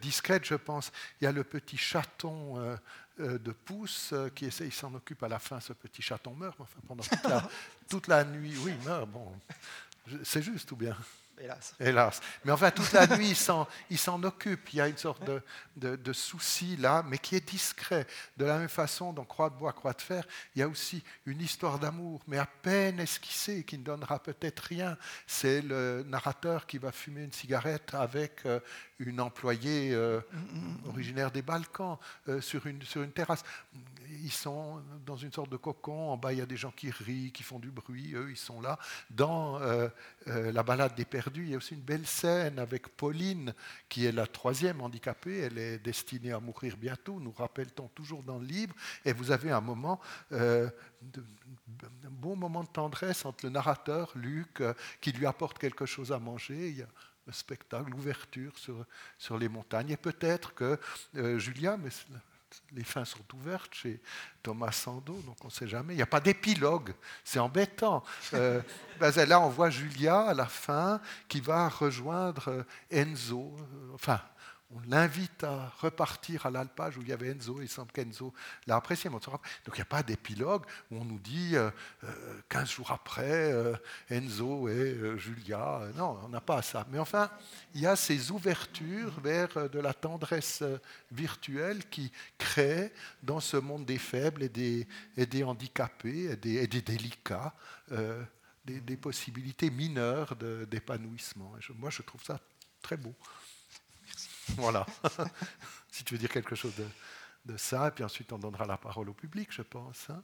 [0.00, 0.92] discrète, je pense.
[1.20, 2.78] Il y a le petit chaton
[3.18, 6.78] de pouce qui essaie, il s'en occupe à la fin, ce petit chaton meurt, enfin,
[6.86, 7.48] pendant toute la,
[7.88, 9.32] toute la nuit, oui, meurt, bon,
[10.22, 10.96] c'est juste ou bien?
[11.80, 12.20] Hélas.
[12.44, 13.36] Mais enfin, toute la nuit,
[13.90, 14.72] il s'en occupe.
[14.72, 15.22] Il y a une sorte
[15.76, 18.06] de, souci là, mais qui est discret.
[18.36, 21.04] De la même façon, dans Croix de bois, Croix de fer, il y a aussi
[21.26, 24.96] une histoire d'amour, mais à peine esquissée, qui ne donnera peut-être rien.
[25.26, 28.60] C'est le narrateur qui va fumer une cigarette avec euh,
[28.98, 30.20] une employée euh,
[30.86, 31.98] originaire des Balkans
[32.28, 33.44] euh, sur, une, sur une terrasse.
[34.22, 36.10] Ils sont dans une sorte de cocon.
[36.10, 38.14] En bas, il y a des gens qui rient, qui font du bruit.
[38.14, 38.78] Eux, ils sont là.
[39.10, 39.60] Dans
[40.26, 43.52] la balade des perdus, il y a aussi une belle scène avec Pauline,
[43.88, 45.40] qui est la troisième handicapée.
[45.40, 48.74] Elle est destinée à mourir bientôt, nous rappelle-t-on toujours dans le livre.
[49.04, 50.00] Et vous avez un moment,
[50.30, 50.70] un
[52.10, 54.62] bon moment de tendresse entre le narrateur, Luc,
[55.00, 56.68] qui lui apporte quelque chose à manger.
[56.70, 56.88] Il y a
[57.32, 58.84] spectacle, l'ouverture sur,
[59.18, 59.90] sur les montagnes.
[59.90, 60.78] Et peut-être que
[61.16, 61.90] euh, Julia, mais
[62.72, 64.00] les fins sont ouvertes chez
[64.42, 65.94] Thomas Sando, donc on ne sait jamais.
[65.94, 66.94] Il n'y a pas d'épilogue,
[67.24, 68.02] c'est embêtant.
[68.34, 68.60] Euh,
[69.00, 73.54] ben, là, on voit Julia à la fin qui va rejoindre euh, Enzo,
[73.94, 74.20] enfin,
[74.74, 78.34] on l'invite à repartir à l'alpage où il y avait Enzo, il semble qu'Enzo
[78.66, 79.08] l'a apprécié.
[79.08, 79.22] Donc
[79.68, 81.70] il n'y a pas d'épilogue où on nous dit 15 euh,
[82.08, 83.76] euh, jours après, euh,
[84.10, 85.82] Enzo et Julia.
[85.94, 86.84] Non, on n'a pas ça.
[86.90, 87.30] Mais enfin,
[87.74, 90.64] il y a ces ouvertures vers de la tendresse
[91.12, 94.86] virtuelle qui créent dans ce monde des faibles et des,
[95.16, 97.54] et handicapés et des, et des délicats
[98.64, 101.52] des, des, possibilités mineures d'épanouissement.
[101.76, 102.40] Moi, je trouve ça
[102.82, 103.14] très beau.
[104.56, 104.86] Voilà.
[105.90, 106.72] si tu veux dire quelque chose
[107.44, 110.10] de, ça, et puis ensuite on donnera la parole au public, je pense.
[110.10, 110.22] Hein.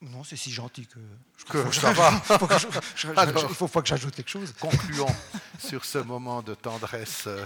[0.00, 1.00] non, c'est si gentil que.
[1.48, 2.10] que ça va.
[3.48, 4.54] Il faut pas que j'ajoute quelque chose.
[4.60, 5.14] Concluons
[5.58, 7.44] sur ce moment de tendresse euh,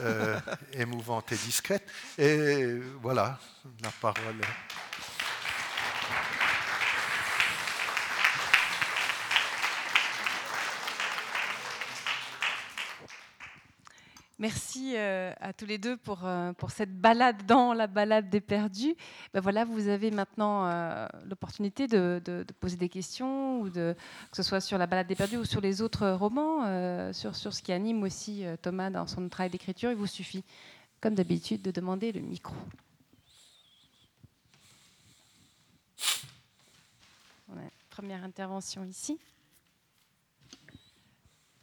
[0.00, 0.40] euh,
[0.72, 1.88] émouvante et discrète.
[2.18, 3.38] Et voilà,
[3.82, 4.40] la parole.
[14.38, 18.42] Merci euh, à tous les deux pour, euh, pour cette balade dans la balade des
[18.42, 18.94] perdus.
[19.32, 23.96] Ben voilà, vous avez maintenant euh, l'opportunité de, poser des questions, ou de,
[24.30, 27.54] que ce soit sur la balade des perdus ou sur les autres romans, sur, sur
[27.54, 29.90] ce qui anime aussi Thomas dans son travail d'écriture.
[29.90, 30.44] Il vous suffit,
[31.00, 32.54] comme d'habitude, de demander le micro.
[37.88, 39.18] première intervention ici.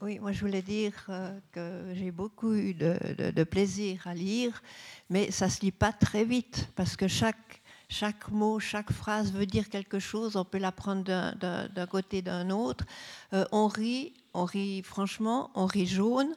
[0.03, 4.61] Oui, moi je voulais dire euh, que j'ai beaucoup eu de, plaisir à lire,
[5.09, 9.45] mais ça se lit pas très vite parce que chaque, chaque mot, chaque phrase veut
[9.45, 10.35] dire quelque chose.
[10.35, 12.83] On peut l'apprendre d'un côté, d'un autre.
[13.31, 16.35] Euh, on rit, on rit franchement, on rit jaune.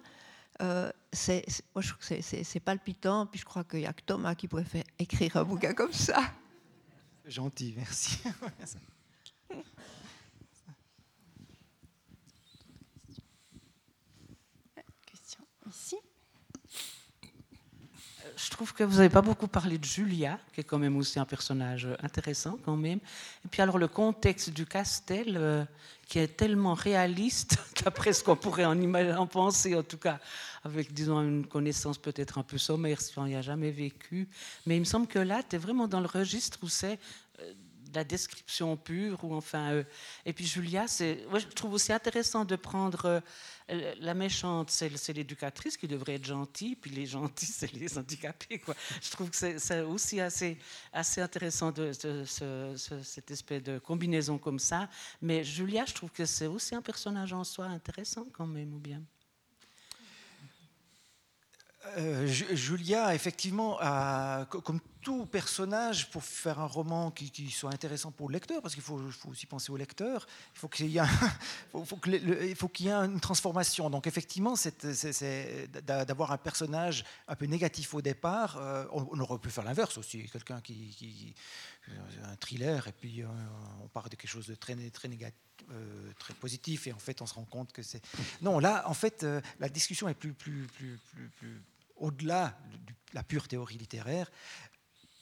[0.62, 1.44] Euh, c'est,
[1.74, 3.26] moi je trouve que c'est, palpitant.
[3.26, 5.93] Puis je crois qu'il n'y a que Thomas qui pourrait faire écrire un bouquin comme
[5.93, 6.22] ça.
[7.24, 8.20] Gentil, merci.
[18.36, 21.18] je trouve que vous n'avez pas beaucoup parlé de Julia, qui est quand même aussi
[21.18, 23.00] un personnage intéressant quand même.
[23.44, 25.62] Et puis alors le contexte du Castel, euh,
[26.08, 28.82] qui est tellement réaliste qu'après ce qu'on pourrait en,
[29.18, 30.18] en, penser, en tout cas
[30.64, 34.26] avec disons une connaissance peut-être un peu sommaire si on n'y a jamais vécu.
[34.64, 36.98] Mais il me semble que là, tu es vraiment dans le registre où c'est
[37.40, 37.52] euh,
[37.97, 39.24] la description pure.
[39.24, 39.85] Ou enfin, euh,
[40.24, 43.23] et puis Julia, c'est, je trouve aussi intéressant de prendre
[43.70, 48.60] euh, la méchante, c'est, l'éducatrice qui devrait être gentille, puis les gentils, c'est les handicapés.
[48.60, 48.74] Quoi.
[49.02, 50.59] Je trouve que c'est, aussi assez,
[50.93, 54.89] assez intéressant de, cette espèce de combinaison comme ça.
[55.20, 58.78] Mais Julia, je trouve que c'est aussi un personnage en soi intéressant quand même, ou
[58.78, 59.02] bien?
[61.96, 63.78] Euh, Julia, effectivement,
[64.50, 68.82] comme tout personnage, pour faire un roman qui, soit intéressant pour le lecteur, parce qu'il
[68.82, 73.88] faut, aussi penser au lecteur, il faut qu'il y, ait une transformation.
[73.88, 74.54] Donc effectivement,
[75.86, 78.56] d'avoir un personnage un peu négatif au départ.
[78.56, 81.34] Euh, on, aurait pu faire l'inverse aussi, quelqu'un qui,
[82.24, 83.26] un thriller, et puis euh,
[83.82, 85.40] on part de quelque chose de très, très négatif.
[86.18, 88.02] très positif et en fait on se rend compte que c'est
[88.40, 89.26] non là en fait
[89.58, 91.62] la discussion est plus plus plus plus, plus
[91.97, 94.31] au-delà de la pure théorie littéraire,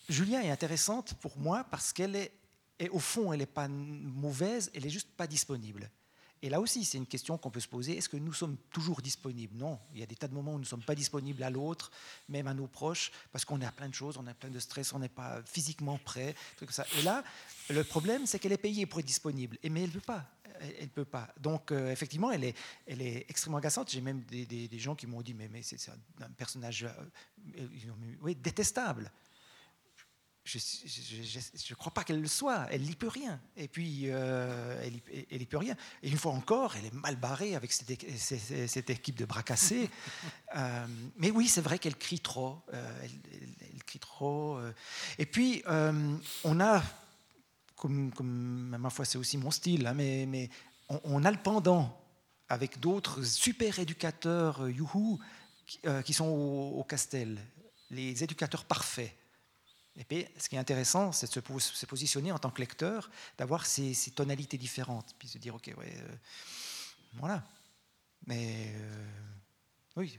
[0.08, 2.32] Julien est intéressante pour moi parce qu'elle est,
[2.78, 5.90] et au fond, elle n'est pas mauvaise, elle est juste pas disponible.
[6.44, 7.96] Et là aussi, c'est une question qu'on peut se poser.
[7.96, 9.56] Est-ce que nous sommes toujours disponibles?
[9.56, 9.78] Non.
[9.94, 11.90] Il y a des tas de moments où nous ne sommes pas disponibles à l'autre,
[12.28, 14.58] même à nos proches, parce qu'on est à plein de choses, on a plein de
[14.58, 16.34] stress, on n'est pas physiquement prêt.
[16.68, 16.84] ça.
[16.98, 17.24] Et là,
[17.70, 19.58] le problème, c'est qu'elle est payée pour être disponible.
[19.62, 20.30] Mais elle ne veut pas
[20.78, 21.28] elle peut pas.
[21.40, 23.90] Donc, euh, effectivement, elle est, elle est extrêmement agaçante.
[23.90, 25.78] J'ai même des, gens qui m'ont dit, mais, mais c'est
[26.20, 27.66] un, personnage euh,
[28.20, 29.10] oui, détestable.
[30.44, 32.66] Je ne crois pas qu'elle le soit.
[32.70, 33.40] Elle n'y peut rien.
[33.56, 34.78] Et puis, euh,
[35.30, 35.74] elle n'y peut rien.
[36.02, 39.88] Et une fois encore, elle est mal barrée avec cette, équipe de bras cassés.
[41.16, 42.60] mais oui, c'est vrai qu'elle crie trop.
[42.72, 43.10] Elle,
[43.72, 44.60] elle, crie trop.
[45.18, 45.62] Et puis,
[46.44, 46.82] on a
[47.76, 50.50] comme, ma foi c'est aussi mon style, hein, mais, mais
[50.88, 51.98] on, a le pendant
[52.48, 55.18] avec d'autres super éducateurs euh, youhou
[55.66, 57.38] qui, euh, qui sont au, Castel,
[57.90, 59.14] les éducateurs parfaits.
[59.96, 63.64] Et puis, ce qui est intéressant, c'est de se, positionner en tant que lecteur, d'avoir
[63.64, 66.16] ces, tonalités différentes, puis se dire, ok, ouais, euh,
[67.14, 67.46] voilà.
[68.26, 68.74] Mais
[69.96, 70.18] oui,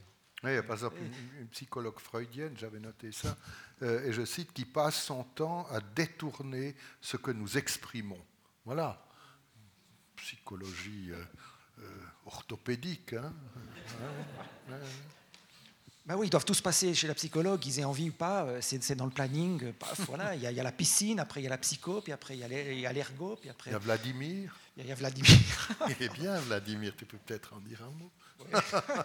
[0.52, 0.98] il y a par exemple
[1.40, 3.36] une, psychologue freudienne, j'avais noté ça,
[3.82, 8.20] euh, et je cite, qui passe son temps à détourner ce que nous exprimons.
[8.64, 9.04] Voilà.
[10.16, 11.24] Psychologie euh,
[11.80, 11.88] euh,
[12.26, 13.14] orthopédique.
[13.14, 13.32] Hein.
[16.04, 18.94] Ben oui, ils doivent tous passer chez la psychologue, ils aient envie ou pas, c'est
[18.94, 19.72] dans le planning.
[20.06, 22.78] voilà, il y, a, la piscine, après il y a la psycho, puis après il
[22.80, 23.70] y a l'ergo, puis après.
[23.70, 24.56] Il y a Vladimir.
[24.76, 25.30] Il y a Vladimir.
[26.00, 28.10] Eh bien, Vladimir, tu peux peut-être en dire un mot.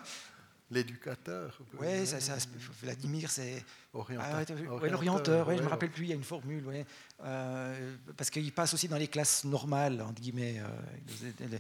[0.72, 1.60] l'éducateur.
[1.80, 2.38] Oui, ça, ça,
[2.82, 3.64] Vladimir, c'est.
[3.94, 4.58] Orientateur.
[4.60, 6.66] Ah, l'orienteur, ouais, je ne me rappelle plus, il y a une formule.
[6.66, 6.86] Ouais.
[7.24, 10.60] Euh, parce qu'il passe aussi dans les classes normales, entre guillemets.
[10.60, 11.60] Euh,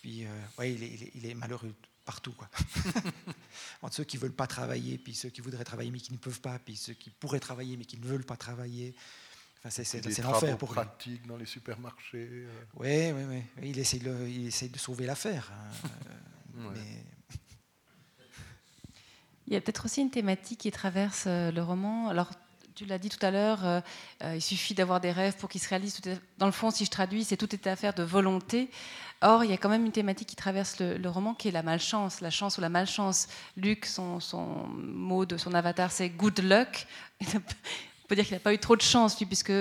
[0.00, 0.28] puis, euh,
[0.58, 1.74] ouais, il est, il, est, malheureux
[2.04, 2.32] partout.
[2.32, 2.48] Quoi.
[3.82, 6.18] Entre ceux qui ne veulent pas travailler, puis ceux qui voudraient travailler mais qui ne
[6.18, 8.94] peuvent pas, puis ceux qui pourraient travailler mais qui ne veulent pas travailler.
[9.64, 11.20] Enfin, c'est l'enfer pour lui.
[11.26, 12.46] dans les supermarchés.
[12.74, 13.42] Oui, oui, oui.
[13.62, 15.52] Il essaie de, il essaie de sauver l'affaire.
[15.52, 15.88] Hein.
[16.72, 17.04] mais
[19.48, 22.08] il y a peut-être aussi une thématique qui traverse euh, le roman.
[22.08, 22.30] Alors,
[22.74, 23.80] tu l'as dit tout à l'heure, euh,
[24.22, 26.00] euh, il suffit d'avoir des rêves pour qu'ils se réalisent.
[26.38, 28.70] Dans le fond, si je traduis, c'est tout est affaire de volonté.
[29.22, 31.62] Or, il y a quand même une thématique qui traverse le, roman, qui est la
[31.62, 33.28] malchance, la chance ou la malchance.
[33.56, 36.86] Luc, son, son mot de son avatar, c'est good luck.
[37.24, 39.52] On peut dire qu'il n'a pas eu trop de chance, puisque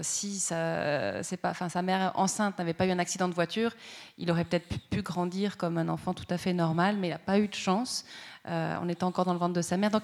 [0.00, 3.74] si sa, pas, sa mère enceinte n'avait pas eu un accident de voiture,
[4.16, 7.18] il aurait peut-être pu grandir comme un enfant tout à fait normal, mais il n'a
[7.18, 8.06] pas eu de chance.
[8.48, 9.90] Euh, on était encore dans le ventre de sa mère.
[9.90, 10.02] Donc,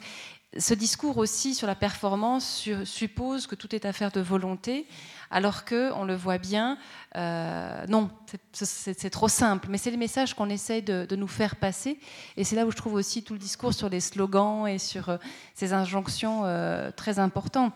[0.59, 4.87] ce discours aussi sur la performance suppose que tout est affaire de volonté,
[5.31, 6.79] alors que on le voit bien,
[7.17, 8.11] euh, non,
[8.53, 9.69] c'est trop simple.
[9.71, 11.99] Mais c'est le message qu'on essaye de, nous faire passer,
[12.37, 15.09] et c'est là où je trouve aussi tout le discours sur les slogans et sur
[15.09, 15.17] euh,
[15.55, 16.43] ces injonctions
[16.97, 17.75] très importantes,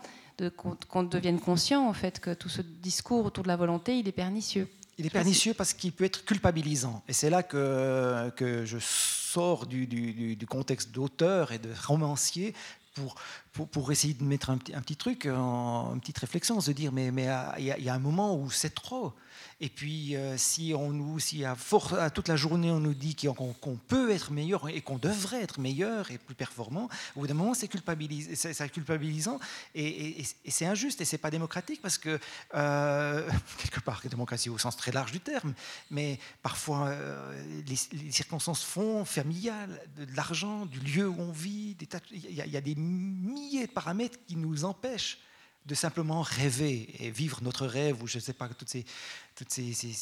[0.89, 4.11] qu'on devienne conscient en fait que tout ce discours autour de la volonté, il est
[4.13, 4.67] pernicieux.
[4.97, 7.03] Il est pernicieux parce qu'il peut être culpabilisant.
[7.07, 8.77] Et c'est là que, que je
[9.31, 12.53] sors du, du, contexte d'auteur et de romancier
[12.93, 13.15] pour,
[13.53, 17.07] pour, pour, essayer de mettre un petit, truc, en, une petite réflexion, se dire mais
[17.07, 17.25] il mais,
[17.59, 19.13] y, a un moment où c'est trop.
[19.63, 21.55] Et puis, euh, si on nous, si à,
[22.09, 26.09] toute la journée on nous dit qu'on peut être meilleur et qu'on devrait être meilleur
[26.09, 29.39] et plus performant, au bout d'un moment, c'est culpabilisant
[29.75, 32.19] et, c'est injuste et c'est pas démocratique parce que
[32.55, 33.29] euh,
[33.59, 35.53] quelque part, démocratie au sens très large du terme,
[35.91, 41.77] mais parfois euh, les, circonstances font familiales, de, l'argent, du lieu où on vit,
[42.11, 45.19] il y, a des milliers de paramètres qui nous empêchent
[45.65, 48.85] de simplement rêver et vivre notre rêve, ou je ne sais pas, toutes ces,
[49.35, 49.93] toutes ces, ces,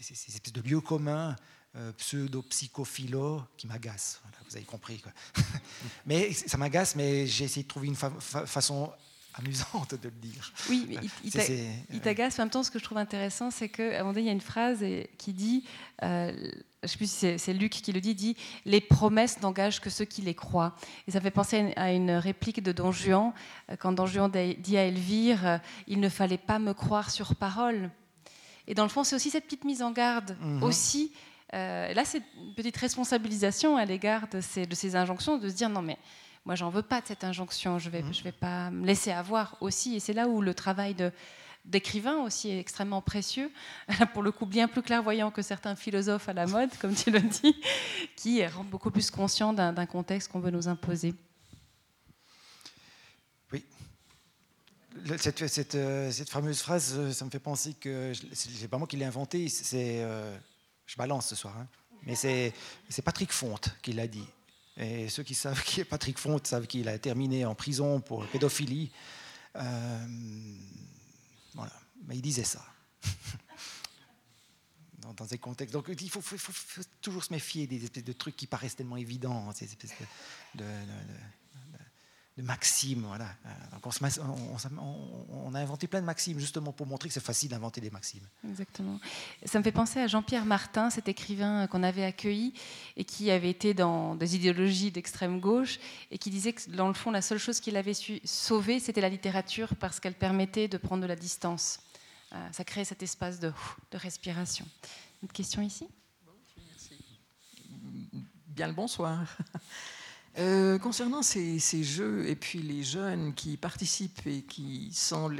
[0.00, 1.34] espèces de lieux communs
[1.76, 4.20] euh, pseudo-psychophilo qui m'agacent.
[4.48, 5.00] vous avez compris.
[5.00, 5.12] Quoi.
[6.06, 8.92] mais ça m'agace, mais j'ai essayé de trouver une façon
[9.34, 10.52] amusante de le dire.
[10.68, 10.98] Oui, mais
[11.90, 14.26] Itagas, en même temps, ce que je trouve intéressant, c'est qu'à un moment donné, il
[14.26, 14.84] y a une phrase
[15.16, 15.64] qui dit,
[16.02, 16.52] euh,
[16.82, 19.88] je ne sais plus si c'est Luc qui le dit, dit «Les promesses n'engagent que
[19.88, 20.74] ceux qui les croient».
[21.06, 23.32] Et ça fait penser à une réplique de Don Juan,
[23.70, 27.36] euh, quand Don Juan dit à Elvire euh, Il ne fallait pas me croire sur
[27.36, 27.90] parole».
[28.66, 30.62] Et dans le fond, c'est aussi cette petite mise en garde, mhm.
[30.62, 31.12] aussi.
[31.52, 35.68] là, c'est une petite responsabilisation à l'égard de ces, de ces injonctions, de se dire
[35.70, 35.98] «Non, mais
[36.44, 37.78] moi, j'en veux pas de cette injonction.
[37.78, 38.12] Je vais, mhm.
[38.12, 39.96] je vais pas me laisser avoir aussi.
[39.96, 41.12] Et c'est là où le travail de
[41.64, 43.50] d'écrivain aussi extrêmement précieux,
[44.12, 47.20] pour le coup bien plus clairvoyant que certains philosophes à la mode, comme tu le
[47.20, 47.54] dis,
[48.16, 51.14] qui rend beaucoup plus conscient d'un contexte qu'on veut nous imposer.
[53.52, 53.64] Oui.
[55.18, 58.86] Cette, cette, euh, cette, fameuse phrase, euh, ça me fait penser que c'est pas moi
[58.86, 60.36] qui l'ai inventée, c'est, euh,
[60.86, 61.66] je balance ce soir, hein,
[62.04, 62.52] mais c'est
[63.04, 64.26] Patrick Fonte qui l'a dit.
[64.78, 68.26] Et ceux qui savent qui est Patrick Font savent qu'il a terminé en prison pour
[68.26, 68.90] pédophilie.
[71.54, 71.72] Voilà.
[72.06, 72.64] Mais il disait ça.
[74.98, 75.72] dans, ces contextes.
[75.74, 76.22] Donc il faut,
[77.00, 79.94] toujours se méfier des espèces de trucs qui paraissent tellement évidents, ces espèces
[80.54, 80.64] de
[82.38, 83.04] maximes.
[83.06, 83.28] Voilà.
[83.46, 83.90] Euh,
[85.28, 88.26] on, a inventé plein de maximes justement pour montrer que c'est facile d'inventer des maximes.
[88.48, 88.98] Exactement.
[89.44, 92.54] Ça me fait penser à Jean-Pierre Martin, cet écrivain qu'on avait accueilli
[92.96, 95.78] et qui avait été dans des idéologies d'extrême gauche
[96.10, 99.02] et qui disait que dans le fond, la seule chose qu'il avait su sauver, c'était
[99.02, 101.80] la littérature parce qu'elle permettait de prendre de la distance.
[102.32, 103.52] Euh, ça crée cet espace de,
[103.90, 104.66] de respiration.
[105.22, 105.86] Une question ici?
[108.46, 109.26] Bien le bonsoir.
[110.38, 114.90] Euh, concernant ces, jeux et puis les jeunes qui participent et qui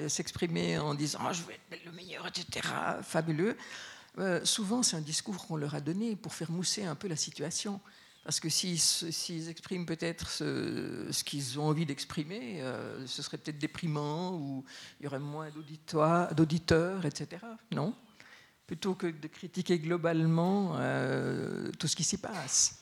[0.08, 2.68] s'exprimer en disant ah, je vais être le meilleur, etc.,
[3.02, 3.56] fabuleux,
[4.18, 7.16] euh, souvent c'est un discours qu'on leur a donné pour faire mousser un peu la
[7.16, 7.80] situation.
[8.24, 14.34] Parce que s'ils expriment peut-être ce, qu'ils ont envie d'exprimer, euh, ce serait peut-être déprimant
[14.34, 14.64] ou
[15.00, 15.48] il y aurait moins
[16.36, 17.42] d'auditeurs, etc.
[17.72, 17.96] Non?
[18.66, 20.76] Plutôt que de critiquer globalement
[21.78, 22.81] tout ce qui s'y passe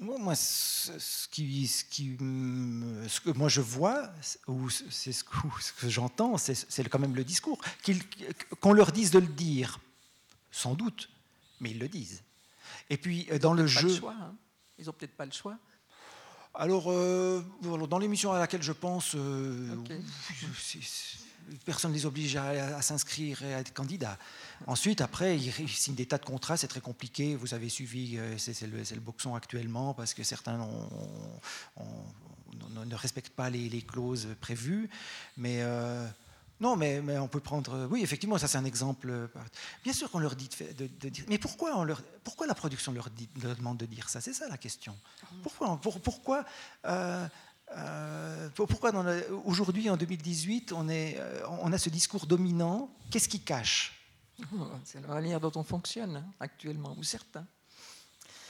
[0.00, 4.10] moi, ce, qui, ce, qui, ce, que moi je vois,
[4.46, 7.60] ou c'est ce que, j'entends, c'est quand même le discours.
[8.60, 9.78] Qu'on leur dise de le dire,
[10.50, 11.10] sans doute,
[11.60, 12.22] mais ils le disent.
[12.90, 13.88] Et puis euh, dans le jeu.
[13.88, 14.34] Le choix, hein.
[14.78, 15.56] Ils n'ont peut-être pas le choix.
[16.54, 17.42] Alors, euh,
[17.88, 19.74] dans l'émission à laquelle je pense, euh,
[21.64, 24.18] personne ne les oblige à, s'inscrire et à être candidat.
[24.66, 27.36] Ensuite, après, ils signent des tas de contrats, c'est très compliqué.
[27.36, 30.58] Vous avez suivi, euh, c'est le, boxon actuellement, parce que certains
[32.84, 34.88] ne respectent pas les, clauses prévues.
[35.36, 36.06] Mais euh,
[36.60, 37.88] non, mais, on peut prendre.
[37.90, 39.28] Oui, effectivement, ça c'est un exemple.
[39.82, 40.48] Bien sûr qu'on leur dit
[40.78, 41.24] de, dire.
[41.28, 44.20] Mais pourquoi, on leur, pourquoi la production leur, dit, demande de dire ça?
[44.20, 44.96] C'est ça la question.
[45.42, 46.44] Pourquoi, pourquoi
[46.86, 47.26] euh,
[47.76, 48.92] euh, pourquoi
[49.44, 52.90] aujourd'hui, en 2018, on, est, euh, on, a ce discours dominant?
[53.10, 53.98] Qu'est-ce qui cache?
[54.54, 57.46] Oh, C'est la manière dont on fonctionne hein, actuellement, ou certains.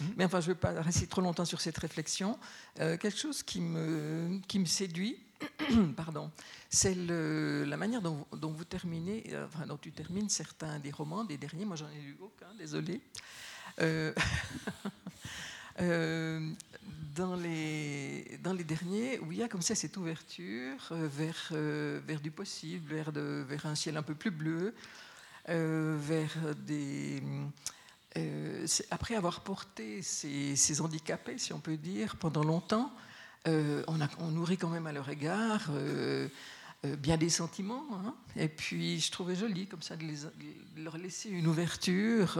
[0.00, 0.06] Hmm?
[0.16, 2.38] Mais enfin, je ne vais pas rester trop longtemps sur cette réflexion.
[2.80, 5.18] Euh, quelque chose qui me, qui me séduit,
[5.96, 6.30] pardon,
[6.70, 11.64] c'est la manière dont, vous terminez, enfin, dont tu termines certains des romans, des derniers.
[11.64, 13.00] Moi, j'en ai lu aucun, désolé.
[17.14, 21.48] dans les, dans les derniers, où il y a comme ça cette ouverture euh, vers,
[21.52, 24.74] euh, vers du possible, vers, vers un ciel un peu plus bleu,
[25.48, 27.22] euh, vers des...
[28.90, 32.92] après avoir porté ces, ces, handicapés, si on peut dire, pendant longtemps,
[33.46, 35.68] on, a, on, nourrit quand même à leur égard
[36.84, 37.86] bien des sentiments.
[37.92, 38.14] Hein.
[38.36, 40.14] et puis je trouvais joli comme ça de, les,
[40.76, 42.38] de leur laisser une ouverture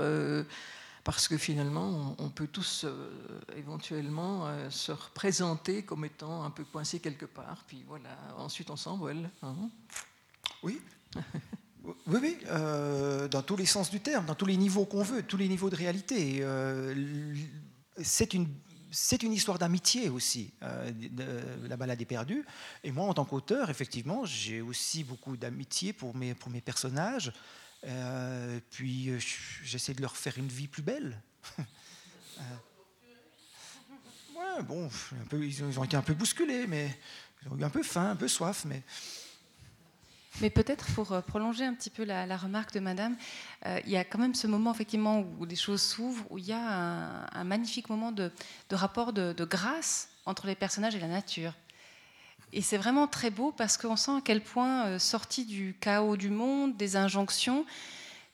[1.04, 3.10] parce que finalement, on, peut tous euh,
[3.56, 8.76] éventuellement euh, se représenter comme étant un peu coincé quelque part, puis voilà, ensuite on
[8.76, 9.28] s'envole.
[9.42, 9.56] Hein.
[10.62, 10.80] oui.
[12.06, 15.24] Oui, oui, euh, dans tous les sens du terme, dans tous les niveaux qu'on veut,
[15.24, 16.46] tous les niveaux de réalité.
[18.00, 18.46] c'est une
[18.92, 21.24] c'est une histoire d'amitié aussi, de,
[21.66, 22.44] La balade est perdue.
[22.84, 27.32] Et moi, en tant qu'auteur, effectivement, j'ai aussi beaucoup d'amitié pour mes, pour mes personnages.
[27.84, 29.18] Euh, puis euh,
[29.64, 31.20] j'essaie de leur faire une vie plus belle.
[32.38, 32.42] euh,
[34.62, 34.88] bon,
[35.32, 36.96] ils, ont, été un peu bousculés, mais
[37.42, 38.82] ils ont eu un peu faim, un peu soif, mais.
[40.40, 43.16] Mais peut-être pour prolonger un petit peu la, remarque de Madame,
[43.66, 46.54] il y a quand même ce moment effectivement où les choses s'ouvrent, où il y
[46.54, 48.32] a un, magnifique moment de,
[48.70, 51.52] rapport de, grâce entre les personnages et la nature.
[52.52, 56.16] Et c'est vraiment très beau parce qu'on sent à quel point, euh, sorti du chaos
[56.16, 57.64] du monde, des injonctions,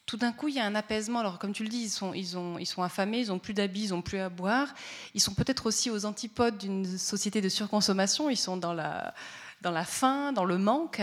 [0.07, 1.21] tout d'un coup, il y a un apaisement.
[1.21, 1.83] Alors, comme tu le dis,
[2.15, 4.75] ils sont, affamés, ils n'ont plus d'habits, ils n'ont plus à boire.
[5.15, 8.31] Ils sont peut-être aussi aux antipodes d'une société de surconsommation.
[8.31, 9.13] Ils sont dans la,
[9.61, 11.03] dans faim, dans le manque.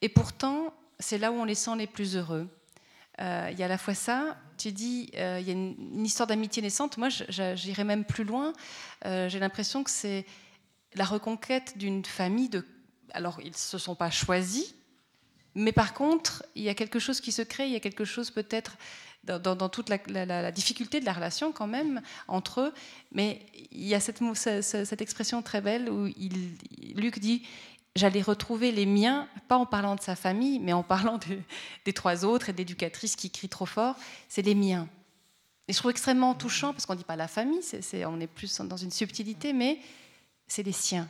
[0.00, 2.48] Et pourtant, c'est là où on les sent les plus heureux.
[3.20, 6.06] Euh, il y a à la fois ça, tu dis, euh, il y a une,
[6.06, 6.96] histoire d'amitié naissante.
[6.96, 8.54] Moi, j'irais même plus loin.
[9.04, 10.24] J'ai l'impression que c'est
[10.94, 12.64] la reconquête d'une famille de.
[13.12, 14.74] Alors, ils ne se sont pas choisis,
[15.54, 18.04] mais par contre, il y a quelque chose qui se crée, il y a quelque
[18.04, 18.76] chose peut-être
[19.24, 22.74] dans, toute la, difficulté de la relation quand même entre eux.
[23.12, 24.20] Mais il y a cette,
[25.00, 26.56] expression très belle où il,
[26.94, 27.42] Luc dit
[27.96, 31.18] j'allais retrouver les miens, pas en parlant de sa famille, mais en parlant
[31.84, 33.96] des trois autres et d'éducatrices qui crient trop fort,
[34.28, 34.88] c'est les miens.
[35.66, 37.60] Et je trouve extrêmement touchant, parce qu'on ne dit pas la famille,
[38.06, 39.78] on est plus dans une subtilité, mais
[40.48, 41.08] c'est les siens.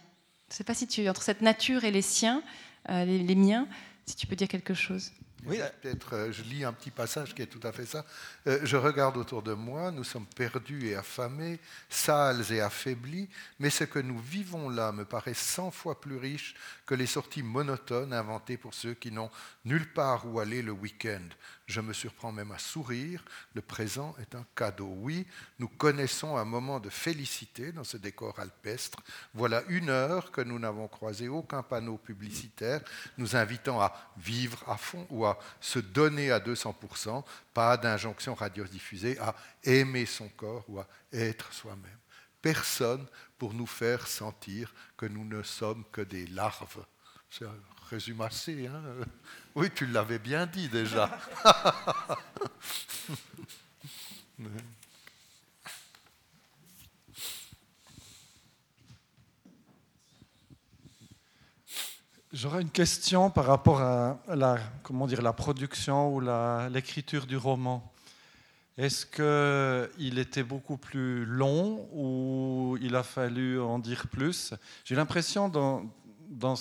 [0.48, 2.42] Je ne sais pas si tu, entre cette nature et les siens,
[2.90, 3.68] euh, les miens,
[4.06, 5.12] si tu peux dire quelque chose.
[5.46, 8.04] Oui, peut-être, euh, je lis un petit passage qui est tout à fait ça.
[8.46, 13.28] Euh, je regarde autour de moi, nous sommes perdus et affamés, sales et affaiblis,
[13.58, 16.54] mais ce que nous vivons là me paraît cent fois plus riche
[16.86, 19.30] que les sorties monotones inventées pour ceux qui n'ont
[19.68, 21.22] nulle part où aller le week-end.
[21.66, 23.22] Je me surprends même à sourire.
[23.54, 24.90] Le présent est un cadeau.
[24.96, 25.26] Oui,
[25.58, 28.98] nous connaissons un moment de félicité dans ce décor alpestre.
[29.34, 32.80] Voilà une heure que nous n'avons croisé aucun panneau publicitaire
[33.18, 37.22] nous invitant à vivre à fond ou à se donner à 200%,
[37.52, 41.98] pas d'injonction radiodiffusée à aimer son corps ou à être soi-même.
[42.40, 46.84] Personne pour nous faire sentir que nous ne sommes que des larves.
[47.88, 48.66] Un résumé assez.
[48.66, 48.82] Hein
[49.54, 51.18] oui, tu l'avais bien dit déjà.
[62.32, 66.20] J'aurais une question par rapport à la, comment dire, la production ou
[66.70, 67.90] l'écriture du roman.
[68.76, 74.52] Est-ce qu'il était beaucoup plus long ou il a fallu en dire plus?
[74.84, 75.90] J'ai l'impression, dans,
[76.28, 76.54] dans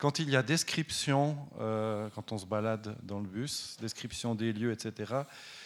[0.00, 4.54] quand il y a description, euh, quand on se balade dans le bus, description des
[4.54, 5.12] lieux, etc.,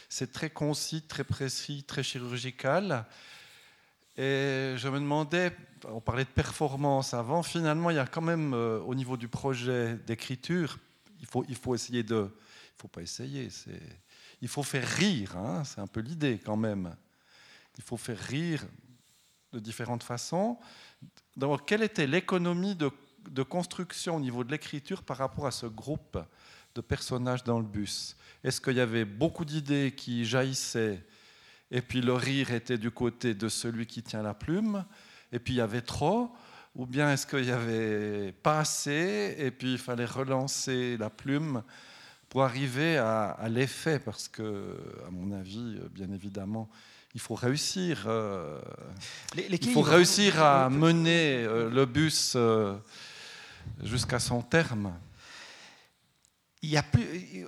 [0.08, 3.06] c'est très concis, très précis, très chirurgical.
[4.16, 8.54] Et je me demandais, on parlait de performance avant, finalement, il y a quand même,
[8.54, 10.78] euh, au niveau du projet d'écriture,
[11.20, 12.16] il faut, il faut essayer de.
[12.16, 13.80] Il ne faut pas essayer, c'est,
[14.42, 16.96] il faut faire rire, hein, c'est un peu l'idée quand même.
[17.78, 18.64] Il faut faire rire
[19.52, 20.58] de différentes façons.
[21.36, 22.90] Donc, quelle était l'économie de,
[23.30, 26.18] de construction au niveau de l'écriture par rapport à ce groupe
[26.74, 31.04] de personnages dans le bus Est-ce qu'il y avait beaucoup d'idées qui jaillissaient
[31.70, 34.84] et puis le rire était du côté de celui qui tient la plume,
[35.32, 36.30] et puis il y avait trop,
[36.76, 41.64] ou bien est-ce qu'il n'y avait pas assez, et puis il fallait relancer la plume
[42.28, 44.76] pour arriver à, l'effet, parce que,
[45.06, 46.68] à mon avis, bien évidemment,
[47.14, 48.04] il faut réussir.
[48.06, 48.60] Euh,
[49.36, 52.74] il faut réussir à mener euh, le bus euh,
[53.82, 54.92] jusqu'à son terme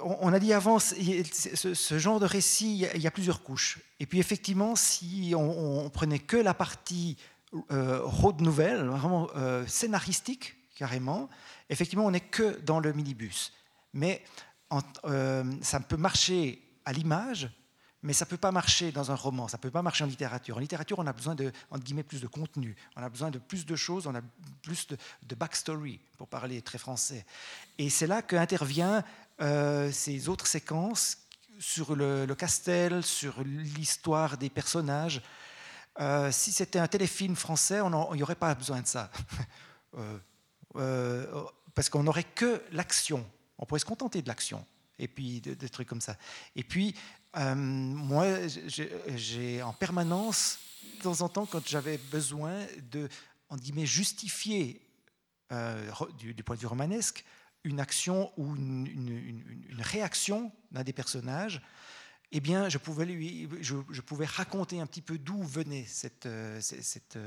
[0.03, 3.79] on a dit avant, ce, genre de récit, il y a plusieurs couches.
[4.01, 7.17] Et puis effectivement, si on, prenait que la partie
[7.71, 11.31] euh, road nouvelle, vraiment euh, scénaristique carrément,
[11.71, 13.53] effectivement, on n'est que dans le minibus.
[13.95, 14.23] Mais
[15.05, 17.49] euh, ça peut marcher à l'image,
[18.02, 20.06] mais ça ne peut pas marcher dans un roman, ça ne peut pas marcher en
[20.06, 20.56] littérature.
[20.56, 23.39] En littérature, on a besoin de, entre guillemets, plus de contenu, on a besoin de
[23.39, 24.20] plus de choses, on a
[24.62, 27.24] plus de, backstory, pour parler très français.
[27.78, 29.02] Et c'est là qu'interviennent
[29.40, 31.18] euh, ces autres séquences
[31.59, 35.23] sur le, castel, sur l'histoire des personnages.
[35.98, 39.10] Euh, si c'était un téléfilm français, on n'y aurait pas besoin de ça.
[40.74, 41.24] Euh,
[41.74, 43.27] parce qu'on n'aurait que l'action.
[43.56, 44.66] On pourrait se contenter de l'action
[44.98, 46.16] et puis des trucs comme ça.
[46.55, 46.94] Et puis,
[47.37, 50.59] euh, moi, j'ai en permanence,
[50.99, 53.09] de temps en temps, quand j'avais besoin de,
[53.51, 54.81] en guillemets, justifier
[55.53, 57.25] euh, du, point de vue romanesque
[57.65, 61.61] une action ou une, réaction d'un des personnages,
[62.33, 66.61] eh bien, je pouvais, lui, je, pouvais raconter un petit peu d'où venaient cette, euh,
[66.61, 67.19] cette,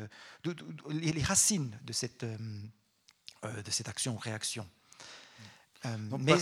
[0.90, 4.68] les, racines de cette, de cette action-réaction.
[6.20, 6.36] mais,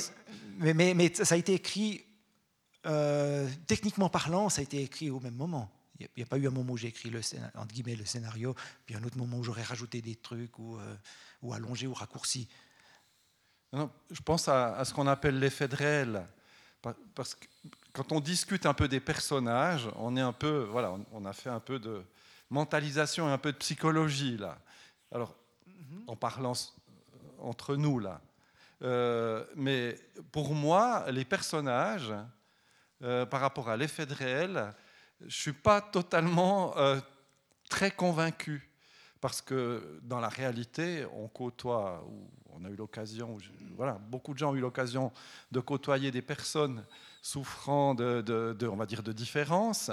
[0.73, 2.06] mais, mais, ça a été écrit
[2.85, 5.71] euh, techniquement parlant, ça a été écrit au même moment.
[5.99, 7.21] Il n'y a, pas eu un moment où j'ai écrit le,
[7.55, 8.55] entre guillemets, le scénario,
[8.85, 10.95] puis un autre moment où j'aurais rajouté des trucs ou, euh,
[11.41, 12.47] ou allongé ou raccourci.
[13.73, 16.23] je pense à, ce qu'on appelle l'effet de réel.
[17.15, 17.47] Parce que
[17.93, 21.49] quand on discute un peu des personnages, on est un peu, voilà, on, a fait
[21.49, 22.03] un peu de
[22.51, 24.59] mentalisation et un peu de psychologie là.
[25.11, 25.35] Alors,
[25.65, 26.03] mhm.
[26.05, 26.53] en parlant
[27.39, 28.21] entre nous là.
[28.83, 29.99] Euh, mais
[30.31, 32.13] pour moi, les personnages,
[33.03, 34.74] euh, par rapport à l'effet de réel,
[35.22, 36.99] je ne suis pas totalement euh,
[37.69, 38.72] très convaincu.
[39.19, 42.07] Parce que dans la réalité, on côtoie,
[42.49, 43.38] on a eu l'occasion,
[43.76, 45.11] voilà, beaucoup de gens ont eu l'occasion
[45.52, 46.86] de côtoyer des personnes
[47.22, 49.91] souffrant de, on va dire, de différences.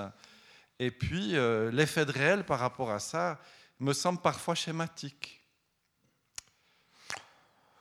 [0.78, 3.40] Et puis, euh, l'effet de réel par rapport à ça
[3.80, 5.40] me semble parfois schématique.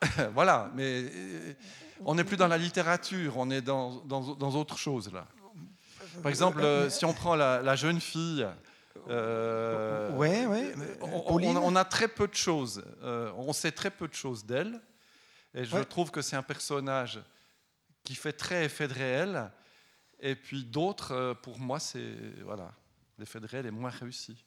[0.34, 1.12] voilà, mais
[2.06, 5.28] on n'est plus dans la littérature, on est dans, dans, autre chose là.
[6.22, 8.48] Par exemple, euh, si on prend la, jeune fille,
[9.10, 10.74] euh, ouais, ouais.
[11.02, 14.80] On, a très peu de choses, on sait très peu de choses d'elle,
[15.56, 17.20] et je trouve que c'est un personnage
[18.04, 19.52] qui fait très effet de réel,
[20.20, 22.16] et puis d'autres, pour moi, c'est
[22.46, 22.72] voilà,
[23.18, 24.46] l'effet de réel est moins réussi.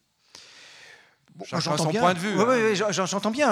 [1.44, 2.40] Chacun son point de vue.
[2.40, 2.92] Oui, hein.
[2.92, 3.50] j'entends bien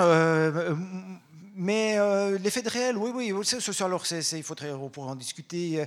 [1.56, 5.86] mais euh, l'effet de réel, oui, oui, alors il faudrait, pourrait en discuter.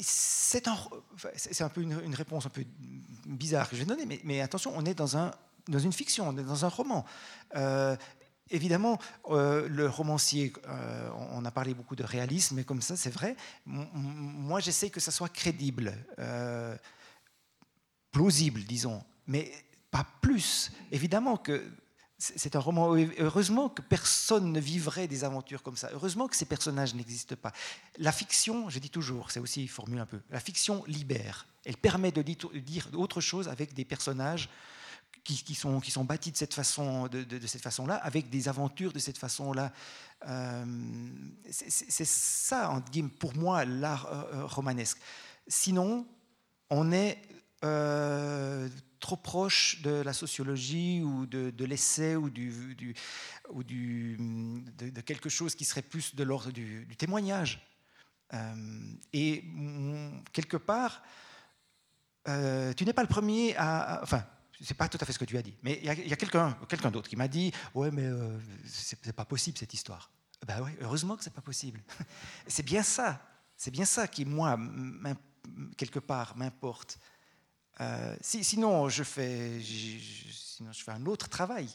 [0.00, 2.64] c'est un, peu une, réponse un peu
[3.26, 5.30] bizarre que je vais donner, mais, attention, on est dans, un,
[5.68, 7.04] dans une fiction, on est dans un roman.
[7.54, 7.94] Euh,
[8.50, 8.98] évidemment,
[9.30, 10.52] euh, le romancier,
[11.32, 13.36] on a parlé beaucoup de réalisme, mais comme ça, c'est vrai.
[13.64, 15.94] Moi, j'essaie que ça soit crédible,
[18.10, 19.52] plausible, disons, mais
[19.92, 20.72] pas plus.
[20.90, 21.64] Évidemment que
[22.18, 22.94] c'est un roman.
[23.18, 25.90] Heureusement que personne ne vivrait des aventures comme ça.
[25.92, 27.52] Heureusement que ces personnages n'existent pas.
[27.98, 30.20] La fiction, je dis toujours, c'est aussi formule un peu.
[30.30, 31.46] La fiction libère.
[31.64, 34.48] Elle permet de dire autre chose avec des personnages
[35.24, 38.98] qui, sont, qui sont bâtis de cette façon, de, cette façon-là, avec des aventures de
[38.98, 39.72] cette façon-là.
[41.50, 42.82] C'est ça,
[43.18, 44.98] pour moi, l'art romanesque.
[45.48, 46.06] Sinon,
[46.70, 47.18] on est
[49.04, 52.94] trop proche de la sociologie ou de, l'essai ou, du,
[53.50, 54.16] ou du,
[54.78, 57.60] de, quelque chose qui serait plus de l'ordre du, témoignage.
[58.32, 58.54] Euh,
[59.12, 59.44] et
[60.32, 61.02] quelque part,
[62.28, 64.24] euh, tu n'es pas le premier à, enfin,
[64.58, 66.56] c'est pas tout à fait ce que tu as dit, mais il y a, quelqu'un,
[66.90, 70.10] d'autre qui m'a dit, ouais, mais euh, c'est pas possible cette histoire.
[70.46, 71.82] Ben ouais, heureusement que c'est pas possible.
[72.46, 73.20] c'est bien ça,
[73.54, 74.58] c'est bien ça qui moi,
[75.76, 76.98] quelque part, m'importe.
[77.80, 79.60] Euh, sinon, je fais,
[80.88, 81.68] un autre travail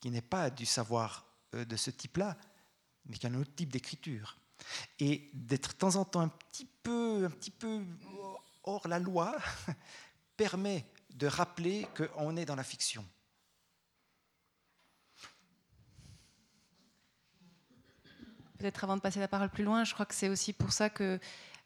[0.00, 2.36] qui n'est pas du savoir euh, de ce type-là,
[3.06, 4.38] mais qui est un autre type d'écriture.
[4.98, 7.84] Et d'être de temps en temps un petit peu, un petit peu
[8.62, 9.36] hors la loi
[10.36, 13.06] permet de rappeler qu'on est dans la fiction.
[18.58, 20.88] Peut-être avant de passer la parole plus loin, je crois que c'est aussi pour ça
[20.88, 21.18] que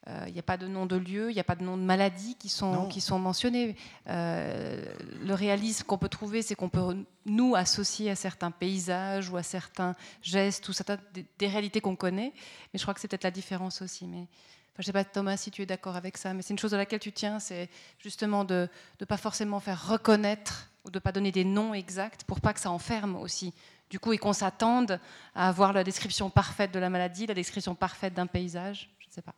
[0.08, 1.76] il euh, n'y a pas de nom de lieu, il n'y a pas de nom
[1.76, 3.74] de maladie qui sont, qui sont mentionnés.
[4.06, 4.80] Euh,
[5.24, 9.42] le réalisme qu'on peut trouver, c'est qu'on peut nous associer à certains paysages ou à
[9.42, 11.00] certains gestes ou certaines
[11.38, 12.32] des, réalités qu'on connaît.
[12.72, 14.06] Mais je crois que c'est peut-être la différence aussi.
[14.06, 14.28] Mais
[14.76, 16.74] je ne sais pas, Thomas, si tu es d'accord avec ça, mais c'est une chose
[16.74, 17.68] à laquelle tu tiens, c'est
[17.98, 18.68] justement de
[19.00, 22.52] ne pas forcément faire reconnaître ou de ne pas donner des noms exacts pour pas
[22.52, 23.52] que ça enferme aussi.
[23.90, 25.00] Du coup, et qu'on s'attende
[25.34, 28.88] à avoir la description parfaite de la maladie, la description parfaite d'un paysage.
[29.00, 29.34] Je ne sais pas.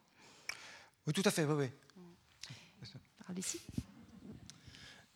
[1.09, 3.39] Oui, tout à fait, oui, oui.
[3.39, 3.59] ici.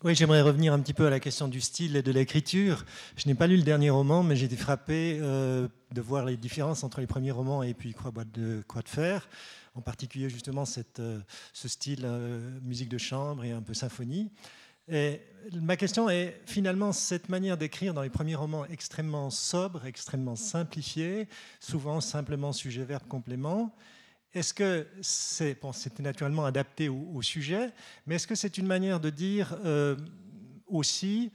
[0.02, 2.86] Oui, j'aimerais revenir un petit peu à la question du style et de l'écriture.
[3.14, 6.38] Je n'ai pas lu le dernier roman, mais j'ai été frappé euh, de voir les
[6.38, 9.28] différences entre les premiers romans et puis Quoi de, quoi de faire,
[9.74, 11.20] en particulier justement cette, euh,
[11.52, 14.30] ce style euh, musique de chambre et un peu symphonie.
[14.88, 15.20] Et
[15.52, 21.28] ma question est finalement cette manière d'écrire dans les premiers romans extrêmement sobre, extrêmement simplifiée,
[21.60, 23.74] souvent simplement sujet-verbe complément.
[24.34, 27.70] Est-ce que c'est, bon, c'était naturellement adapté au, sujet,
[28.06, 29.96] mais est-ce que c'est une manière de dire euh,
[30.66, 31.32] aussi,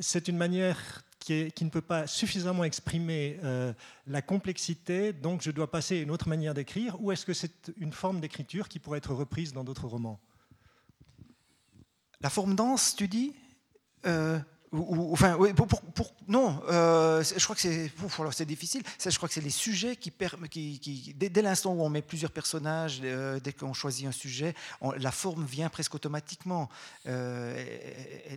[0.00, 3.72] c'est une manière qui, ne peut pas suffisamment exprimer euh,
[4.06, 7.72] la complexité, donc je dois passer à une autre manière d'écrire, ou est-ce que c'est
[7.76, 10.18] une forme d'écriture qui pourrait être reprise dans d'autres romans?
[12.20, 13.34] La forme dense, tu dis?
[14.06, 14.40] Euh,
[14.72, 18.84] non, euh, je crois que c'est, difficile.
[19.04, 20.12] je crois que c'est les sujets qui,
[20.48, 24.54] qui, dès, l'instant où on met plusieurs personnages, euh, dès qu'on choisit un sujet,
[24.98, 26.68] la forme vient presque automatiquement.
[27.06, 27.64] Euh,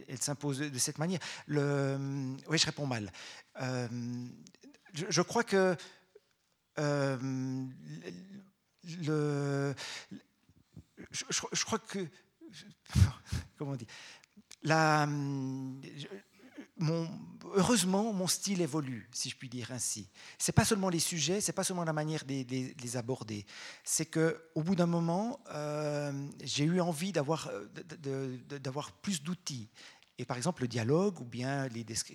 [0.08, 1.20] elle, s'impose de, cette manière.
[1.50, 3.12] Oui, je réponds mal.
[4.94, 5.76] Je, crois que
[6.78, 7.68] le,
[11.12, 12.08] je, crois que
[13.58, 13.88] comment on dit?
[16.78, 17.10] Mon,
[17.56, 20.10] heureusement, mon style évolue, si je puis dire ainsi.
[20.38, 23.46] C'est pas seulement les sujets, c'est pas seulement la manière de, les aborder.
[23.84, 26.12] C'est que, au bout d'un moment, euh,
[26.42, 27.52] j'ai eu envie d'avoir,
[28.50, 29.70] d'avoir plus d'outils.
[30.18, 31.68] Et par exemple, le dialogue ou bien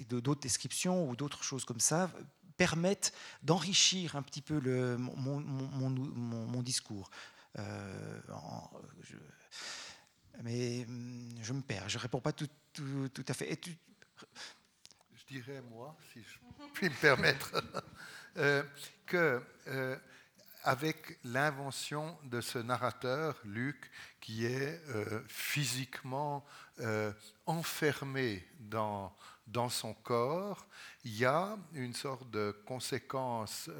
[0.08, 2.10] d'autres descriptions ou d'autres choses comme ça
[2.56, 3.12] permettent
[3.42, 7.10] d'enrichir un petit peu le, mon, mon, mon, discours.
[7.58, 8.20] Euh,
[10.42, 13.58] mais hum, je me perds, je ne réponds pas tout, tout, à fait.
[15.14, 16.38] Je dirais, moi, si je
[16.74, 17.52] puis me permettre,
[18.36, 18.62] euh,
[19.06, 19.96] que euh,
[20.64, 23.90] avec l'invention de ce narrateur, Luc,
[24.20, 24.82] qui est
[25.28, 26.44] physiquement
[27.46, 29.14] enfermé dans,
[29.46, 30.66] dans son corps,
[31.04, 33.70] il y a une sorte de conséquence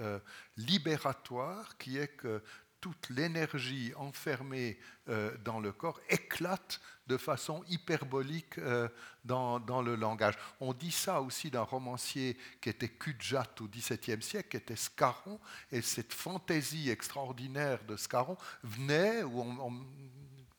[0.56, 2.42] libératoire qui est que
[2.80, 4.78] toute l'énergie enfermée
[5.08, 8.88] euh, dans le corps éclate de façon hyperbolique euh,
[9.24, 10.34] dans, le langage.
[10.60, 15.40] On dit ça aussi d'un romancier qui était Cudjat au XVIIe siècle, qui était Scarron,
[15.72, 19.40] et cette fantaisie extraordinaire de Scarron venait, où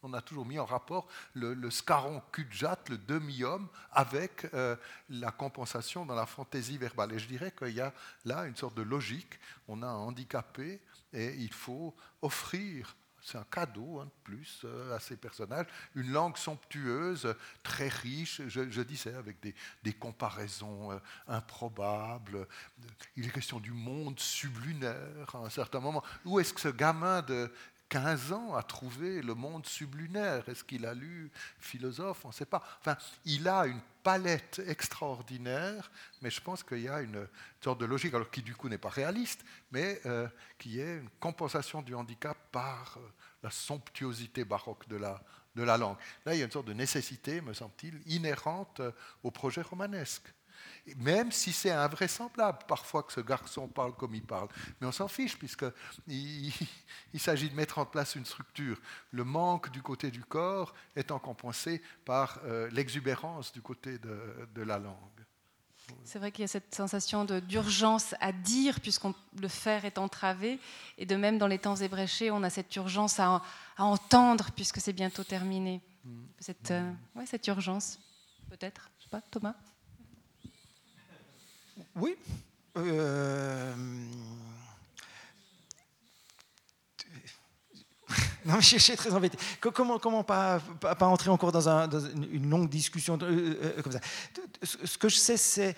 [0.02, 4.76] on, a toujours mis en rapport le, Scarron Cudjat, le demi-homme, avec euh,
[5.10, 7.14] la compensation dans la fantaisie verbale.
[7.14, 7.94] Et je dirais qu'il y a
[8.26, 9.40] là une sorte de logique.
[9.68, 10.82] On a un handicapé
[11.14, 15.65] et il faut offrir, c'est un cadeau hein, de plus euh, à ces personnages,
[15.95, 22.48] une langue somptueuse, très riche, je, disais, avec des, comparaisons euh, improbables.
[23.15, 26.03] Il est question du monde sublunaire à un certain moment.
[26.26, 27.52] Où est-ce que ce gamin de
[27.90, 32.24] 15 ans a trouvé le monde sublunaire Est-ce qu'il a lu philosophe?
[32.24, 32.64] On ne sait pas.
[32.80, 32.95] Enfin,
[33.26, 35.91] il a une palette extraordinaire,
[36.22, 37.28] mais je pense qu'il y a une
[37.61, 41.10] sorte de logique, alors qui du coup n'est pas réaliste, mais euh, qui est une
[41.20, 43.02] compensation du handicap par euh,
[43.44, 45.22] la somptuosité baroque de la,
[45.56, 45.98] de la langue.
[46.26, 48.91] Là, il y a une sorte de nécessité, me semble-t-il, inhérente euh,
[49.24, 50.32] au projet romanesque
[50.98, 54.48] même si c'est invraisemblable parfois que ce garçon parle comme il parle.
[54.80, 56.53] Mais on s'en fiche, puisqu'il
[57.14, 58.80] il, s'agit de mettre en place une structure.
[59.11, 64.78] Le manque du côté du corps étant compensé par euh, l'exubérance du côté de, la
[64.78, 64.95] langue.
[66.03, 69.06] C'est vrai qu'il y a cette sensation d'urgence à dire, puisque
[69.40, 70.60] le faire est entravé.
[70.98, 73.41] Et de même, dans les temps ébréchés, on a cette urgence à,
[73.78, 75.82] entendre, puisque c'est bientôt terminé.
[76.03, 76.24] Mm.
[76.40, 77.99] Cette, euh, ouais, cette urgence,
[78.49, 78.91] peut-être.
[78.99, 79.56] Je sais pas, Thomas?
[81.95, 82.16] Oui.
[82.78, 83.74] Euh...
[88.45, 89.38] Non, je suis très embêté.
[89.60, 90.60] Comment, comment pas,
[91.02, 91.90] entrer encore dans, un,
[92.32, 93.99] une longue discussion euh, euh, comme ça?
[94.64, 95.76] Ce que je sais, c'est.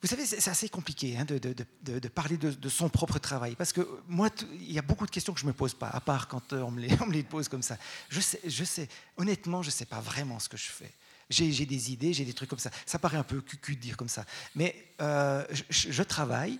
[0.00, 3.56] Vous savez, c'est assez compliqué hein, de, parler de, son propre travail.
[3.56, 5.88] Parce que moi, il y a beaucoup de questions que je ne me pose pas,
[5.88, 7.76] à part quand on me, les, on me les pose comme ça.
[8.08, 10.92] Je sais, je sais honnêtement, je ne sais pas vraiment ce que je fais.
[11.30, 12.70] J'ai des idées, j'ai des trucs comme ça.
[12.86, 14.24] Ça paraît un peu cucu de dire comme ça.
[14.54, 16.58] Mais euh, je, je, travaille.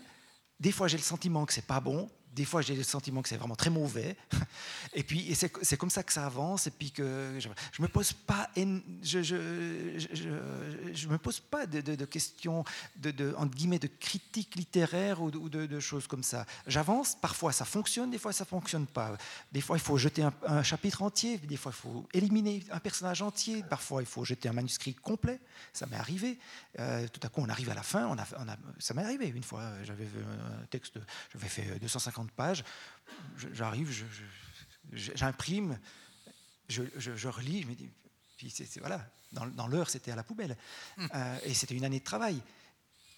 [0.60, 3.28] Des fois, j'ai le sentiment que c'est pas bon des fois j'ai le sentiment que
[3.28, 4.16] c'est vraiment très mauvais.
[4.94, 6.69] Et puis c'est comme ça que ça avance.
[6.69, 7.52] Et puis que je, ne
[7.82, 9.19] me pose pas, je,
[11.09, 12.65] me pose pas de, questions
[12.97, 16.47] de, de, entre guillemets de critique littéraire ou de, choses comme ça.
[16.66, 17.16] J'avance.
[17.20, 19.16] Parfois ça fonctionne, des fois ça fonctionne pas.
[19.51, 23.20] Des fois il faut jeter un, chapitre entier, des fois il faut éliminer un personnage
[23.20, 23.65] entier.
[23.69, 25.40] Parfois il faut jeter un manuscrit complet.
[25.73, 26.39] Ça m'est arrivé.
[26.78, 28.16] Euh, tout à coup on arrive à la fin.
[28.78, 29.73] Ça m'est arrivé une fois.
[29.82, 31.01] J'avais un texte,
[31.32, 32.64] j'avais fait 250 pages,
[33.52, 34.05] j'arrive,
[34.92, 35.78] j'imprime,
[36.68, 37.88] je, je, relis, je me dis,
[38.36, 40.56] puis c'est, voilà, dans, dans l'heure, c'était à la poubelle.
[40.96, 41.06] Hmm.
[41.14, 42.40] Euh, et c'était une année de travail.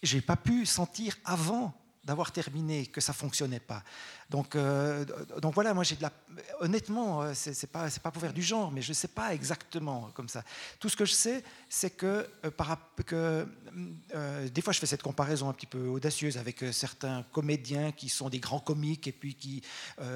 [0.03, 3.83] J'ai pas pu sentir avant d'avoir terminé, que ça fonctionnait pas.
[4.29, 5.05] Donc, euh,
[5.39, 6.11] donc voilà, moi j'ai de la.
[6.59, 10.09] Honnêtement, euh, c'est pas c'est pas pour faire du genre, mais je sais pas exactement
[10.15, 10.43] comme ça.
[10.79, 13.47] Tout ce que je sais, c'est que, euh, par, que
[14.53, 18.29] des fois je fais cette comparaison un petit peu audacieuse avec certains comédiens qui sont
[18.29, 19.63] des grands comiques et puis qui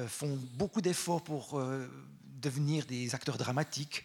[0.08, 1.60] font beaucoup d'efforts pour
[2.24, 4.04] devenir des acteurs dramatiques.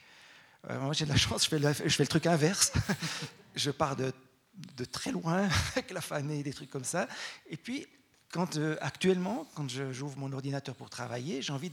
[0.69, 2.71] moi j'ai de la chance, je fais le, je fais le truc inverse.
[3.55, 4.13] je pars de
[4.53, 7.07] de très loin, avec la fanée, des trucs comme ça.
[7.49, 7.87] Et puis,
[8.31, 11.69] quand, euh, actuellement, quand j'ouvre mon ordinateur pour travailler, j'ai envie.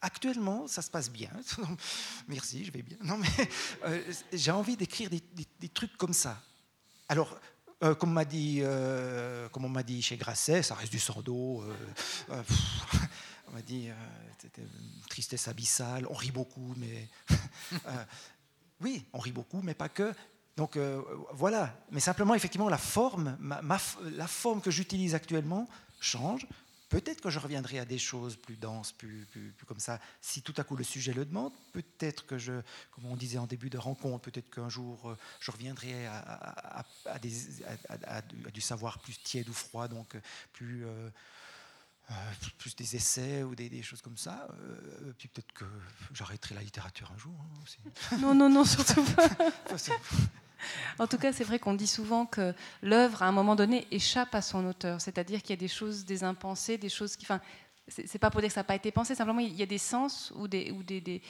[0.00, 1.30] Actuellement, ça se passe bien.
[2.28, 2.96] Merci, je vais bien.
[3.02, 3.28] Non, mais
[3.84, 6.40] euh, j'ai envie d'écrire des, trucs comme ça.
[7.08, 7.38] Alors,
[7.82, 8.14] euh, comme,
[9.52, 11.64] comme on m'a dit chez Grasset, ça reste du sordo.
[13.48, 13.88] on m'a dit
[14.38, 16.06] c'était une tristesse abyssale.
[16.08, 17.08] On rit beaucoup, mais.
[18.80, 20.14] oui, on rit beaucoup, mais pas que.
[20.60, 21.00] Donc euh,
[21.32, 25.66] voilà, mais simplement effectivement la forme, la forme que j'utilise actuellement
[26.00, 26.46] change.
[26.90, 29.26] Peut-être que je reviendrai à des choses plus denses, plus,
[29.66, 31.54] comme ça, si tout à coup le sujet le demande.
[31.72, 32.52] Peut-être que je,
[32.90, 36.84] comme on disait en début de rencontre, peut-être qu'un jour euh, je reviendrai à,
[38.52, 40.20] du savoir plus tiède ou froid, donc euh,
[40.52, 40.84] plus,
[42.58, 44.46] plus des essais ou des, choses comme ça.
[45.16, 45.64] puis peut-être que
[46.12, 47.32] j'arrêterai la littérature un jour.
[47.40, 47.78] Hein, aussi.
[48.20, 49.26] Non, non, non, surtout pas.
[50.98, 54.34] En tout cas, c'est vrai qu'on dit souvent que l'œuvre, à un moment donné, échappe
[54.34, 55.00] à son auteur.
[55.00, 57.24] C'est-à-dire qu'il y a des choses, des impensés, des choses qui.
[57.24, 57.40] Enfin,
[57.88, 59.78] c'est pas pour dire que ça n'a pas été pensé, simplement il y a des
[59.78, 61.22] sens ou des, des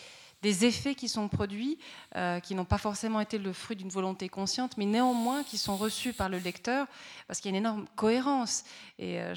[0.42, 1.78] des effets qui sont produits,
[2.16, 5.76] euh, qui n'ont pas forcément été le fruit d'une volonté consciente, mais néanmoins qui sont
[5.76, 6.86] reçus par le lecteur,
[7.26, 8.64] parce qu'il y a une énorme cohérence.
[8.98, 9.34] Et euh,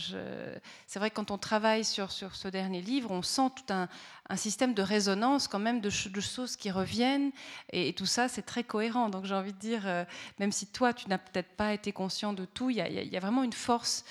[0.88, 3.88] c'est vrai que quand on travaille sur, ce dernier livre, on sent tout un,
[4.36, 7.32] système de résonance quand même de, choses qui reviennent
[7.72, 10.06] et, tout ça c'est très cohérent donc j'ai envie de dire euh,
[10.40, 13.44] même si toi tu n'as peut-être pas été conscient de tout il y, a, vraiment
[13.44, 14.06] une force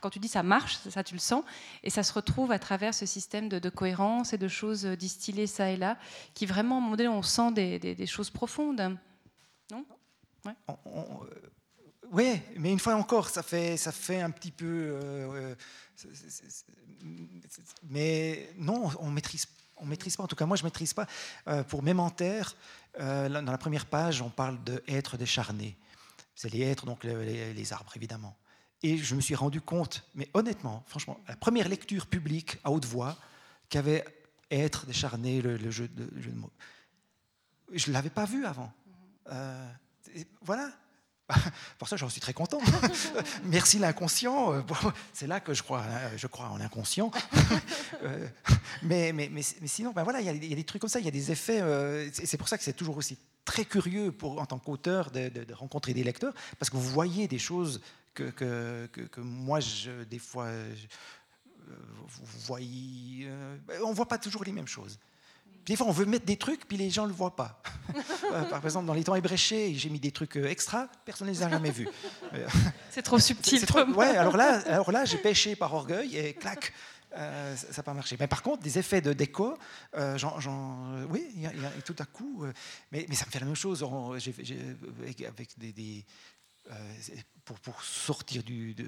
[0.00, 1.44] quand tu dis ça marche ça tu le sens
[1.82, 5.68] et ça se retrouve à travers ce système de, cohérence et de choses distillées ça
[5.68, 5.98] et là
[6.34, 8.98] qui vraiment à un moment on sent des, choses profondes
[9.70, 9.84] non?
[12.12, 15.00] Oui, mais une fois encore, ça fait, un petit peu.
[15.02, 15.54] Euh,
[17.84, 19.46] mais non, on maîtrise,
[19.78, 20.24] on maîtrise pas.
[20.24, 21.06] En tout cas, moi, je maîtrise pas.
[21.48, 22.54] Euh, pour Mémentaire,
[23.00, 24.82] euh, dans la première page, on parle de
[25.18, 25.78] décharné.
[26.34, 28.36] C'est les êtres, donc les, arbres, évidemment.
[28.82, 32.84] Et je me suis rendu compte, mais honnêtement, franchement, la première lecture publique à haute
[32.84, 33.16] voix,
[33.70, 34.04] qu'avait
[34.60, 36.50] être décharné, le, jeu, de, mots,
[37.72, 38.72] je ne l'avais pas vu avant.
[40.42, 40.70] voilà,
[41.78, 42.60] Pour ça, j'en suis très content.
[43.44, 44.54] Merci l'inconscient.
[44.54, 44.62] Euh,
[45.12, 47.10] c'est là que je crois, hein, je crois en l'inconscient.
[48.04, 48.26] Euh,
[48.82, 51.08] mais, mais, mais, sinon, ben voilà, il y, a des trucs comme ça, il y
[51.08, 51.60] a des effets.
[51.60, 55.30] Euh, c'est pour ça que c'est toujours aussi très curieux pour, en tant qu'auteur de,
[55.52, 57.80] rencontrer des lecteurs, parce que vous voyez des choses
[58.14, 60.48] que, que, que, moi, je, des fois,
[62.08, 63.28] vous voyez,
[63.82, 64.98] on ne voit pas toujours les mêmes choses
[65.66, 67.62] des fois, on veut mettre des trucs, puis les gens ne le voient pas.
[68.32, 71.32] Euh, par exemple, dans les temps ébréchés, j'ai mis des trucs euh, extra, personne ne
[71.32, 71.88] les a jamais vus.
[72.32, 72.48] Euh,
[72.90, 73.66] c'est trop subtil.
[73.66, 76.72] Trop, ouais, alors là, alors là j'ai pêché par orgueil et clac,
[77.10, 78.16] ça n'a pas marché.
[78.18, 79.58] Mais par contre, des effets de déco,
[79.94, 82.46] oui, y a, tout à coup,
[82.90, 86.06] mais, mais, ça me fait la même chose avec, des,
[87.44, 88.72] pour, pour, sortir du.
[88.72, 88.86] De,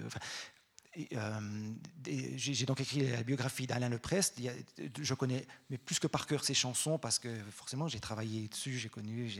[1.12, 1.72] euh,
[2.36, 4.40] j'ai donc écrit la biographie d'Alain Leprest.
[5.00, 8.78] Je connais, mais plus que par cœur, ses chansons parce que forcément j'ai travaillé dessus,
[8.78, 9.32] j'ai connu.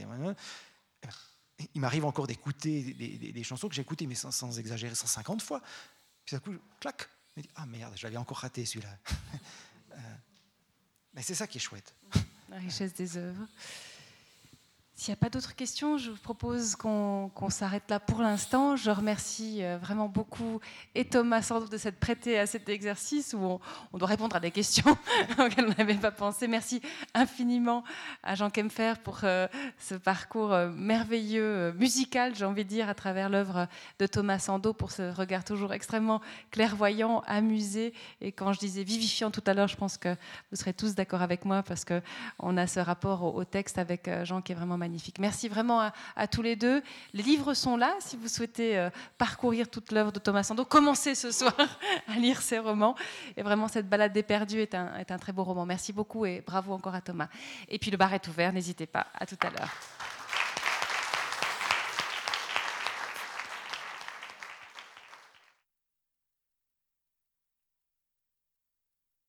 [1.75, 5.61] Il m'arrive encore d'écouter des, chansons que j'ai écoutées, mais sans, exagérer, 150 fois.
[6.25, 8.97] Puis d'un coup, clac, je ah merde, je l'avais encore raté celui-là.
[9.93, 10.17] Euh,
[11.13, 11.95] mais c'est ça qui est chouette.
[12.49, 13.47] La richesse des œuvres.
[14.97, 18.77] S'il n'y a pas d'autres questions, je vous propose qu'on s'arrête là pour l'instant.
[18.77, 20.61] Je remercie euh, vraiment beaucoup
[20.95, 23.59] et Thomas Sandro de s'être prêté à cet exercice où
[23.93, 24.97] on, doit répondre à des questions
[25.39, 26.47] auxquelles on n'avait pas pensé.
[26.47, 26.81] Merci
[27.13, 27.83] infiniment
[28.23, 29.49] à Jean Kempfer pour euh,
[29.79, 33.67] ce parcours euh, merveilleux, musical, j'ai envie de dire, à travers l'œuvre
[33.99, 36.21] de Thomas Sando, pour ce regard toujours extrêmement
[36.53, 37.95] clairvoyant, amusé.
[38.21, 40.11] Et quand je disais vivifiant tout à l'heure, je pense que
[40.53, 44.09] vous serez tous d'accord avec moi parce qu'on a ce rapport au, au texte avec
[44.23, 45.19] Jean qui est vraiment magnifique.
[45.19, 46.83] Merci vraiment à, tous les deux.
[47.15, 50.65] Les livres sont là si vous souhaitez euh, parcourir toute l'œuvre de Thomas Sando.
[50.65, 51.55] Commencez ce soir
[52.09, 52.95] à lire ses romans.
[53.37, 55.65] Et vraiment, cette balade des perdus est un, est un très beau roman.
[55.65, 57.29] Merci beaucoup et bravo encore à Thomas.
[57.69, 59.07] Et puis le bar est ouvert, n'hésitez pas.
[59.19, 59.71] À tout à l'heure.